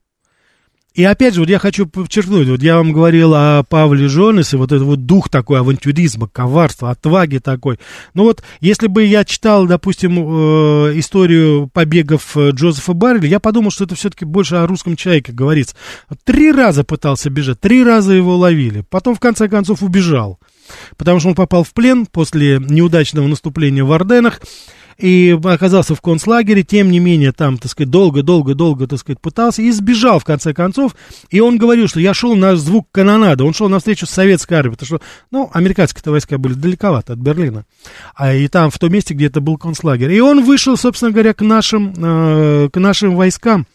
И 0.95 1.03
опять 1.03 1.35
же, 1.35 1.41
вот 1.41 1.49
я 1.49 1.59
хочу 1.59 1.87
подчеркнуть, 1.87 2.47
вот 2.47 2.63
я 2.63 2.77
вам 2.77 2.93
говорил 2.93 3.35
о 3.35 3.65
Павле 3.65 4.07
Жонесе, 4.07 4.57
вот 4.57 4.71
этот 4.71 4.87
вот 4.87 5.07
дух 5.07 5.29
такой 5.29 5.59
авантюризма, 5.59 6.29
коварства, 6.29 6.91
отваги 6.91 7.39
такой. 7.39 7.81
Ну 8.15 8.23
вот, 8.23 8.45
если 8.61 8.87
бы 8.87 9.03
я 9.03 9.25
читал, 9.25 9.67
допустим, 9.67 10.17
э, 10.17 10.99
историю 11.01 11.69
побегов 11.73 12.37
э, 12.37 12.51
Джозефа 12.51 12.93
Барреля, 12.93 13.27
я 13.27 13.41
подумал, 13.41 13.73
что 13.73 13.85
это 13.85 13.97
все-таки 13.97 14.25
больше 14.25 14.55
о 14.55 14.69
русском 14.69 14.95
человеке 14.95 15.33
говорится. 15.33 15.75
Три 16.23 16.53
раза 16.53 16.85
пытался 16.85 17.29
бежать, 17.29 17.59
три 17.59 17.83
раза 17.83 18.13
его 18.13 18.37
ловили, 18.37 18.85
потом 18.89 19.17
в 19.17 19.21
конце 19.21 19.49
концов 19.49 19.83
убежал, 19.83 20.39
потому 20.97 21.19
что 21.19 21.31
он 21.31 21.35
попал 21.35 21.65
в 21.65 21.73
плен 21.73 22.07
после 22.07 22.61
неудачного 22.61 23.27
наступления 23.27 23.83
в 23.83 23.91
Орденах, 23.91 24.41
и 24.99 25.39
оказался 25.43 25.95
в 25.95 26.01
концлагере, 26.01 26.63
тем 26.63 26.91
не 26.91 26.99
менее, 26.99 27.33
там, 27.33 27.59
так 27.59 27.71
сказать, 27.71 27.91
долго-долго-долго, 27.91 28.87
так 28.87 28.99
сказать, 28.99 29.21
пытался 29.21 29.63
и 29.63 29.71
сбежал, 29.71 30.19
в 30.19 30.25
конце 30.25 30.53
концов, 30.55 30.95
и 31.31 31.41
он 31.41 31.59
говорил, 31.59 31.89
что 31.89 32.01
я 32.01 32.15
шел 32.15 32.35
на 32.37 32.57
звук 32.57 32.89
канонада, 32.93 33.45
он 33.45 33.55
шел 33.55 33.69
навстречу 33.69 34.07
с 34.07 34.11
советской 34.11 34.55
армией, 34.55 34.77
потому 34.77 34.87
что, 34.87 35.01
ну, 35.31 35.51
американские 35.53 36.11
войска 36.11 36.39
были 36.39 36.55
далековато 36.55 37.15
от 37.15 37.19
Берлина, 37.19 37.65
а 38.15 38.35
и 38.35 38.49
там, 38.49 38.71
в 38.71 38.79
том 38.79 38.93
месте, 38.93 39.15
где 39.15 39.27
это 39.27 39.41
был 39.41 39.57
концлагерь, 39.57 40.13
и 40.13 40.21
он 40.21 40.45
вышел, 40.45 40.77
собственно 40.77 41.13
говоря, 41.13 41.35
к 41.35 41.43
нашим, 41.43 41.95
э, 41.97 42.69
к 42.73 42.79
нашим 42.79 43.17
войскам, 43.17 43.67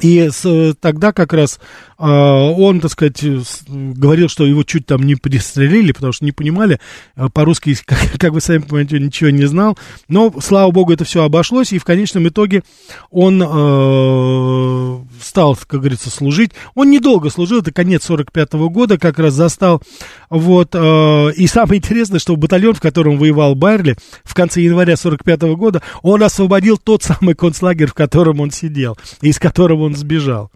и 0.00 0.28
с, 0.30 0.74
тогда 0.80 1.12
как 1.12 1.32
раз 1.32 1.60
э, 1.98 2.04
он, 2.04 2.80
так 2.80 2.90
сказать, 2.90 3.24
говорил, 3.68 4.28
что 4.28 4.44
его 4.44 4.62
чуть 4.64 4.86
там 4.86 5.02
не 5.02 5.14
пристрелили, 5.14 5.92
потому 5.92 6.12
что 6.12 6.24
не 6.24 6.32
понимали, 6.32 6.80
э, 7.16 7.28
по-русски, 7.32 7.76
как, 7.86 7.98
как 8.18 8.32
вы 8.32 8.40
сами 8.40 8.58
понимаете, 8.58 8.98
ничего 8.98 9.30
не 9.30 9.46
знал. 9.46 9.78
Но, 10.08 10.32
слава 10.40 10.70
богу, 10.70 10.92
это 10.92 11.04
все 11.04 11.24
обошлось, 11.24 11.72
и 11.72 11.78
в 11.78 11.84
конечном 11.84 12.28
итоге 12.28 12.62
он 13.10 13.42
э, 13.42 14.98
стал, 15.20 15.56
как 15.66 15.80
говорится, 15.80 16.10
служить. 16.10 16.50
Он 16.74 16.90
недолго 16.90 17.30
служил, 17.30 17.60
это 17.60 17.72
конец 17.72 18.04
45 18.04 18.50
-го 18.54 18.68
года, 18.70 18.98
как 18.98 19.18
раз 19.18 19.34
застал. 19.34 19.82
Вот, 20.28 20.74
э, 20.74 21.32
и 21.36 21.46
самое 21.46 21.78
интересное, 21.78 22.18
что 22.18 22.36
батальон, 22.36 22.74
в 22.74 22.80
котором 22.80 23.18
воевал 23.18 23.54
Байерли, 23.54 23.96
в 24.24 24.34
конце 24.34 24.60
января 24.60 24.96
45 24.96 25.42
-го 25.42 25.56
года, 25.56 25.82
он 26.02 26.22
освободил 26.22 26.78
тот 26.78 27.02
самый 27.02 27.34
концлагерь, 27.34 27.86
в 27.86 27.94
котором 27.94 28.40
он 28.40 28.50
сидел, 28.50 28.98
из 29.20 29.38
которого 29.38 29.84
он 29.84 29.93
сбежал. 29.96 30.50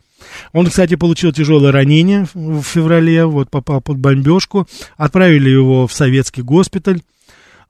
Он, 0.52 0.66
кстати, 0.66 0.96
получил 0.96 1.32
тяжелое 1.32 1.72
ранение 1.72 2.26
в 2.34 2.62
феврале, 2.62 3.24
вот 3.24 3.50
попал 3.50 3.80
под 3.80 3.98
бомбежку, 3.98 4.66
отправили 4.96 5.48
его 5.48 5.86
в 5.86 5.92
советский 5.92 6.42
госпиталь. 6.42 7.02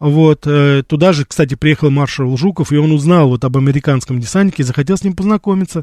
Вот, 0.01 0.46
э, 0.46 0.84
туда 0.86 1.12
же, 1.12 1.24
кстати, 1.24 1.55
приехал 1.55 1.90
маршал 1.90 2.36
Жуков, 2.36 2.72
и 2.72 2.76
он 2.76 2.92
узнал 2.92 3.28
вот 3.28 3.44
об 3.44 3.57
американском 3.57 4.20
десантнике 4.20 4.62
захотел 4.62 4.96
с 4.96 5.03
ним 5.03 5.14
познакомиться. 5.14 5.82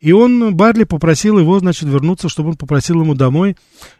И 0.00 0.12
он, 0.12 0.54
Барли, 0.54 0.84
попросил 0.84 1.38
его, 1.38 1.58
значит, 1.58 1.88
вернуться, 1.88 2.28
чтобы 2.28 2.50
он 2.50 2.56
попросил 2.56 3.00
ему 3.00 3.14
домой, 3.14 3.56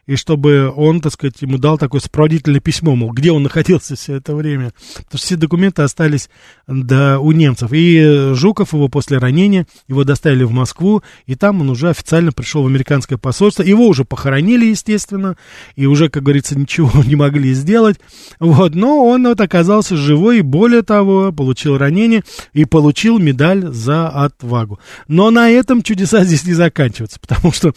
и 0.06 0.14
чтобы 0.14 0.72
он, 0.74 1.00
так 1.00 1.12
сказать, 1.12 1.42
ему 1.42 1.58
дал 1.58 1.78
такое 1.78 2.00
сопроводительное 2.00 2.60
письмо, 2.60 2.94
мол, 2.94 3.10
где 3.10 3.32
он 3.32 3.42
находился 3.42 3.96
все 3.96 4.14
это 4.14 4.36
время. 4.36 4.72
Потому 4.94 5.18
что 5.18 5.26
все 5.26 5.36
документы 5.36 5.82
остались 5.82 6.30
да, 6.68 7.18
у 7.18 7.32
немцев. 7.32 7.70
И 7.72 8.32
Жуков 8.34 8.72
его 8.72 8.88
после 8.88 9.18
ранения, 9.18 9.66
его 9.88 10.04
доставили 10.04 10.44
в 10.44 10.52
Москву, 10.52 11.02
и 11.26 11.34
там 11.34 11.60
он 11.60 11.70
уже 11.70 11.90
официально 11.90 12.30
пришел 12.30 12.62
в 12.62 12.66
американское 12.66 13.18
посольство. 13.18 13.64
Его 13.64 13.88
уже 13.88 14.04
похоронили, 14.04 14.66
естественно, 14.66 15.36
и 15.74 15.86
уже, 15.86 16.08
как 16.08 16.22
говорится, 16.22 16.56
ничего 16.56 17.02
не 17.04 17.16
могли 17.16 17.52
сделать. 17.52 17.98
Вот, 18.38 18.76
но 18.76 19.04
он 19.04 19.26
вот 19.26 19.40
оказался 19.56 19.96
живой, 19.96 20.38
и 20.38 20.42
более 20.42 20.82
того, 20.82 21.32
получил 21.32 21.78
ранение 21.78 22.22
и 22.52 22.64
получил 22.66 23.18
медаль 23.18 23.66
за 23.68 24.08
отвагу. 24.08 24.78
Но 25.08 25.30
на 25.30 25.50
этом 25.50 25.82
чудеса 25.82 26.24
здесь 26.24 26.44
не 26.44 26.52
заканчиваются, 26.52 27.18
потому 27.18 27.52
что 27.52 27.72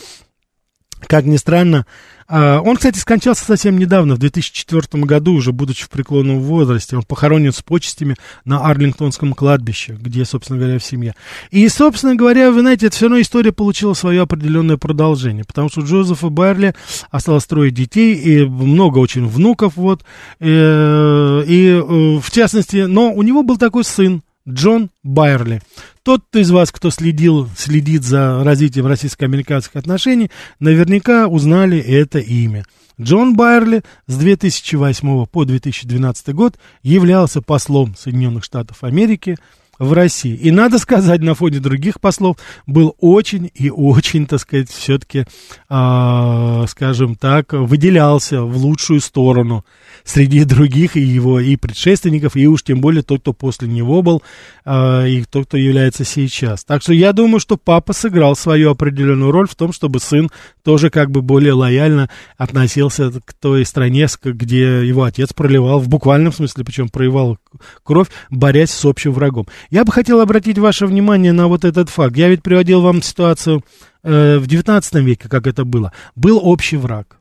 как 1.08 1.26
ни 1.26 1.38
странно, 1.38 1.86
а, 2.32 2.62
он, 2.62 2.78
кстати, 2.78 3.00
скончался 3.00 3.44
совсем 3.44 3.80
недавно, 3.80 4.16
в 4.16 4.20
2004 4.20 5.04
году, 5.04 5.34
уже 5.34 5.52
будучи 5.52 5.84
в 5.84 5.90
преклонном 5.90 6.42
возрасте. 6.42 6.96
Он 6.96 7.04
похоронен 7.04 7.52
с 7.52 7.64
почестями 7.64 8.16
на 8.46 8.66
Арлингтонском 8.66 9.34
кладбище, 9.34 9.98
где, 10.00 10.26
собственно 10.26 10.60
говоря, 10.60 10.78
в 10.78 10.84
семье. 10.84 11.16
И, 11.50 11.68
собственно 11.70 12.16
говоря, 12.16 12.52
вы 12.52 12.62
знаете, 12.62 12.88
это 12.88 12.96
все 12.96 13.06
равно 13.06 13.20
история 13.20 13.52
получила 13.52 13.96
свое 13.96 14.22
определенное 14.22 14.78
продолжение, 14.78 15.44
потому 15.44 15.70
что 15.70 15.82
Джозефа 15.82 16.30
Байерли 16.30 16.76
осталось 17.10 17.44
строить 17.44 17.74
детей, 17.74 18.14
и 18.14 18.46
много 18.46 19.00
очень 19.00 19.28
внуков, 19.28 19.76
вот, 19.76 20.04
и, 20.40 20.46
э, 20.46 21.44
и 21.48 21.68
э, 21.68 21.82
в 21.82 22.32
частности, 22.32 22.86
но 22.86 23.12
у 23.12 23.24
него 23.24 23.42
был 23.42 23.58
такой 23.58 23.84
сын, 23.84 24.22
Джон 24.48 24.90
Байерли. 25.04 25.62
Тот 26.10 26.24
из 26.36 26.50
вас, 26.50 26.72
кто 26.72 26.90
следил, 26.90 27.48
следит 27.56 28.04
за 28.04 28.44
развитием 28.44 28.88
российско-американских 28.88 29.76
отношений, 29.76 30.32
наверняка 30.60 31.28
узнали 31.28 31.78
это 31.78 32.18
имя. 32.18 32.66
Джон 33.00 33.36
Байерли 33.36 33.84
с 34.08 34.18
2008 34.18 35.28
по 35.28 35.46
2012 35.46 36.34
год 36.34 36.58
являлся 36.82 37.44
послом 37.44 37.96
Соединенных 37.96 38.44
Штатов 38.44 38.84
Америки 38.84 39.38
в 39.80 39.94
России. 39.94 40.36
И 40.36 40.52
надо 40.52 40.78
сказать, 40.78 41.22
на 41.22 41.34
фоне 41.34 41.60
других 41.60 42.00
послов 42.02 42.38
был 42.68 42.96
очень 43.00 43.50
и 43.56 43.70
очень, 43.70 44.28
так 44.28 44.42
сказать, 44.42 44.70
все-таки, 44.70 45.20
э, 45.20 45.26
а, 45.70 46.66
скажем 46.68 47.16
так, 47.16 47.54
выделялся 47.54 48.44
в 48.44 48.58
лучшую 48.58 49.00
сторону 49.00 49.66
среди 50.04 50.44
других 50.44 50.98
и 50.98 51.02
его 51.02 51.40
и 51.40 51.56
предшественников, 51.56 52.36
и 52.36 52.48
уж 52.48 52.64
тем 52.64 52.82
более 52.82 53.04
тот, 53.04 53.22
кто 53.22 53.34
после 53.34 53.68
него 53.68 54.02
был, 54.02 54.22
э, 54.66 55.10
и 55.10 55.24
тот, 55.24 55.48
кто 55.48 55.58
является 55.58 56.04
сейчас. 56.04 56.66
Так 56.66 56.82
что 56.82 56.94
я 56.94 57.14
думаю, 57.14 57.40
что 57.40 57.58
папа 57.58 57.94
сыграл 57.94 58.36
свою 58.36 58.72
определенную 58.72 59.32
роль 59.32 59.48
в 59.48 59.56
том, 59.56 59.72
чтобы 59.72 60.00
сын 60.00 60.30
тоже 60.64 60.90
как 60.90 61.10
бы 61.10 61.22
более 61.22 61.54
лояльно 61.54 62.10
относился 62.38 63.12
к 63.24 63.34
той 63.34 63.66
стране, 63.66 64.08
где 64.24 64.86
его 64.86 65.04
отец 65.04 65.34
проливал, 65.34 65.80
в 65.80 65.88
буквальном 65.88 66.34
смысле, 66.34 66.66
причем 66.66 66.90
проливал 66.90 67.38
кровь, 67.84 68.08
борясь 68.30 68.72
с 68.72 68.86
общим 68.86 69.14
врагом. 69.14 69.48
Я 69.70 69.86
бы 69.86 69.92
хотел 69.92 70.20
обратить 70.20 70.58
ваше 70.58 70.88
внимание 70.88 71.32
на 71.32 71.48
вот 71.48 71.64
этот 71.64 71.90
факт. 71.90 72.18
Я 72.18 72.30
ведь 72.30 72.42
приводил 72.42 72.82
вам 72.82 73.04
ситуацию 73.04 73.64
э, 74.02 74.38
в 74.40 74.48
19 74.48 74.96
веке, 74.96 75.30
как 75.30 75.46
это 75.46 75.64
было. 75.64 75.94
Был 76.16 76.40
общий 76.42 76.78
враг. 76.78 77.20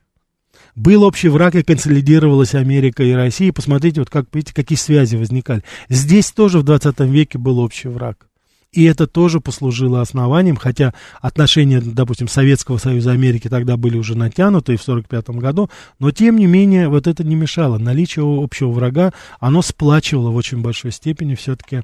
Был 0.75 1.03
общий 1.03 1.29
враг, 1.29 1.53
и 1.55 1.63
консолидировалась 1.63 2.55
Америка 2.55 3.03
и 3.03 3.11
Россия. 3.11 3.53
Посмотрите, 3.53 4.01
вот 4.01 4.09
как, 4.09 4.25
видите, 4.33 4.53
какие 4.55 4.77
связи 4.77 5.15
возникали. 5.15 5.63
Здесь 5.89 6.31
тоже 6.31 6.59
в 6.59 6.63
20 6.63 6.99
веке 7.01 7.37
был 7.37 7.59
общий 7.59 7.87
враг. 7.87 8.29
И 8.71 8.83
это 8.83 9.07
тоже 9.07 9.41
послужило 9.41 10.01
основанием, 10.01 10.55
хотя 10.55 10.93
отношения, 11.21 11.81
допустим, 11.81 12.27
Советского 12.27 12.77
Союза 12.77 13.11
Америки 13.11 13.47
тогда 13.47 13.77
были 13.77 13.97
уже 13.97 14.15
натянуты 14.15 14.77
в 14.77 14.81
1945 14.81 15.41
году, 15.41 15.69
но 15.97 16.11
тем 16.11 16.37
не 16.37 16.45
менее 16.45 16.87
вот 16.87 17.07
это 17.07 17.23
не 17.23 17.35
мешало. 17.35 17.79
Наличие 17.79 18.23
общего 18.25 18.69
врага, 18.69 19.11
оно 19.39 19.63
сплачивало 19.63 20.29
в 20.29 20.35
очень 20.35 20.61
большой 20.61 20.91
степени 20.91 21.33
все-таки 21.33 21.81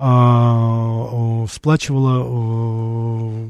а, 0.00 1.44
сплачивала 1.50 2.22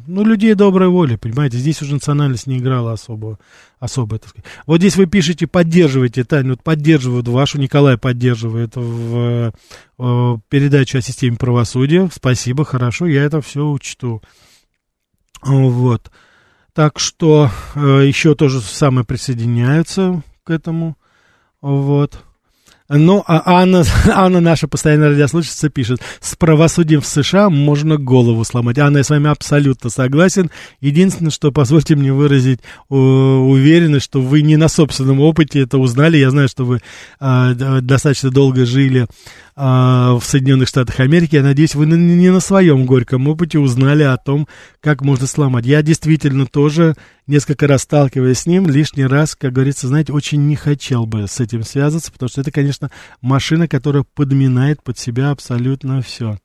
ну, 0.06 0.24
людей 0.24 0.54
доброй 0.54 0.88
воли, 0.88 1.16
понимаете, 1.16 1.58
здесь 1.58 1.82
уже 1.82 1.94
национальность 1.94 2.46
не 2.46 2.58
играла 2.58 2.92
особо, 2.92 3.38
особо, 3.78 4.18
так 4.18 4.30
сказать. 4.30 4.50
Вот 4.66 4.78
здесь 4.78 4.96
вы 4.96 5.06
пишете, 5.06 5.46
поддерживаете, 5.46 6.24
Таня, 6.24 6.50
вот 6.50 6.62
поддерживают 6.62 7.28
вашу, 7.28 7.58
Николай 7.58 7.98
поддерживает 7.98 8.76
в, 8.76 9.52
в 9.98 10.40
передачу 10.48 10.98
о 10.98 11.02
системе 11.02 11.36
правосудия, 11.36 12.08
спасибо, 12.12 12.64
хорошо, 12.64 13.06
я 13.06 13.24
это 13.24 13.42
все 13.42 13.68
учту. 13.68 14.22
Вот. 15.42 16.10
Так 16.72 16.98
что 16.98 17.50
э, 17.74 18.04
еще 18.06 18.34
тоже 18.34 18.60
самое 18.60 19.04
присоединяются 19.04 20.22
к 20.44 20.50
этому. 20.50 20.96
Вот. 21.60 22.24
Ну, 22.90 23.22
а 23.26 23.42
Анна, 23.60 23.84
Анна, 24.14 24.40
наша 24.40 24.66
постоянная 24.66 25.10
радиослушательница, 25.10 25.68
пишет, 25.68 26.00
с 26.20 26.34
правосудием 26.36 27.02
в 27.02 27.06
США 27.06 27.50
можно 27.50 27.98
голову 27.98 28.44
сломать. 28.44 28.78
Анна, 28.78 28.98
я 28.98 29.04
с 29.04 29.10
вами 29.10 29.28
абсолютно 29.28 29.90
согласен. 29.90 30.50
Единственное, 30.80 31.30
что 31.30 31.52
позвольте 31.52 31.96
мне 31.96 32.14
выразить 32.14 32.60
uh, 32.90 32.94
уверенность, 32.94 34.06
что 34.06 34.22
вы 34.22 34.40
не 34.40 34.56
на 34.56 34.68
собственном 34.68 35.20
опыте 35.20 35.60
это 35.60 35.76
узнали. 35.76 36.16
Я 36.16 36.30
знаю, 36.30 36.48
что 36.48 36.64
вы 36.64 36.80
uh, 37.20 37.80
достаточно 37.82 38.30
долго 38.30 38.64
жили 38.64 39.06
а, 39.60 40.14
в 40.14 40.24
Соединенных 40.24 40.68
Штатах 40.68 41.00
Америки. 41.00 41.34
Я 41.34 41.42
надеюсь, 41.42 41.74
вы 41.74 41.86
не 41.86 42.30
на 42.30 42.38
своем 42.38 42.86
горьком 42.86 43.26
опыте 43.26 43.58
узнали 43.58 44.04
о 44.04 44.16
том, 44.16 44.46
как 44.80 45.02
можно 45.02 45.26
сломать. 45.26 45.66
Я 45.66 45.82
действительно 45.82 46.46
тоже 46.46 46.94
несколько 47.26 47.66
раз 47.66 47.82
сталкиваясь 47.82 48.38
с 48.38 48.46
ним, 48.46 48.68
лишний 48.68 49.04
раз, 49.04 49.34
как 49.34 49.52
говорится, 49.52 49.88
знаете, 49.88 50.12
очень 50.12 50.46
не 50.46 50.54
хотел 50.54 51.06
бы 51.06 51.26
с 51.26 51.40
этим 51.40 51.64
связываться, 51.64 52.12
потому 52.12 52.28
что 52.28 52.40
это, 52.40 52.52
конечно, 52.52 52.77
машина, 53.20 53.68
которая 53.68 54.04
подминает 54.14 54.82
под 54.82 54.98
себя 54.98 55.30
абсолютно 55.30 56.02
все. 56.02 56.38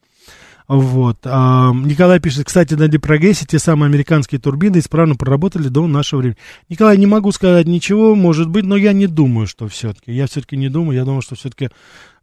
Вот. 0.68 1.20
А, 1.26 1.72
Николай 1.74 2.20
пишет, 2.20 2.48
кстати, 2.48 2.74
на 2.74 2.88
Депрогрессе 2.88 3.46
те 3.46 3.60
самые 3.60 3.88
американские 3.88 4.40
турбины 4.40 4.78
исправно 4.78 5.16
проработали 5.16 5.68
до 5.68 5.86
нашего 5.88 6.20
времени. 6.20 6.38
Николай, 6.70 6.98
не 6.98 7.06
могу 7.06 7.32
сказать 7.32 7.68
ничего, 7.68 8.16
может 8.16 8.50
быть, 8.50 8.66
но 8.66 8.78
я 8.78 8.94
не 8.94 9.08
думаю, 9.08 9.46
что 9.46 9.68
все-таки. 9.68 10.14
Я 10.14 10.28
все-таки 10.28 10.56
не 10.56 10.70
думаю, 10.70 10.98
я 10.98 11.06
думаю, 11.06 11.22
что 11.22 11.36
все-таки 11.36 11.70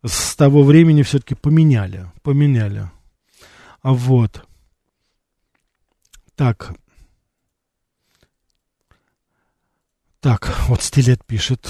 с 0.04 0.34
того 0.36 0.62
времени 0.62 1.02
все-таки 1.02 1.34
поменяли. 1.34 2.06
Поменяли. 2.22 2.90
Вот. 3.82 4.44
Так. 6.34 6.72
Так, 10.20 10.54
вот 10.68 10.82
Стилет 10.82 11.24
пишет 11.24 11.68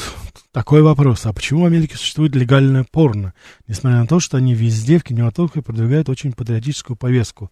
такой 0.53 0.83
вопрос. 0.83 1.27
А 1.27 1.33
почему 1.33 1.63
в 1.63 1.67
Америке 1.67 1.97
существует 1.97 2.35
легальное 2.35 2.85
порно? 2.91 3.35
Несмотря 3.67 4.01
на 4.01 4.07
то, 4.07 4.21
что 4.21 4.37
они 4.37 4.55
везде 4.55 4.99
в 4.99 5.05
кинематографе 5.05 5.63
продвигают 5.63 6.09
очень 6.09 6.33
патриотическую 6.33 6.97
повестку. 6.97 7.51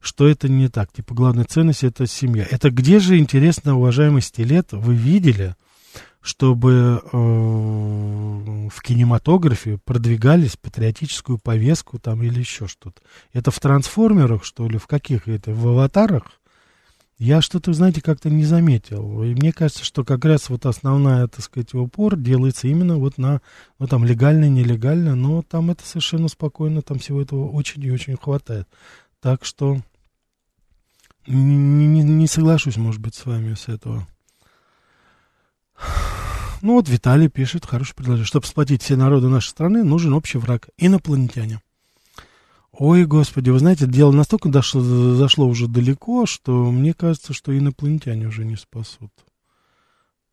Что 0.00 0.28
это 0.28 0.48
не 0.48 0.68
так? 0.68 0.92
Типа 0.92 1.14
главная 1.14 1.44
ценность 1.44 1.82
это 1.82 2.06
семья. 2.06 2.46
Это 2.50 2.70
где 2.70 2.98
же, 2.98 3.18
интересно, 3.18 3.76
уважаемый 3.76 4.20
Стилет, 4.20 4.72
вы 4.72 4.94
видели, 4.94 5.54
чтобы 6.20 7.00
э, 7.02 7.16
в 7.16 8.82
кинематографе 8.82 9.78
продвигались 9.84 10.56
патриотическую 10.56 11.38
повестку 11.38 11.98
там 11.98 12.22
или 12.22 12.38
еще 12.38 12.66
что-то. 12.66 13.00
Это 13.32 13.50
в 13.50 13.58
трансформерах, 13.60 14.44
что 14.44 14.68
ли, 14.68 14.78
в 14.78 14.86
каких 14.86 15.26
это, 15.28 15.52
в 15.52 15.68
аватарах? 15.68 16.24
Я 17.18 17.40
что-то, 17.40 17.72
знаете, 17.72 18.02
как-то 18.02 18.28
не 18.28 18.44
заметил. 18.44 19.22
И 19.22 19.34
мне 19.34 19.52
кажется, 19.52 19.84
что 19.84 20.04
как 20.04 20.24
раз 20.24 20.48
вот 20.48 20.66
основная, 20.66 21.28
так 21.28 21.42
сказать, 21.42 21.72
упор 21.72 22.16
делается 22.16 22.66
именно 22.66 22.96
вот 22.98 23.18
на, 23.18 23.40
ну 23.78 23.86
там, 23.86 24.04
легально, 24.04 24.48
нелегально, 24.48 25.14
но 25.14 25.42
там 25.42 25.70
это 25.70 25.86
совершенно 25.86 26.28
спокойно, 26.28 26.82
там 26.82 26.98
всего 26.98 27.22
этого 27.22 27.48
очень 27.48 27.84
и 27.84 27.90
очень 27.90 28.16
хватает. 28.16 28.66
Так 29.20 29.44
что 29.44 29.78
не, 31.26 31.86
не, 31.86 32.02
не 32.02 32.26
соглашусь, 32.26 32.76
может 32.76 33.00
быть, 33.00 33.14
с 33.14 33.24
вами 33.24 33.54
с 33.54 33.68
этого. 33.68 34.06
Ну 36.62 36.74
вот 36.74 36.88
Виталий 36.88 37.28
пишет, 37.28 37.66
хорошее 37.66 37.94
предложение. 37.94 38.26
Чтобы 38.26 38.46
сплотить 38.46 38.82
все 38.82 38.96
народы 38.96 39.28
нашей 39.28 39.50
страны, 39.50 39.84
нужен 39.84 40.14
общий 40.14 40.38
враг. 40.38 40.68
Инопланетяне. 40.78 41.60
Ой, 42.78 43.04
господи, 43.04 43.50
вы 43.50 43.58
знаете, 43.60 43.86
дело 43.86 44.10
настолько 44.10 44.48
дошло, 44.48 44.80
зашло 45.14 45.46
уже 45.46 45.68
далеко, 45.68 46.26
что 46.26 46.72
мне 46.72 46.92
кажется, 46.92 47.32
что 47.32 47.56
инопланетяне 47.56 48.26
уже 48.26 48.44
не 48.44 48.56
спасут 48.56 49.12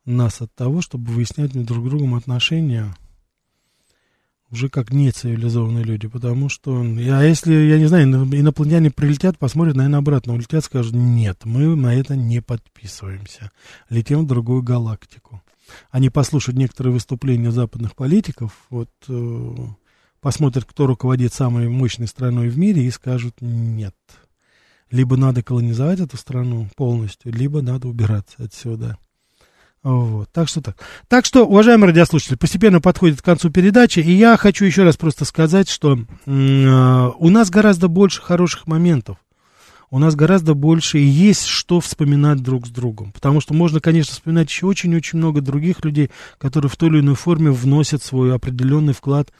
нас 0.06 0.42
от 0.42 0.54
того, 0.56 0.82
чтобы 0.82 1.12
выяснять 1.12 1.52
друг 1.52 1.88
другом 1.88 2.16
отношения 2.16 2.96
уже 4.50 4.70
как 4.70 4.92
нецивилизованные 4.92 5.84
люди, 5.84 6.08
потому 6.08 6.50
что, 6.50 6.82
а 6.82 7.24
если, 7.24 7.54
я 7.54 7.78
не 7.78 7.86
знаю, 7.86 8.08
инопланетяне 8.08 8.92
прилетят, 8.92 9.38
посмотрят, 9.38 9.76
наверное, 9.76 10.00
обратно, 10.00 10.34
улетят, 10.34 10.66
скажут, 10.66 10.94
нет, 10.94 11.46
мы 11.46 11.76
на 11.76 11.96
это 11.96 12.16
не 12.16 12.42
подписываемся, 12.42 13.52
летим 13.90 14.24
в 14.24 14.28
другую 14.28 14.64
галактику 14.64 15.42
они 15.90 16.10
послушают 16.10 16.58
некоторые 16.58 16.94
выступления 16.94 17.52
западных 17.52 17.96
политиков, 17.96 18.66
вот 18.70 18.90
э, 19.08 19.56
посмотрят, 20.22 20.66
кто 20.66 20.88
руководит 20.88 21.34
самой 21.34 21.68
мощной 21.68 22.08
страной 22.08 22.50
в 22.50 22.58
мире 22.58 22.84
и 22.84 22.92
скажут 22.92 23.36
нет. 23.42 23.96
Либо 24.92 25.18
надо 25.18 25.42
колонизовать 25.42 26.00
эту 26.00 26.18
страну 26.18 26.70
полностью, 26.76 27.34
либо 27.34 27.62
надо 27.62 27.88
убираться 27.88 28.44
отсюда. 28.44 28.98
Вот, 29.84 30.30
так 30.32 30.48
что 30.48 30.62
так. 30.62 30.78
Так 31.08 31.26
что, 31.26 31.48
уважаемые 31.48 31.88
радиослушатели, 31.88 32.36
постепенно 32.36 32.80
подходит 32.80 33.22
к 33.22 33.26
концу 33.26 33.50
передачи, 33.50 34.00
и 34.00 34.12
я 34.12 34.38
хочу 34.38 34.64
еще 34.64 34.84
раз 34.84 34.96
просто 34.96 35.26
сказать, 35.26 35.70
что 35.70 35.98
э, 35.98 37.12
у 37.18 37.30
нас 37.30 37.50
гораздо 37.50 37.88
больше 37.88 38.22
хороших 38.22 38.68
моментов 38.68 39.18
у 39.92 40.00
нас 40.00 40.16
гораздо 40.16 40.54
больше 40.54 41.00
и 41.00 41.04
есть 41.04 41.46
что 41.46 41.82
вспоминать 41.82 42.42
друг 42.42 42.66
с 42.66 42.70
другом. 42.70 43.12
Потому 43.12 43.42
что 43.42 43.54
можно, 43.54 43.82
конечно, 43.82 44.14
вспоминать 44.14 44.50
еще 44.50 44.66
очень-очень 44.66 45.20
много 45.20 45.42
других 45.42 45.84
людей, 45.84 46.10
которые 46.38 46.70
в 46.70 46.78
той 46.78 46.90
или 46.90 47.02
иной 47.02 47.16
форме 47.16 47.52
вносят 47.52 48.02
свой 48.02 48.34
определенный 48.34 48.94
вклад 48.94 49.32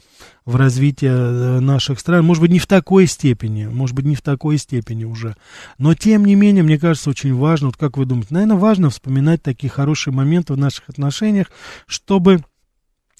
в 0.44 0.56
развитие 0.56 1.12
э, 1.12 1.60
наших 1.60 1.98
стран. 1.98 2.24
Может 2.26 2.42
быть, 2.42 2.50
не 2.50 2.58
в 2.58 2.66
такой 2.66 3.06
степени, 3.06 3.64
может 3.64 3.96
быть, 3.96 4.04
не 4.04 4.14
в 4.14 4.20
такой 4.20 4.58
степени 4.58 5.04
уже. 5.04 5.36
Но, 5.78 5.94
тем 5.94 6.26
не 6.26 6.34
менее, 6.34 6.62
мне 6.62 6.78
кажется, 6.78 7.10
очень 7.10 7.34
важно, 7.34 7.68
вот 7.68 7.78
как 7.78 7.96
вы 7.96 8.04
думаете, 8.04 8.34
наверное, 8.34 8.56
важно 8.56 8.90
вспоминать 8.90 9.42
такие 9.42 9.70
хорошие 9.70 10.12
моменты 10.12 10.52
в 10.52 10.58
наших 10.58 10.88
отношениях, 10.88 11.46
чтобы 11.86 12.44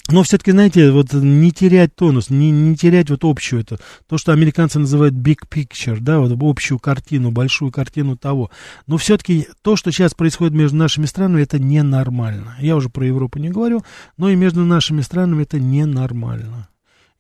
но 0.09 0.25
все-таки, 0.25 0.51
знаете, 0.51 0.91
вот 0.91 1.13
не 1.13 1.53
терять 1.53 1.95
тонус, 1.95 2.29
не, 2.29 2.51
не 2.51 2.77
терять 2.77 3.09
вот 3.09 3.25
общую 3.25 3.63
это, 3.63 3.79
то, 4.09 4.19
что 4.19 4.33
американцы 4.33 4.81
называют 4.81 5.15
big 5.15 5.49
picture, 5.49 5.99
да, 6.01 6.19
вот 6.19 6.37
общую 6.41 6.81
картину, 6.81 7.31
большую 7.31 7.71
картину 7.71 8.17
того. 8.17 8.51
Но 8.89 8.97
все-таки 8.97 9.47
то, 9.63 9.77
что 9.77 9.93
сейчас 9.93 10.15
происходит 10.15 10.55
между 10.55 10.77
нашими 10.77 11.07
странами, 11.07 11.43
это 11.43 11.61
ненормально. 11.61 12.57
Я 12.61 12.75
уже 12.75 12.89
про 12.89 13.07
Европу 13.07 13.39
не 13.39 13.51
говорю, 13.51 13.85
но 14.17 14.29
и 14.29 14.35
между 14.35 14.65
нашими 14.65 15.03
странами 15.03 15.43
это 15.43 15.61
ненормально. 15.61 16.69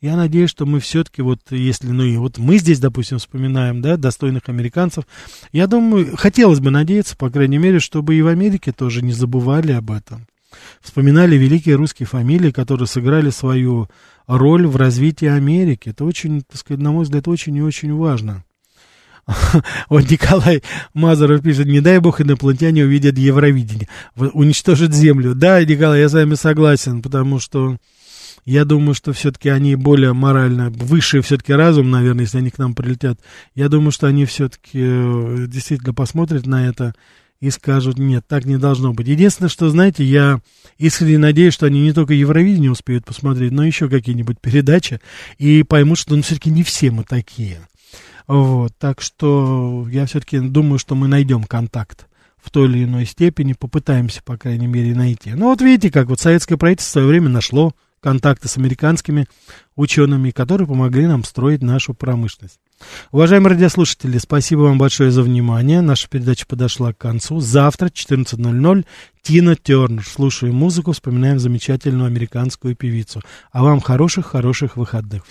Я 0.01 0.16
надеюсь, 0.16 0.51
что 0.51 0.66
мы 0.66 0.80
все-таки 0.80 1.22
вот, 1.22 1.39
если, 1.51 1.87
ну 1.87 2.03
и 2.03 2.16
вот 2.16 2.37
мы 2.37 2.59
здесь, 2.59 2.80
допустим, 2.80 3.18
вспоминаем, 3.18 3.80
да, 3.80 3.97
достойных 3.97 4.49
американцев, 4.49 5.05
я 5.53 5.68
думаю, 5.68 6.16
хотелось 6.16 6.59
бы 6.59 6.72
надеяться, 6.72 7.16
по 7.16 7.30
крайней 7.30 7.59
мере, 7.59 7.78
чтобы 7.78 8.16
и 8.16 8.22
в 8.22 8.26
Америке 8.26 8.72
тоже 8.72 9.03
не 9.03 9.12
забывали 9.12 9.70
об 9.70 9.93
этом 9.93 10.26
вспоминали 10.81 11.37
великие 11.37 11.77
русские 11.77 12.07
фамилии, 12.07 12.51
которые 12.51 12.87
сыграли 12.87 13.31
свою 13.31 13.89
роль 14.27 14.67
в 14.67 14.77
развитии 14.77 15.27
Америки. 15.27 15.91
Это 15.91 16.05
очень, 16.05 16.43
так 16.43 16.59
сказать, 16.59 16.83
на 16.83 16.93
мой 16.93 17.05
взгляд, 17.05 17.29
очень 17.29 17.57
и 17.57 17.63
очень 17.63 17.95
важно. 17.95 18.45
Вот 19.89 20.11
Николай 20.11 20.63
Мазаров 20.95 21.43
пишет, 21.43 21.67
не 21.67 21.81
дай 21.81 21.99
бог 21.99 22.21
инопланетяне 22.21 22.85
увидят 22.85 23.19
Евровидение, 23.19 23.89
уничтожат 24.17 24.93
Землю. 24.95 25.35
Да, 25.35 25.65
Николай, 25.65 26.01
я 26.01 26.09
с 26.09 26.13
вами 26.13 26.35
согласен, 26.35 27.03
потому 27.03 27.39
что 27.39 27.77
я 28.45 28.65
думаю, 28.65 28.95
что 28.95 29.13
все-таки 29.13 29.49
они 29.49 29.77
более 29.77 30.13
морально, 30.13 30.71
выше 30.71 31.21
все-таки 31.21 31.53
разум, 31.53 31.91
наверное, 31.91 32.25
если 32.25 32.39
они 32.39 32.51
к 32.51 32.59
нам 32.59 32.75
прилетят. 32.75 33.21
Я 33.55 33.69
думаю, 33.69 33.93
что 33.93 34.09
они 34.09 34.25
все-таки 34.25 34.81
э, 34.83 35.47
действительно 35.47 35.95
посмотрят 35.95 36.47
на 36.47 36.69
это 36.69 36.93
и 37.43 37.51
скажут, 37.51 37.99
нет, 37.99 38.24
так 38.28 38.45
не 38.45 38.57
должно 38.57 38.93
быть. 38.95 39.09
Единственное, 39.09 39.49
что, 39.49 39.68
знаете, 39.68 40.05
я 40.05 40.40
искренне 40.78 41.18
надеюсь, 41.18 41.53
что 41.53 41.66
они 41.66 41.82
не 41.82 41.93
только 41.93 42.14
Евровидение 42.14 42.70
успеют 42.70 43.05
посмотреть, 43.05 43.51
но 43.51 43.64
еще 43.64 43.88
какие-нибудь 43.88 44.40
передачи, 44.40 45.01
и 45.38 45.64
поймут, 45.64 45.99
что 45.99 46.14
ну, 46.14 46.22
все-таки 46.22 46.51
не 46.51 46.62
все 46.62 46.93
мы 46.93 47.03
такие. 47.03 47.59
Вот, 48.28 48.72
так 48.78 49.01
что 49.01 49.88
я 49.90 50.07
все-таки 50.07 50.38
думаю, 50.38 50.78
что 50.78 50.95
мы 50.95 51.09
найдем 51.09 51.43
контакт 51.43 52.07
в 52.40 52.49
той 52.51 52.68
или 52.68 52.84
иной 52.84 53.07
степени, 53.07 53.55
попытаемся, 53.55 54.22
по 54.22 54.36
крайней 54.36 54.68
мере, 54.68 54.95
найти. 54.95 55.32
Ну, 55.34 55.47
вот 55.47 55.61
видите, 55.62 55.90
как 55.90 56.07
вот 56.07 56.20
советское 56.20 56.57
правительство 56.57 56.90
в 56.90 56.93
свое 56.93 57.09
время 57.09 57.28
нашло 57.28 57.74
контакты 58.03 58.49
с 58.49 58.57
американскими 58.57 59.27
учеными, 59.77 60.31
которые 60.31 60.67
помогли 60.67 61.07
нам 61.07 61.25
строить 61.25 61.63
нашу 61.63 61.95
промышленность. 61.95 62.59
Уважаемые 63.13 63.53
радиослушатели, 63.53 64.19
спасибо 64.19 64.63
вам 64.63 64.77
большое 64.77 65.11
за 65.13 65.23
внимание. 65.23 65.81
Наша 65.81 66.09
передача 66.09 66.47
подошла 66.47 66.93
к 66.93 66.99
концу. 66.99 67.41
Завтра, 67.41 67.87
14.00, 67.87 68.85
Тина 69.23 69.55
Тернер. 69.57 70.05
Слушаем 70.05 70.57
музыку, 70.57 70.93
вспоминаем 70.93 71.39
замечательную 71.39 72.07
американскую 72.07 72.75
певицу. 72.75 73.23
А 73.53 73.63
вам 73.63 73.81
хороших-хороших 73.81 74.77
выходных. 74.77 75.23